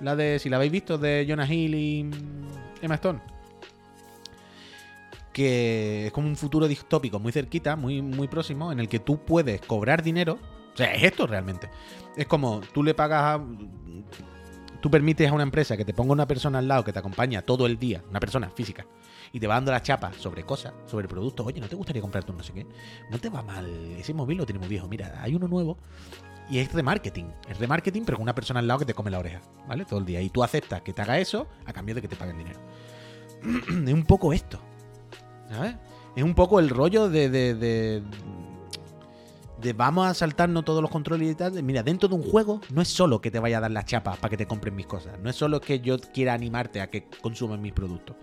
[0.00, 2.10] La de, si la habéis visto, de Jonah Hill y
[2.82, 3.20] Emma Stone.
[5.32, 9.18] Que es como un futuro distópico muy cerquita, muy, muy próximo, en el que tú
[9.18, 10.38] puedes cobrar dinero.
[10.76, 11.70] O sea, es esto realmente.
[12.18, 13.44] Es como tú le pagas a,
[14.82, 17.40] tú permites a una empresa que te ponga una persona al lado que te acompaña
[17.40, 18.86] todo el día, una persona física,
[19.32, 21.46] y te va dando la chapa sobre cosas, sobre productos.
[21.46, 22.66] Oye, ¿no te gustaría comprarte un no sé qué?
[23.10, 23.66] No te va mal.
[23.96, 24.86] Ese móvil lo tiene muy viejo.
[24.86, 25.78] Mira, hay uno nuevo
[26.50, 27.32] y es remarketing.
[27.48, 29.86] Es remarketing, pero con una persona al lado que te come la oreja, ¿vale?
[29.86, 30.20] Todo el día.
[30.20, 32.60] Y tú aceptas que te haga eso a cambio de que te paguen dinero.
[33.86, 34.60] es un poco esto.
[35.48, 35.74] ¿Sabes?
[36.16, 38.02] Es un poco el rollo de, de,
[39.60, 41.62] de vamos a saltarnos todos los controles y tal.
[41.62, 44.14] Mira, dentro de un juego no es solo que te vaya a dar la chapa
[44.16, 45.18] para que te compren mis cosas.
[45.20, 48.16] No es solo que yo quiera animarte a que consuman mis productos.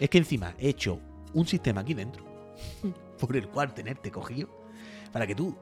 [0.00, 1.00] Es que encima he hecho
[1.34, 2.24] un sistema aquí dentro
[3.18, 4.48] por el cual tenerte cogido
[5.12, 5.56] para que tú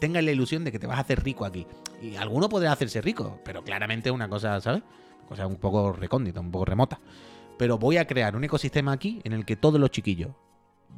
[0.00, 1.66] tengas la ilusión de que te vas a hacer rico aquí.
[2.00, 4.82] Y alguno podrá hacerse rico, pero claramente es una cosa, ¿sabes?
[5.20, 7.00] Una cosa un poco recóndita, un poco remota.
[7.58, 10.30] Pero voy a crear un ecosistema aquí en el que todos los chiquillos,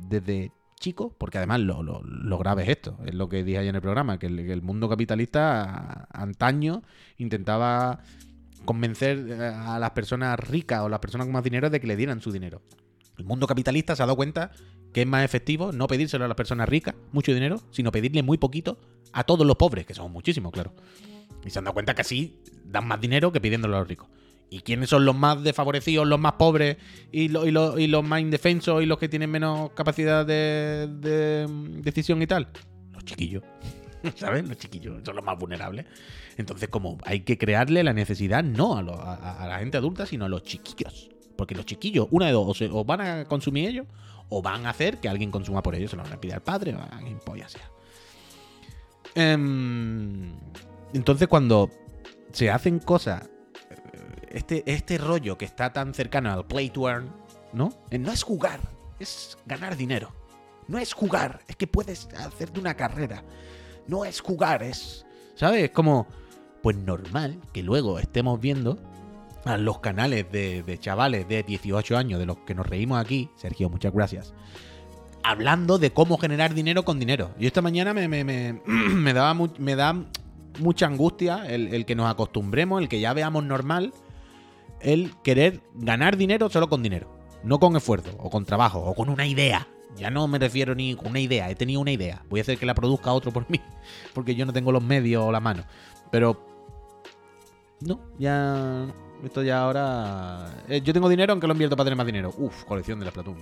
[0.08, 3.76] desde chicos, porque además lo, lo, grave es esto, es lo que dije ayer en
[3.76, 6.82] el programa, que el, mundo capitalista antaño
[7.18, 8.00] intentaba
[8.64, 11.96] convencer eh, a las personas ricas o las personas con más dinero de que le
[11.96, 12.62] dieran su dinero.
[13.16, 14.50] El mundo capitalista se ha dado cuenta
[14.92, 18.38] que es más efectivo no pedírselo a las personas ricas, mucho dinero, sino pedirle muy
[18.38, 18.80] poquito
[19.12, 20.72] a todos los pobres, que son muchísimos, claro.
[21.44, 24.08] Y se han dado cuenta que así dan más dinero que pidiéndolo a los ricos.
[24.52, 26.76] ¿Y quiénes son los más desfavorecidos, los más pobres
[27.12, 31.46] y, los más indefensos y los que tienen menos capacidad de, de
[31.82, 32.48] decisión y tal?
[32.92, 33.44] Los chiquillos.
[34.16, 34.48] ¿Sabes?
[34.48, 35.86] Los chiquillos son los más vulnerables.
[36.36, 40.42] Entonces, como hay que crearle la necesidad no a, la gente adulta, sino a los
[40.42, 41.10] chiquillos.
[41.36, 43.86] Porque los chiquillos, una de dos, o, van a consumir ellos,
[44.28, 46.42] o van a hacer que alguien consuma por ellos, se lo van a pedir al
[46.42, 47.70] padre, o a quien polla sea.
[49.14, 50.32] Em,
[50.92, 51.70] entonces, cuando
[52.32, 53.28] se hacen cosas,
[54.30, 57.12] este, este rollo que está tan cercano al play to earn,
[57.52, 57.72] ¿no?
[57.90, 58.60] Eh, no es jugar,
[58.98, 60.12] es ganar dinero.
[60.68, 63.24] No es jugar, es que puedes hacerte una carrera.
[63.88, 65.04] No es jugar, es.
[65.34, 65.64] ¿Sabes?
[65.64, 66.06] Es como
[66.62, 68.78] pues normal que luego estemos viendo
[69.44, 73.70] a los canales de, chavales de 18 años, de los que nos reímos aquí, Sergio,
[73.70, 74.34] muchas gracias,
[75.22, 77.30] hablando de cómo generar dinero con dinero.
[77.38, 79.96] Y esta mañana me, me, daba me da
[80.58, 83.94] mucha angustia el, el, que nos acostumbremos, el que ya veamos normal,
[84.80, 87.08] el querer ganar dinero solo con dinero.
[87.42, 89.66] No con esfuerzo, o con trabajo, o con una idea.
[89.96, 92.22] Ya no me refiero ni con una idea, he tenido una idea.
[92.28, 93.60] Voy a hacer que la produzca otro por mí,
[94.14, 95.64] porque yo no tengo los medios o la mano.
[96.10, 96.46] Pero
[97.80, 98.86] no, ya.
[99.24, 100.50] Esto ya ahora.
[100.68, 102.32] Eh, yo tengo dinero aunque lo invierto para tener más dinero.
[102.38, 103.36] Uf, colección de la Platón.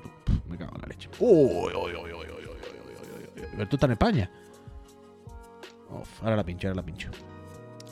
[0.48, 1.08] me cago en la leche.
[1.18, 4.30] Uy, uy, uy, uy, uy, uy, Pero tú estás en España.
[5.90, 7.10] Uf, ahora la pincho, ahora la pincho.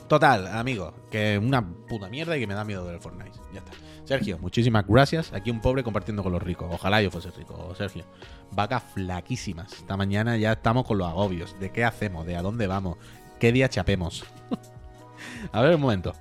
[0.07, 3.37] Total, amigos, que una puta mierda y que me da miedo ver el Fortnite.
[3.53, 3.71] Ya está.
[4.05, 5.33] Sergio, muchísimas gracias.
[5.33, 6.69] Aquí un pobre compartiendo con los ricos.
[6.71, 8.05] Ojalá yo fuese rico, Sergio.
[8.51, 9.73] Vacas flaquísimas.
[9.73, 11.59] Esta mañana ya estamos con los agobios.
[11.59, 12.25] ¿De qué hacemos?
[12.25, 12.97] ¿De a dónde vamos?
[13.37, 14.23] ¿Qué día chapemos?
[15.51, 16.13] a ver un momento.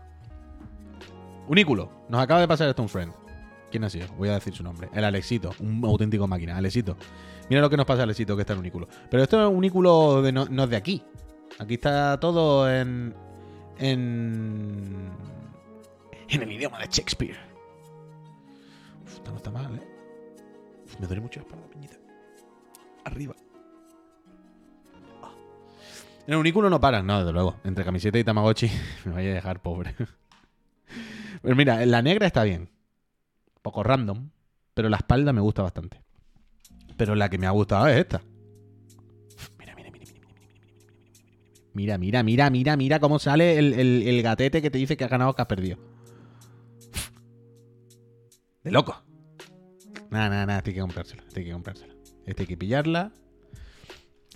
[1.47, 1.89] Unículo.
[2.09, 3.13] Nos acaba de pasar esto un friend.
[3.71, 4.09] ¿Quién ha sido?
[4.19, 4.89] Voy a decir su nombre.
[4.93, 5.53] El Alexito.
[5.61, 6.57] Un auténtico máquina.
[6.57, 6.97] Alexito.
[7.49, 8.89] Mira lo que nos pasa Alexito que está en Unículo.
[9.09, 11.05] Pero esto es un Unículo de no, es de aquí.
[11.61, 13.15] Aquí está todo en.
[13.79, 15.11] En.
[16.29, 17.39] En el idioma de Shakespeare.
[19.05, 19.97] Uf, no está mal, ¿eh?
[20.99, 21.97] me duele mucho la espalda, piñita.
[23.05, 23.35] Arriba.
[25.23, 25.33] Ah.
[26.27, 27.57] En el unículo no paran, no, desde luego.
[27.65, 28.71] Entre camiseta y Tamagotchi
[29.05, 29.95] me vaya a dejar pobre.
[31.43, 32.71] Pues mira, la negra está bien.
[33.63, 34.31] Poco random.
[34.75, 36.03] Pero la espalda me gusta bastante.
[36.97, 38.21] Pero la que me ha gustado es esta.
[41.77, 45.05] Mira, mira, mira, mira, mira cómo sale el, el, el gatete que te dice que
[45.05, 45.79] has ganado o que has perdido.
[48.65, 49.01] De loco.
[50.11, 51.23] Nada, nada, nada, hay que comprársela.
[51.37, 51.95] Hay que comprársela.
[52.25, 53.13] Esta hay que pillarla.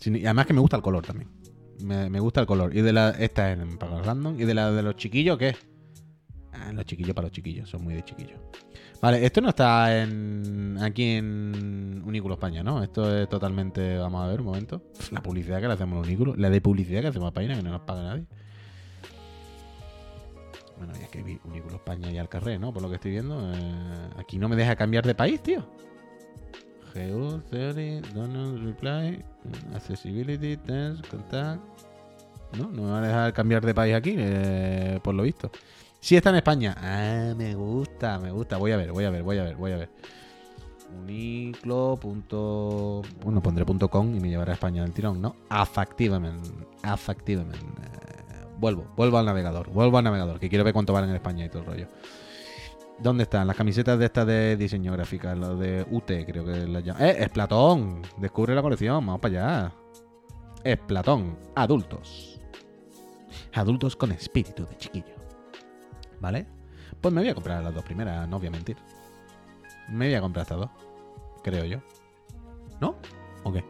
[0.05, 1.31] Y además que me gusta el color también.
[1.83, 2.77] Me, me gusta el color.
[2.77, 3.11] Y de la.
[3.11, 4.39] Esta es para los random.
[4.39, 5.57] ¿Y de la de los chiquillos qué?
[6.53, 7.69] Ah, los chiquillos para los chiquillos.
[7.69, 8.39] Son muy de chiquillos.
[9.01, 12.83] Vale, esto no está en aquí en Unículo España, ¿no?
[12.83, 13.97] Esto es totalmente.
[13.97, 14.83] Vamos a ver un momento.
[15.11, 16.35] La publicidad que le hacemos a Unículo.
[16.37, 18.25] La de publicidad que hacemos a Paina, que no nos paga nadie.
[20.77, 22.73] Bueno, ya es que Unículo España y al carré, ¿no?
[22.73, 23.53] Por lo que estoy viendo.
[23.53, 25.65] eh, aquí no me deja cambiar de país, tío.
[26.93, 29.25] Geo, Theory, Donald, Reply,
[29.75, 31.63] Accessibility, Test, Contact.
[32.59, 35.51] No, no me va a dejar cambiar de país aquí, eh, por lo visto.
[36.01, 36.75] Sí está en España.
[36.79, 38.57] Ah, me gusta, me gusta.
[38.57, 39.91] Voy a ver, voy a ver, voy a ver, voy a ver.
[41.03, 41.97] Uniclo.
[43.23, 45.37] Bueno, pondré punto .com y me llevará a España del tirón, ¿no?
[45.51, 46.49] Afectivamente.
[46.83, 47.59] Afectivamente.
[47.59, 49.71] Eh, vuelvo, vuelvo al navegador.
[49.71, 51.89] Vuelvo al navegador, que quiero ver cuánto valen en España y todo el rollo.
[52.99, 53.47] ¿Dónde están?
[53.47, 57.03] Las camisetas de estas de diseño gráfico, lo de UT, creo que las llaman.
[57.03, 57.17] ¡Eh!
[57.21, 58.03] ¡Es Platón!
[58.19, 59.73] Descubre la colección, vamos para allá.
[60.65, 62.41] Es Platón, adultos.
[63.55, 65.20] Adultos con espíritu de chiquillo.
[66.21, 66.47] ¿Vale?
[67.01, 68.77] Pues me voy a comprar las dos primeras, no voy a mentir.
[69.89, 70.71] Me voy a comprar estas dos.
[71.43, 71.79] Creo yo.
[72.81, 72.97] ¿No?
[73.43, 73.65] ¿O qué?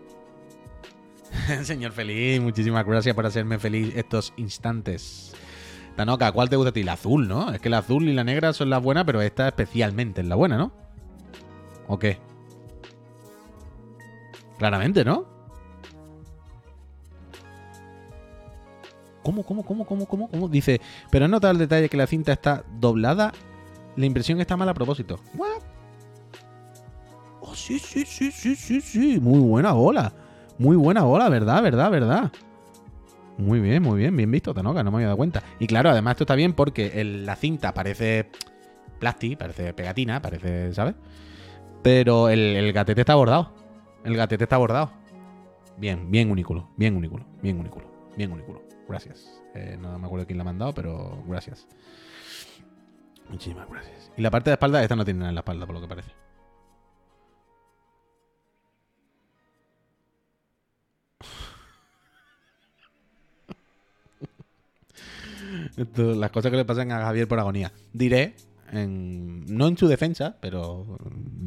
[1.62, 5.34] Señor feliz, muchísimas gracias por hacerme feliz estos instantes.
[5.96, 6.82] Tanoka, ¿cuál te gusta a ti?
[6.82, 7.52] La azul, ¿no?
[7.52, 10.34] Es que la azul y la negra son las buenas, pero esta especialmente es la
[10.34, 10.72] buena, ¿no?
[11.86, 12.18] ¿O qué?
[14.58, 15.26] Claramente, ¿no?
[19.22, 20.48] ¿Cómo, cómo, cómo, cómo, cómo, cómo?
[20.48, 23.32] Dice, pero has notado el detalle que la cinta está doblada.
[23.96, 25.20] La impresión está mal a propósito.
[25.34, 25.62] ¿What?
[27.40, 29.18] Oh, sí, sí, sí, sí, sí, sí.
[29.20, 30.12] Muy buena bola.
[30.58, 31.62] Muy buena bola, ¿verdad?
[31.62, 31.90] ¿Verdad?
[31.90, 32.32] ¿Verdad?
[33.36, 34.16] Muy bien, muy bien.
[34.16, 34.82] Bien visto, Tanoka.
[34.82, 35.42] No me había dado cuenta.
[35.58, 38.30] Y claro, además esto está bien porque la cinta parece
[38.98, 40.94] plasti, parece pegatina, parece, ¿sabes?
[41.82, 43.52] Pero el, el gatete está bordado.
[44.04, 44.92] El gatete está bordado.
[45.78, 46.68] Bien, bien unículo.
[46.76, 47.24] Bien unículo.
[47.42, 47.86] Bien unículo.
[48.16, 48.69] Bien unículo.
[48.90, 49.40] Gracias.
[49.54, 51.66] Eh, no me acuerdo quién la ha mandado, pero gracias.
[53.28, 54.10] Muchísimas gracias.
[54.16, 55.88] Y la parte de espalda, esta no tiene nada en la espalda, por lo que
[55.88, 56.10] parece.
[65.96, 67.72] Las cosas que le pasan a Javier por agonía.
[67.92, 68.34] Diré,
[68.72, 70.98] en- no en su defensa, pero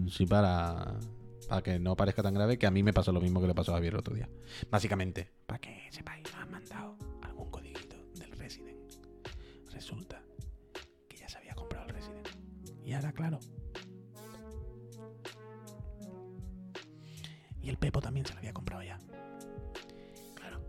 [0.09, 0.95] sí para,
[1.47, 3.55] para que no parezca tan grave, que a mí me pasó lo mismo que le
[3.55, 4.27] pasó a Javier el otro día.
[4.69, 6.52] Básicamente, para que sepáis, me
[9.83, 10.23] Resulta
[11.09, 12.29] que ya se había comprado el Resident.
[12.85, 13.37] Y ahora, claro.
[17.61, 18.97] Y el Pepo también se lo había comprado ya.
[20.35, 20.61] Claro.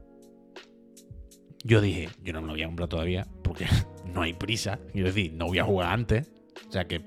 [1.62, 3.67] Yo dije, yo no me lo voy a comprar todavía porque
[4.12, 4.81] no hay prisa.
[4.91, 6.33] Quiero decir, no voy a jugar antes.
[6.69, 7.05] O sea que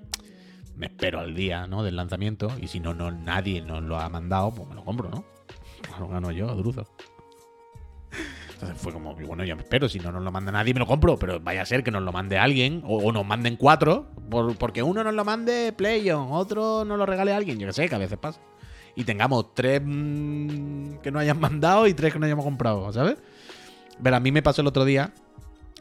[0.77, 1.83] me espero al día, ¿no?
[1.83, 2.47] Del lanzamiento.
[2.61, 5.25] Y si no, no nadie nos lo ha mandado, pues me lo compro, ¿no?
[5.99, 6.87] Lo gano yo, Druzo.
[8.59, 9.87] Entonces fue como, bueno, ya me espero.
[9.87, 11.17] Si no nos lo manda nadie, me lo compro.
[11.17, 12.81] Pero vaya a ser que nos lo mande alguien.
[12.85, 14.07] O, nos manden cuatro.
[14.31, 17.59] por- porque uno nos lo mande Playon, otro nos lo regale a alguien.
[17.59, 18.41] Yo que sé, que a veces pasa.
[18.95, 23.17] Y tengamos tres mm, que no hayan mandado y tres que no hayamos comprado, ¿sabes?
[24.01, 25.13] Pero a mí me pasó el otro día.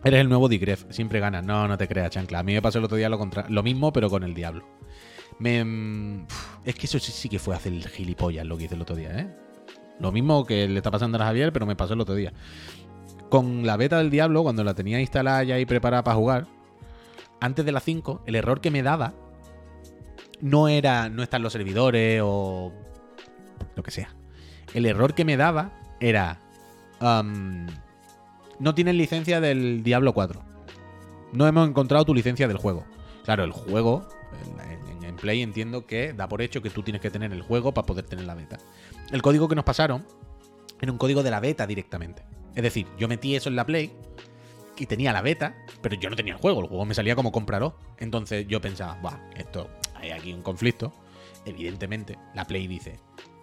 [0.04, 1.44] Eres el nuevo Digref, siempre ganas.
[1.44, 2.40] No, no te creas, chancla.
[2.40, 4.66] A mí me pasó el otro día lo, contra- lo mismo, pero con el diablo.
[5.38, 6.26] Me, mm,
[6.66, 8.94] es que eso sí, sí que fue hacer el gilipollas lo que hice el otro
[8.96, 9.34] día, ¿eh?
[10.00, 12.32] Lo mismo que le está pasando a Javier, pero me pasó el otro día.
[13.30, 16.46] Con la beta del diablo, cuando la tenía instalada ya y preparada para jugar,
[17.40, 19.14] antes de las 5, el error que me daba
[20.40, 22.72] no era no están los servidores o
[23.74, 24.14] lo que sea.
[24.74, 26.40] El error que me daba era
[27.00, 27.66] am,
[28.58, 30.42] no tienes licencia del Diablo 4.
[31.32, 32.84] No hemos encontrado tu licencia del juego.
[33.24, 34.06] Claro, el juego,
[35.00, 37.72] en- en Play entiendo que da por hecho que tú tienes que tener el juego
[37.72, 38.58] para poder tener la beta.
[39.12, 40.04] El código que nos pasaron
[40.80, 42.22] era un código de la beta directamente.
[42.54, 43.92] Es decir, yo metí eso en la Play
[44.78, 46.60] y tenía la beta, pero yo no tenía el juego.
[46.60, 47.76] El juego me salía como compraró.
[47.98, 50.92] Entonces yo pensaba, Buah, esto, hay aquí un conflicto.
[51.44, 52.98] Evidentemente, la Play dice,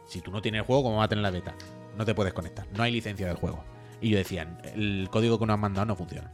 [0.06, 1.56] si tú no tienes el juego, ¿cómo va a tener la beta?
[1.98, 3.64] No te puedes conectar, no hay licencia del juego.
[4.02, 6.32] Y yo decía, el código que nos han mandado no funciona.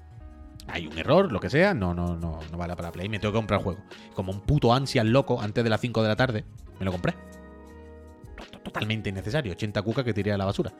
[0.68, 3.19] Hay un error, lo que sea, no, no, no, no vale para la Play, me
[3.19, 3.80] tengo que comprar el juego.
[4.15, 6.45] Como un puto ansias loco, antes de las 5 de la tarde,
[6.80, 7.14] me lo compré.
[8.64, 10.73] Totalmente innecesario, 80 cucas que tiré a la basura.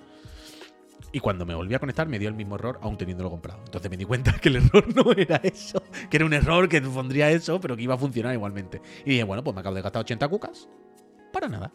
[1.12, 3.62] Y cuando me volví a conectar me dio el mismo error aún teniéndolo comprado.
[3.66, 6.82] Entonces me di cuenta que el error no era eso, que era un error que
[6.82, 8.82] pondría eso, pero que iba a funcionar igualmente.
[9.06, 10.68] Y dije, bueno, pues me acabo de gastar 80 cucas.
[11.34, 11.72] Para nada.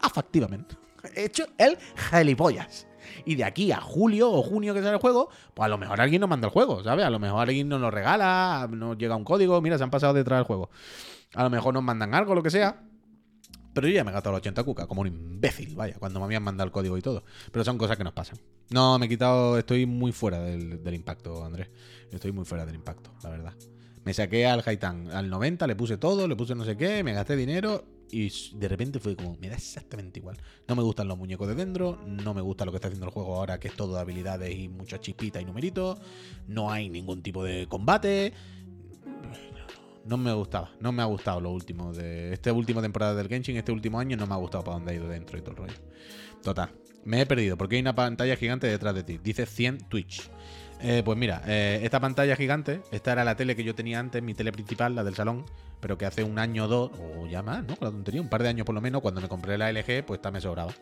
[0.00, 0.76] Afectivamente.
[1.14, 1.78] He hecho el
[2.10, 2.86] gilipollas.
[3.24, 6.00] Y de aquí a julio o junio que sale el juego, pues a lo mejor
[6.00, 7.04] alguien nos manda el juego, ¿sabes?
[7.04, 10.12] A lo mejor alguien nos lo regala, nos llega un código, mira, se han pasado
[10.12, 10.70] detrás del juego.
[11.34, 12.82] A lo mejor nos mandan algo, lo que sea.
[13.78, 16.24] Pero yo ya me he gastado los 80 cucas, como un imbécil, vaya, cuando me
[16.24, 17.22] habían mandado el código y todo.
[17.52, 18.36] Pero son cosas que nos pasan.
[18.70, 21.68] No, me he quitado, estoy muy fuera del, del impacto, Andrés.
[22.10, 23.54] Estoy muy fuera del impacto, la verdad.
[24.04, 27.12] Me saqué al Haitan al 90, le puse todo, le puse no sé qué, me
[27.12, 30.38] gasté dinero y de repente fue como, me da exactamente igual.
[30.66, 33.12] No me gustan los muñecos de dentro, no me gusta lo que está haciendo el
[33.12, 35.98] juego ahora, que es todo de habilidades y muchas chispitas y numeritos.
[36.46, 38.32] No hay ningún tipo de combate.
[40.08, 43.58] No me gustaba, no me ha gustado lo último de esta última temporada del Genshin,
[43.58, 45.56] este último año no me ha gustado para dónde ha ido dentro y todo el
[45.58, 45.74] rollo.
[46.42, 46.70] Total,
[47.04, 49.18] me he perdido porque hay una pantalla gigante detrás de ti.
[49.22, 50.30] Dice 100 Twitch.
[50.80, 54.22] Eh, pues mira, eh, esta pantalla gigante, esta era la tele que yo tenía antes,
[54.22, 55.44] mi tele principal, la del salón,
[55.78, 57.76] pero que hace un año o dos, o ya más, ¿no?
[57.78, 60.18] La tontería, un par de años por lo menos, cuando me compré la LG, pues
[60.18, 60.72] esta me sobraba.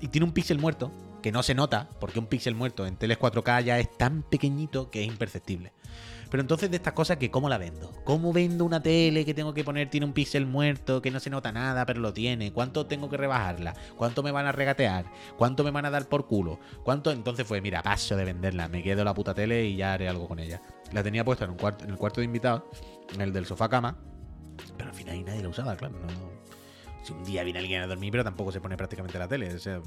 [0.00, 0.90] Y tiene un píxel muerto,
[1.22, 4.90] que no se nota, porque un píxel muerto en teles 4K ya es tan pequeñito
[4.90, 5.72] que es imperceptible.
[6.30, 7.92] Pero entonces de estas cosas que cómo la vendo.
[8.04, 11.30] ¿Cómo vendo una tele que tengo que poner tiene un píxel muerto, que no se
[11.30, 12.52] nota nada, pero lo tiene?
[12.52, 13.74] ¿Cuánto tengo que rebajarla?
[13.96, 15.06] ¿Cuánto me van a regatear?
[15.36, 16.58] ¿Cuánto me van a dar por culo?
[16.82, 17.10] ¿Cuánto?
[17.10, 20.28] Entonces fue, mira, paso de venderla, me quedo la puta tele y ya haré algo
[20.28, 20.60] con ella.
[20.92, 22.62] La tenía puesta en, un cuarto, en el cuarto de invitados,
[23.14, 23.96] en el del sofá cama,
[24.76, 25.98] pero al final nadie la usaba, claro.
[25.98, 26.38] No.
[27.02, 29.54] Si un día viene alguien a dormir, pero tampoco se pone prácticamente la tele.
[29.54, 29.80] O sea,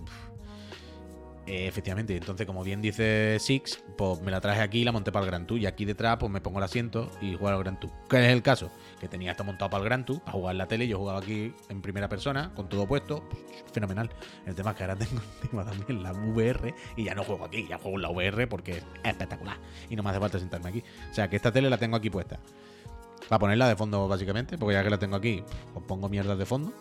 [1.47, 5.11] eh, efectivamente, entonces como bien dice Six, pues me la traje aquí y la monté
[5.11, 5.59] para el Gran Tour.
[5.59, 7.91] Y aquí detrás pues me pongo el asiento y juego al Gran Tour.
[8.09, 8.71] ¿Qué es el caso?
[8.99, 10.87] Que tenía esto montado para el Gran Tour, para jugar en la tele.
[10.87, 13.23] Yo jugaba aquí en primera persona, con todo puesto.
[13.27, 13.41] Pues,
[13.73, 14.09] fenomenal.
[14.45, 17.67] El tema es que ahora tengo encima también la VR y ya no juego aquí,
[17.67, 19.57] ya juego en la VR porque es espectacular.
[19.89, 20.83] Y no me hace falta sentarme aquí.
[21.09, 22.39] O sea que esta tele la tengo aquí puesta.
[23.27, 25.43] Para ponerla de fondo básicamente, porque ya que la tengo aquí,
[25.73, 26.71] pues pongo mierdas de fondo.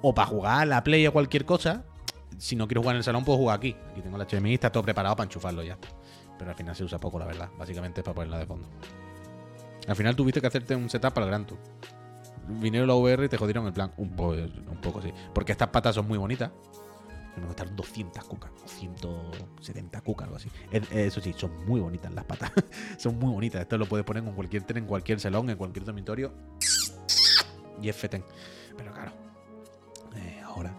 [0.00, 1.84] O para jugar a la Play o cualquier cosa,
[2.42, 3.76] si no quiero jugar en el salón, puedo jugar aquí.
[3.92, 5.78] Aquí tengo la HDMI, está todo preparado para enchufarlo ya.
[6.36, 7.48] Pero al final se usa poco, la verdad.
[7.56, 8.68] Básicamente es para ponerla de fondo.
[9.86, 11.58] Al final tuviste que hacerte un setup para el Gran Tour.
[12.48, 13.92] Vinieron la VR y te jodieron el plan.
[13.96, 15.12] Un, poco, un poco sí.
[15.32, 16.50] Porque estas patas son muy bonitas.
[17.36, 20.50] Me costaron 200 cucas, 170 cucas, algo así.
[20.72, 22.50] Eso sí, son muy bonitas las patas.
[22.98, 23.60] son muy bonitas.
[23.60, 26.34] Esto lo puedes poner en cualquier tren, en cualquier salón, en cualquier dormitorio.
[27.80, 28.24] Y es feten.
[28.76, 29.12] Pero claro,
[30.16, 30.74] eh, ahora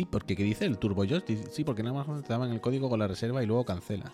[0.00, 3.00] Sí, porque ¿qué dice el Turbo Sí, porque nada más te daban el código con
[3.00, 4.12] la reserva y luego cancelas.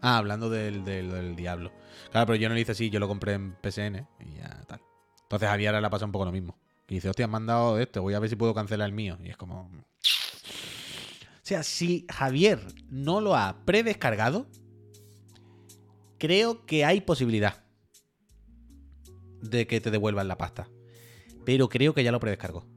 [0.00, 1.70] Ah, hablando del, Diablo.
[2.10, 4.80] Claro, pero yo no le hice así, yo lo compré en PSN y ya tal.
[5.22, 6.58] Entonces Javier ahora le pasa un poco lo mismo.
[6.88, 9.18] Y dice, hostia, han mandado esto, voy a ver si puedo cancelar el mío.
[9.22, 9.70] Y es como...
[9.70, 12.58] O sea, si Javier
[12.90, 14.48] no lo ha predescargado,
[16.18, 17.62] creo que hay posibilidad
[19.42, 20.68] de que te devuelvan la pasta.
[21.44, 22.73] Pero creo que ya lo predescargó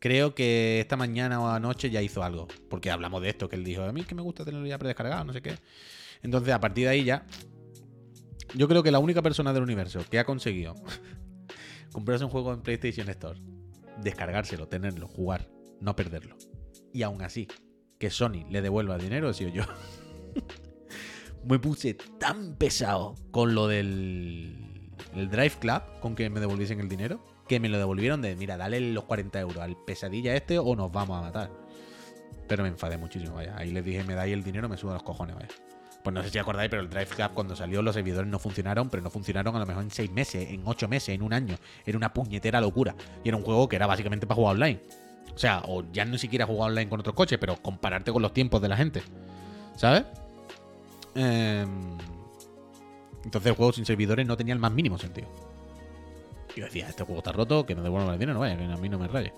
[0.00, 2.48] creo que esta mañana o anoche ya hizo algo.
[2.68, 5.24] Porque hablamos de esto, que él dijo, a mí que me gusta tenerlo ya predescargado,
[5.24, 5.56] no sé qué.
[6.22, 7.24] Entonces, a partir de ahí ya.
[8.54, 10.74] Yo creo que la única persona del universo que ha conseguido
[11.92, 13.40] comprarse un juego en PlayStation Store,
[14.02, 15.48] descargárselo, tenerlo, jugar,
[15.80, 16.36] no perderlo.
[16.92, 17.46] Y aún así,
[17.98, 19.62] que Sony le devuelva el dinero, he sido yo.
[21.44, 24.70] me puse tan pesado con lo del
[25.14, 28.56] el Drive Club, con que me devolviesen el dinero, que me lo devolvieron de, mira,
[28.56, 31.50] dale los 40 euros al pesadilla este o nos vamos a matar.
[32.46, 33.56] Pero me enfadé muchísimo, vaya.
[33.58, 35.48] Ahí les dije, me dais el dinero, me subo a los cojones, vaya.
[36.04, 38.88] Pues no sé si acordáis, pero el Drive Club cuando salió los servidores no funcionaron,
[38.88, 41.56] pero no funcionaron a lo mejor en 6 meses, en 8 meses, en un año.
[41.84, 42.94] Era una puñetera locura.
[43.24, 44.80] Y era un juego que era básicamente para jugar online.
[45.34, 48.32] O sea, o ya no siquiera jugar online con otros coches, pero compararte con los
[48.32, 49.02] tiempos de la gente.
[49.74, 50.04] ¿Sabes?
[51.16, 51.98] Em,
[53.24, 55.49] entonces el juego sin servidores no tenía el más mínimo sentido.
[56.56, 58.88] Yo decía, este juego está roto, que no devuelvan el dinero, vaya, que a mí
[58.88, 59.32] no me raye.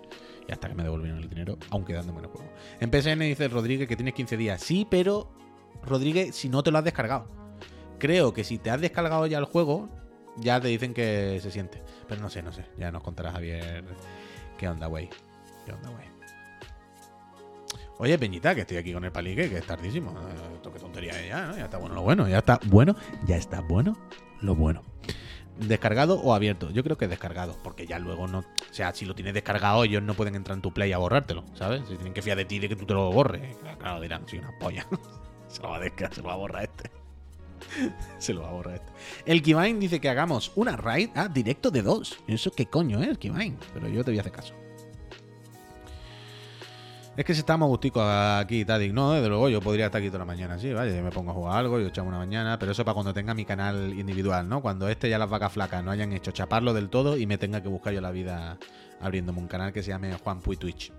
[0.49, 2.51] Y hasta que me devolvieron el dinero, aunque dándome el juego.
[2.81, 4.61] En PSN dice Rodríguez que tienes 15 días.
[4.61, 5.31] Sí, pero
[5.83, 7.29] Rodríguez, si no te lo has descargado.
[7.99, 9.89] Creo que si te has descargado ya el juego,
[10.37, 11.83] ya te dicen que se siente.
[12.09, 12.65] Pero no sé, no sé.
[12.79, 13.85] Ya nos contará Javier
[14.59, 15.09] qué onda, güey.
[15.65, 16.13] ¿Qué onda, güey?
[17.99, 20.11] Oye, Peñita, que estoy aquí con el palique, que es tardísimo.
[20.11, 21.57] Eh, esto qué tontería ya, ¿no?
[21.57, 22.29] Ya está bueno lo bueno.
[22.29, 22.97] Ya está bueno.
[23.27, 23.97] Ya está bueno
[24.41, 24.83] lo bueno.
[25.59, 26.71] ¿Descargado o abierto?
[26.71, 28.39] Yo creo que descargado, porque ya luego no.
[28.39, 31.45] O sea, si lo tienes descargado, ellos no pueden entrar en tu play a borrártelo,
[31.55, 31.83] ¿sabes?
[31.89, 33.57] Si tienen que fiar de ti de que tú te lo borres.
[33.79, 34.87] Claro, dirán, soy una polla.
[35.49, 36.91] se lo va a descargar, se lo va a borrar este.
[38.19, 38.93] se lo va a borrar este.
[39.27, 41.11] El Kivine dice que hagamos una raid.
[41.15, 42.19] Ah, directo de dos.
[42.27, 43.57] ¿Eso qué coño es, Kivine?
[43.75, 44.55] Pero yo te voy a hacer caso.
[47.15, 50.21] Es que si estamos gusticos aquí y no, desde luego yo podría estar aquí toda
[50.21, 52.73] la mañana, sí, vaya, yo me pongo a jugar algo, yo echamos una mañana, pero
[52.73, 54.63] eso para cuando tenga mi canal individual, ¿no?
[54.63, 57.63] Cuando este ya las vacas flacas no hayan hecho chaparlo del todo y me tenga
[57.63, 58.57] que buscar yo la vida
[58.99, 60.91] abriéndome un canal que se llame Juan Puy Twitch.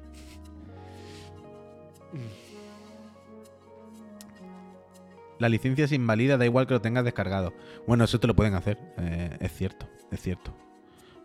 [5.39, 7.53] La licencia se invalida, da igual que lo tengas descargado.
[7.87, 10.53] Bueno, eso te lo pueden hacer, eh, es cierto, es cierto.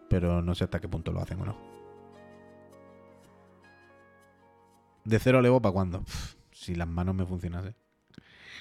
[0.09, 1.78] Pero no sé hasta qué punto lo hacen o no.
[5.09, 6.03] De cero Levo para cuándo?
[6.03, 7.75] Pff, si las manos me funcionasen.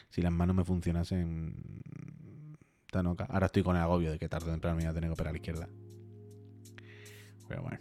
[0.10, 1.84] Si las manos me funcionasen.
[2.90, 3.26] Tanoca.
[3.26, 5.14] Ahora estoy con el agobio de que tarde o temprano me voy a tener que
[5.14, 5.68] operar a la izquierda.
[7.50, 7.80] Pero bueno.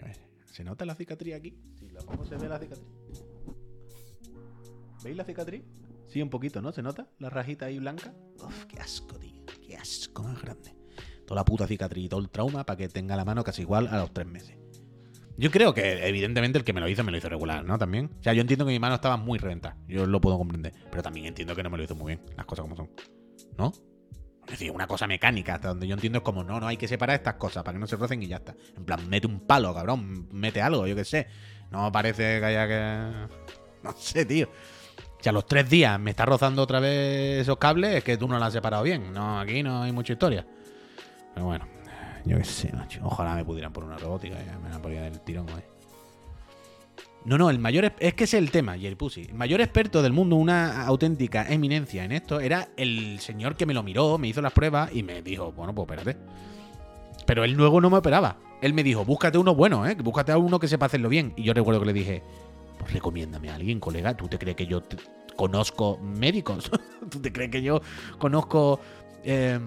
[0.00, 1.56] A ver, ¿Se nota la cicatriz aquí?
[1.78, 2.88] Si la se ve la cicatriz.
[5.04, 5.62] ¿Veis la cicatriz?
[6.08, 6.72] Sí, un poquito, ¿no?
[6.72, 7.06] ¿Se nota?
[7.20, 8.12] La rajita ahí blanca.
[8.44, 9.44] Uf, qué asco, tío.
[9.64, 10.74] Qué asco más grande.
[11.28, 13.86] Toda la puta cicatriz y todo el trauma para que tenga la mano casi igual
[13.86, 14.59] a los tres meses.
[15.40, 17.78] Yo creo que, evidentemente, el que me lo hizo me lo hizo regular, ¿no?
[17.78, 18.10] También.
[18.20, 19.74] O sea, yo entiendo que mi mano estaba muy renta.
[19.88, 20.74] Yo lo puedo comprender.
[20.90, 22.20] Pero también entiendo que no me lo hizo muy bien.
[22.36, 22.90] Las cosas como son.
[23.56, 23.72] ¿No?
[24.44, 26.86] Es decir, una cosa mecánica, hasta donde yo entiendo es como, no, no, hay que
[26.86, 28.54] separar estas cosas para que no se rocen y ya está.
[28.76, 31.26] En plan, mete un palo, cabrón, mete algo, yo qué sé.
[31.70, 33.34] No parece que haya que...
[33.82, 34.50] No sé, tío.
[35.22, 38.28] Si a los tres días me está rozando otra vez esos cables, es que tú
[38.28, 39.10] no lo has separado bien.
[39.14, 40.46] No, aquí no hay mucha historia.
[41.32, 41.66] Pero bueno,
[42.24, 43.00] yo qué sé, macho.
[43.04, 45.46] Ojalá me pudieran poner una robótica, me la podría del tirón.
[47.24, 47.92] No, no, el mayor.
[47.98, 49.22] Es, que ese es el tema, Jerry Pussy.
[49.22, 53.74] El mayor experto del mundo, una auténtica eminencia en esto, era el señor que me
[53.74, 56.18] lo miró, me hizo las pruebas y me dijo, bueno, pues espérate.
[57.26, 58.38] Pero él luego no me operaba.
[58.62, 59.94] Él me dijo, búscate uno bueno, ¿eh?
[59.94, 61.34] Búscate a uno que sepa hacerlo bien.
[61.36, 62.22] Y yo recuerdo que le dije,
[62.78, 64.16] pues recomiéndame a alguien, colega.
[64.16, 64.82] ¿Tú te crees que yo
[65.36, 66.70] conozco médicos?
[67.10, 67.82] ¿Tú te crees que yo
[68.18, 68.80] conozco
[69.24, 69.58] eh,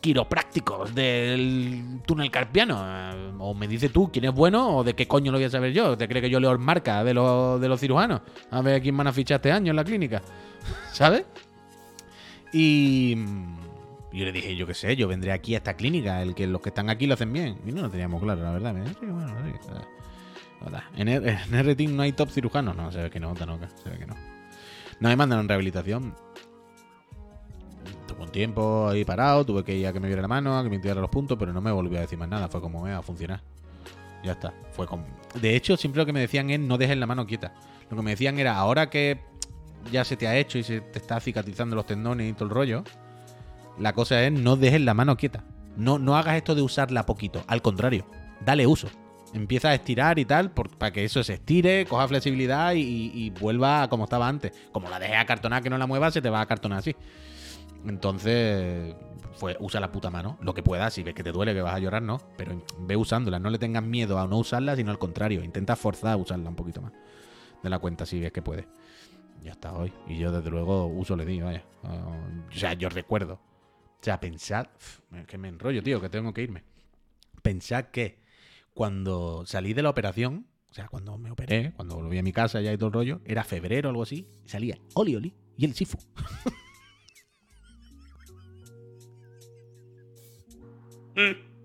[0.00, 2.80] quiroprácticos del túnel carpiano?
[2.84, 5.50] Eh, O me dices tú quién es bueno o de qué coño lo voy a
[5.50, 5.96] saber yo.
[5.96, 8.20] ¿Te crees que yo leo el marca de los, de los cirujanos?
[8.50, 10.22] A ver quién van a fichar este año en la clínica.
[10.92, 11.24] ¿Sabes?
[12.52, 13.14] Y
[14.12, 16.60] yo le dije, yo qué sé, yo vendré aquí a esta clínica, el que los
[16.60, 17.58] que están aquí lo hacen bien.
[17.66, 18.74] Y no lo teníamos claro, la verdad.
[18.74, 19.70] Dice, sí, bueno, sí.
[20.96, 22.74] En, R- en R-Team no hay top cirujanos.
[22.74, 23.44] No, se ve que no, se
[23.90, 24.14] ve que no.
[25.00, 26.14] No me mandaron rehabilitación.
[28.20, 30.70] Un tiempo ahí parado, tuve que ir a que me viera la mano, a que
[30.70, 32.48] me tirara los puntos, pero no me volvió a decir más nada.
[32.48, 33.40] Fue como, "Eh, a funcionar.
[34.24, 34.52] Ya está.
[34.72, 35.04] Fue como...
[35.40, 37.52] De hecho, siempre lo que me decían es no dejes la mano quieta.
[37.90, 39.20] Lo que me decían era, ahora que
[39.92, 42.50] ya se te ha hecho y se te está cicatrizando los tendones y todo el
[42.50, 42.82] rollo,
[43.78, 45.44] la cosa es no dejes la mano quieta.
[45.76, 47.44] No, no hagas esto de usarla poquito.
[47.46, 48.04] Al contrario,
[48.44, 48.88] dale uso.
[49.32, 53.82] Empieza a estirar y tal por- para que eso se estire, coja flexibilidad y, vuelva
[53.84, 54.52] a como estaba antes.
[54.72, 56.96] Como la dejes acartonada que no la muevas, se te va a acartonar así.
[57.86, 58.94] Entonces,
[59.32, 60.92] fue, usa la puta mano, lo que puedas.
[60.94, 62.20] Si ves que te duele, que vas a llorar, no.
[62.36, 63.38] Pero ve usándola.
[63.38, 65.44] No le tengas miedo a no usarla, sino al contrario.
[65.44, 66.92] Intenta forzar a usarla un poquito más
[67.62, 68.66] de la cuenta si ves que puedes.
[69.42, 69.92] Ya está hoy.
[70.06, 71.64] Y yo, desde luego, uso le di, vaya.
[71.82, 73.34] O sea, yo recuerdo.
[73.34, 74.66] O sea, pensad.
[75.26, 76.64] que me enrollo, tío, que tengo que irme.
[77.42, 78.18] Pensad que
[78.74, 82.60] cuando salí de la operación, o sea, cuando me operé, cuando volví a mi casa
[82.60, 85.74] ya y todo el rollo, era febrero o algo así, salía Oli Oli y el
[85.74, 85.98] Sifu.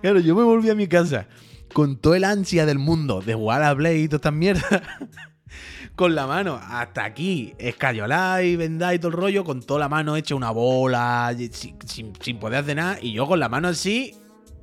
[0.00, 1.26] Claro, yo me volví a mi casa
[1.72, 4.82] con todo el ansia del mundo de jugar a Play y toda esta mierda.
[5.96, 9.88] con la mano hasta aquí, escayolá y vendá y todo el rollo, con toda la
[9.88, 11.76] mano hecha una bola, sin,
[12.20, 12.98] sin- poder hacer nada.
[13.00, 14.14] Y yo con la mano así,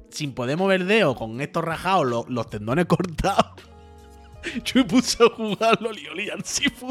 [0.10, 3.46] sin poder mover dedo, con estos rajados, lo- los tendones cortados.
[4.66, 6.30] Yo me puse a jugar Loli Oli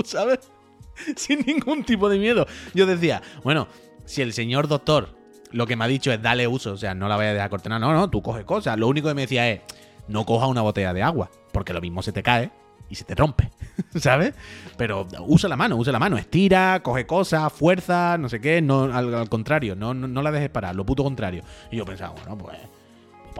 [0.05, 0.51] ¿sabes?
[1.17, 2.47] Sin ningún tipo de miedo.
[2.75, 3.69] Yo decía, bueno,
[4.05, 5.17] si el señor doctor
[5.53, 7.51] lo que me ha dicho es dale uso, o sea, no la vayas a dejar
[7.51, 7.81] cortar.
[7.81, 8.79] No, no, tú coges cosas.
[8.79, 9.61] Lo único que me decía es,
[10.09, 12.51] no cojas una botella de agua, porque lo mismo se te cae
[12.89, 13.51] y se te rompe,
[13.97, 14.35] ¿sabes?
[14.77, 18.85] Pero usa la mano, usa la mano, estira, coge cosas, fuerza, no sé qué, no,
[18.85, 21.43] al, contrario, no, no, no la dejes parar, lo puto contrario.
[21.71, 22.59] Y yo pensaba, bueno, pues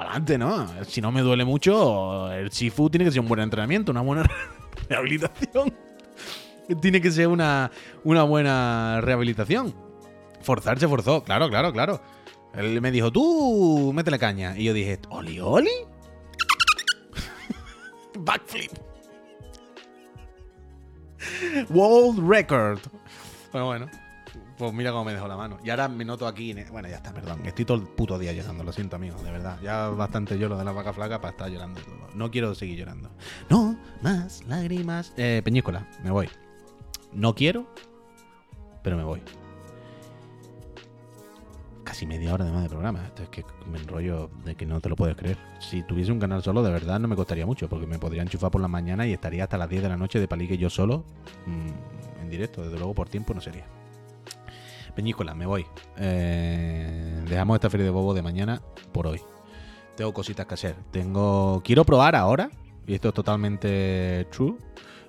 [0.01, 0.67] adelante, ¿no?
[0.85, 4.23] Si no me duele mucho, el Shifu tiene que ser un buen entrenamiento, una buena
[4.89, 5.75] rehabilitación.
[6.81, 7.71] Tiene que ser una,
[8.05, 9.75] una buena rehabilitación.
[10.43, 12.01] Forzar se forzó, claro, claro, claro.
[12.55, 14.57] Él me dijo, tú, métele caña.
[14.57, 15.71] Y yo dije, ¿Oli, Oli?
[18.19, 18.73] Backflip.
[21.69, 22.81] World Record.
[23.53, 24.00] Bueno, bueno.
[24.61, 25.57] Pues mira cómo me dejó la mano.
[25.65, 26.51] Y ahora me noto aquí.
[26.51, 27.41] en- Bueno, ya está, perdón.
[27.47, 29.59] Estoy todo el puto día llorando, lo siento, amigo, de verdad.
[29.63, 31.97] Ya bastante lloro de la vaca flaca para estar llorando todo.
[32.15, 33.09] No quiero seguir llorando.
[33.49, 35.15] No, más lágrimas.
[35.17, 36.29] Eh, Peñíscola, me voy.
[37.15, 37.67] No quiero,
[38.83, 39.23] pero me voy.
[41.83, 43.05] casi media hora además de programa.
[43.07, 45.39] Esto es que me enrollo de que no te lo puedes creer.
[45.59, 48.51] Si tuviese un canal solo, de verdad no me costaría mucho, porque me podría enchufar
[48.53, 51.03] por la mañana y estaría hasta las 10 de la noche de palique yo solo,
[51.47, 52.63] mm, en directo.
[52.63, 53.65] Desde luego por tiempo no sería.
[54.93, 55.67] Peñícola, me voy.
[55.97, 58.61] Eh, dejamos esta feria de bobo de mañana
[58.93, 59.21] por hoy.
[59.97, 60.77] Tengo cositas que hacer.
[60.91, 61.63] Tengo.
[61.65, 62.51] Quiero probar ahora,
[62.87, 64.57] y esto es totalmente true.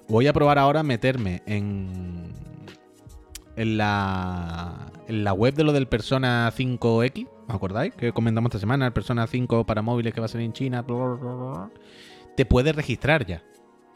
[0.07, 2.33] Voy a probar ahora meterme en.
[3.55, 4.91] En la.
[5.07, 7.27] En la web de lo del Persona 5X.
[7.47, 7.93] ¿Os acordáis?
[7.95, 8.85] Que comentamos esta semana.
[8.85, 10.85] El Persona 5 para móviles que va a salir en China.
[12.35, 13.43] Te puedes registrar ya.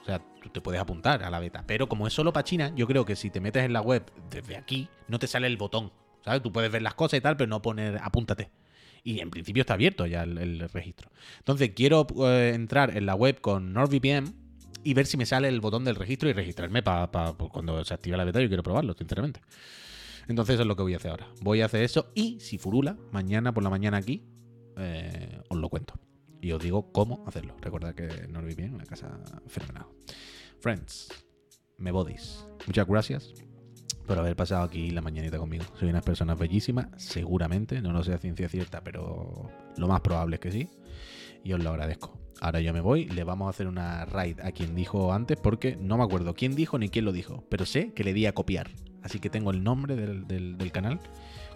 [0.06, 1.64] O sea, tú te puedes apuntar a la beta.
[1.66, 4.04] Pero como es solo para China, yo creo que si te metes en la web
[4.30, 5.92] desde aquí, no te sale el botón.
[6.24, 6.44] ¿Sabes?
[6.44, 8.52] Tú puedes ver las cosas y tal, pero no poner apúntate.
[9.04, 11.10] Y en principio está abierto ya el, registro.
[11.40, 14.32] Entonces quiero eh, entrar en la web con NordVPN
[14.84, 17.96] y ver si me sale el botón del registro y registrarme para pues, cuando se
[17.96, 18.40] active la beta.
[18.42, 19.42] Yo quiero probarlo, sinceramente.
[20.28, 21.28] Entonces eso es lo que voy a hacer ahora.
[21.42, 24.24] Voy a hacer eso y si furula, mañana por la mañana aquí,
[24.78, 25.96] eh, os lo cuento
[26.46, 27.56] y os digo cómo hacerlo.
[27.60, 29.88] Recordad que no lo bien, una casa fenomenal.
[30.60, 31.10] Friends,
[31.80, 32.46] me bodis.
[32.68, 33.34] Muchas gracias
[34.06, 35.66] por haber pasado aquí la mañanita conmigo.
[35.80, 40.36] Soy una persona bellísima, seguramente, no lo sé a ciencia cierta, pero lo más probable
[40.36, 40.70] es que sí.
[41.44, 42.16] Y os lo agradezco.
[42.42, 45.76] Ahora yo me voy, le vamos a hacer una raid a quien dijo antes, porque
[45.78, 48.36] no me acuerdo quién dijo ni quién lo dijo, pero sé que le di a
[48.36, 48.70] copiar.
[49.02, 51.00] Así que tengo el nombre del, del canal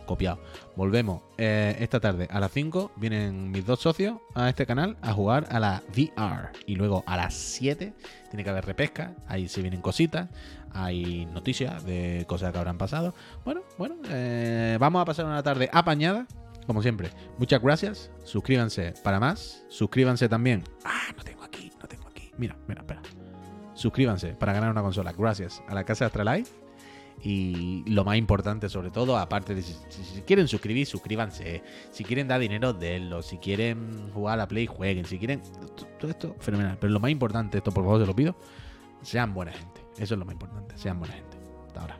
[0.09, 0.39] copiado.
[0.75, 2.93] Volvemos eh, esta tarde a las 5.
[2.95, 6.49] Vienen mis dos socios a este canal a jugar a la VR.
[6.65, 7.93] Y luego a las 7
[8.29, 9.13] tiene que haber repesca.
[9.27, 10.29] Ahí se vienen cositas.
[10.73, 13.13] Hay noticias de cosas que habrán pasado.
[13.45, 16.25] Bueno, bueno, eh, vamos a pasar una tarde apañada.
[16.65, 18.11] Como siempre, muchas gracias.
[18.23, 19.63] Suscríbanse para más.
[19.69, 20.63] Suscríbanse también.
[20.83, 22.31] Ah, no tengo aquí, no tengo aquí.
[22.37, 23.01] Mira, mira, espera.
[23.75, 25.13] Suscríbanse para ganar una consola.
[25.15, 26.68] Gracias a la casa Astralife
[27.21, 29.75] y lo más importante, sobre todo, aparte de si,
[30.25, 31.61] quieren suscribir, suscríbanse.
[31.91, 33.21] Si quieren dar dinero, denlo.
[33.21, 35.05] Si quieren jugar a la Play, jueguen.
[35.05, 35.41] Si quieren.
[35.99, 36.77] Todo esto, fenomenal.
[36.79, 38.35] Pero lo más importante, esto por favor se lo pido,
[39.01, 39.81] sean buena gente.
[39.97, 40.77] Eso es lo más importante.
[40.77, 41.37] Sean buena gente.
[41.67, 41.99] Hasta ahora.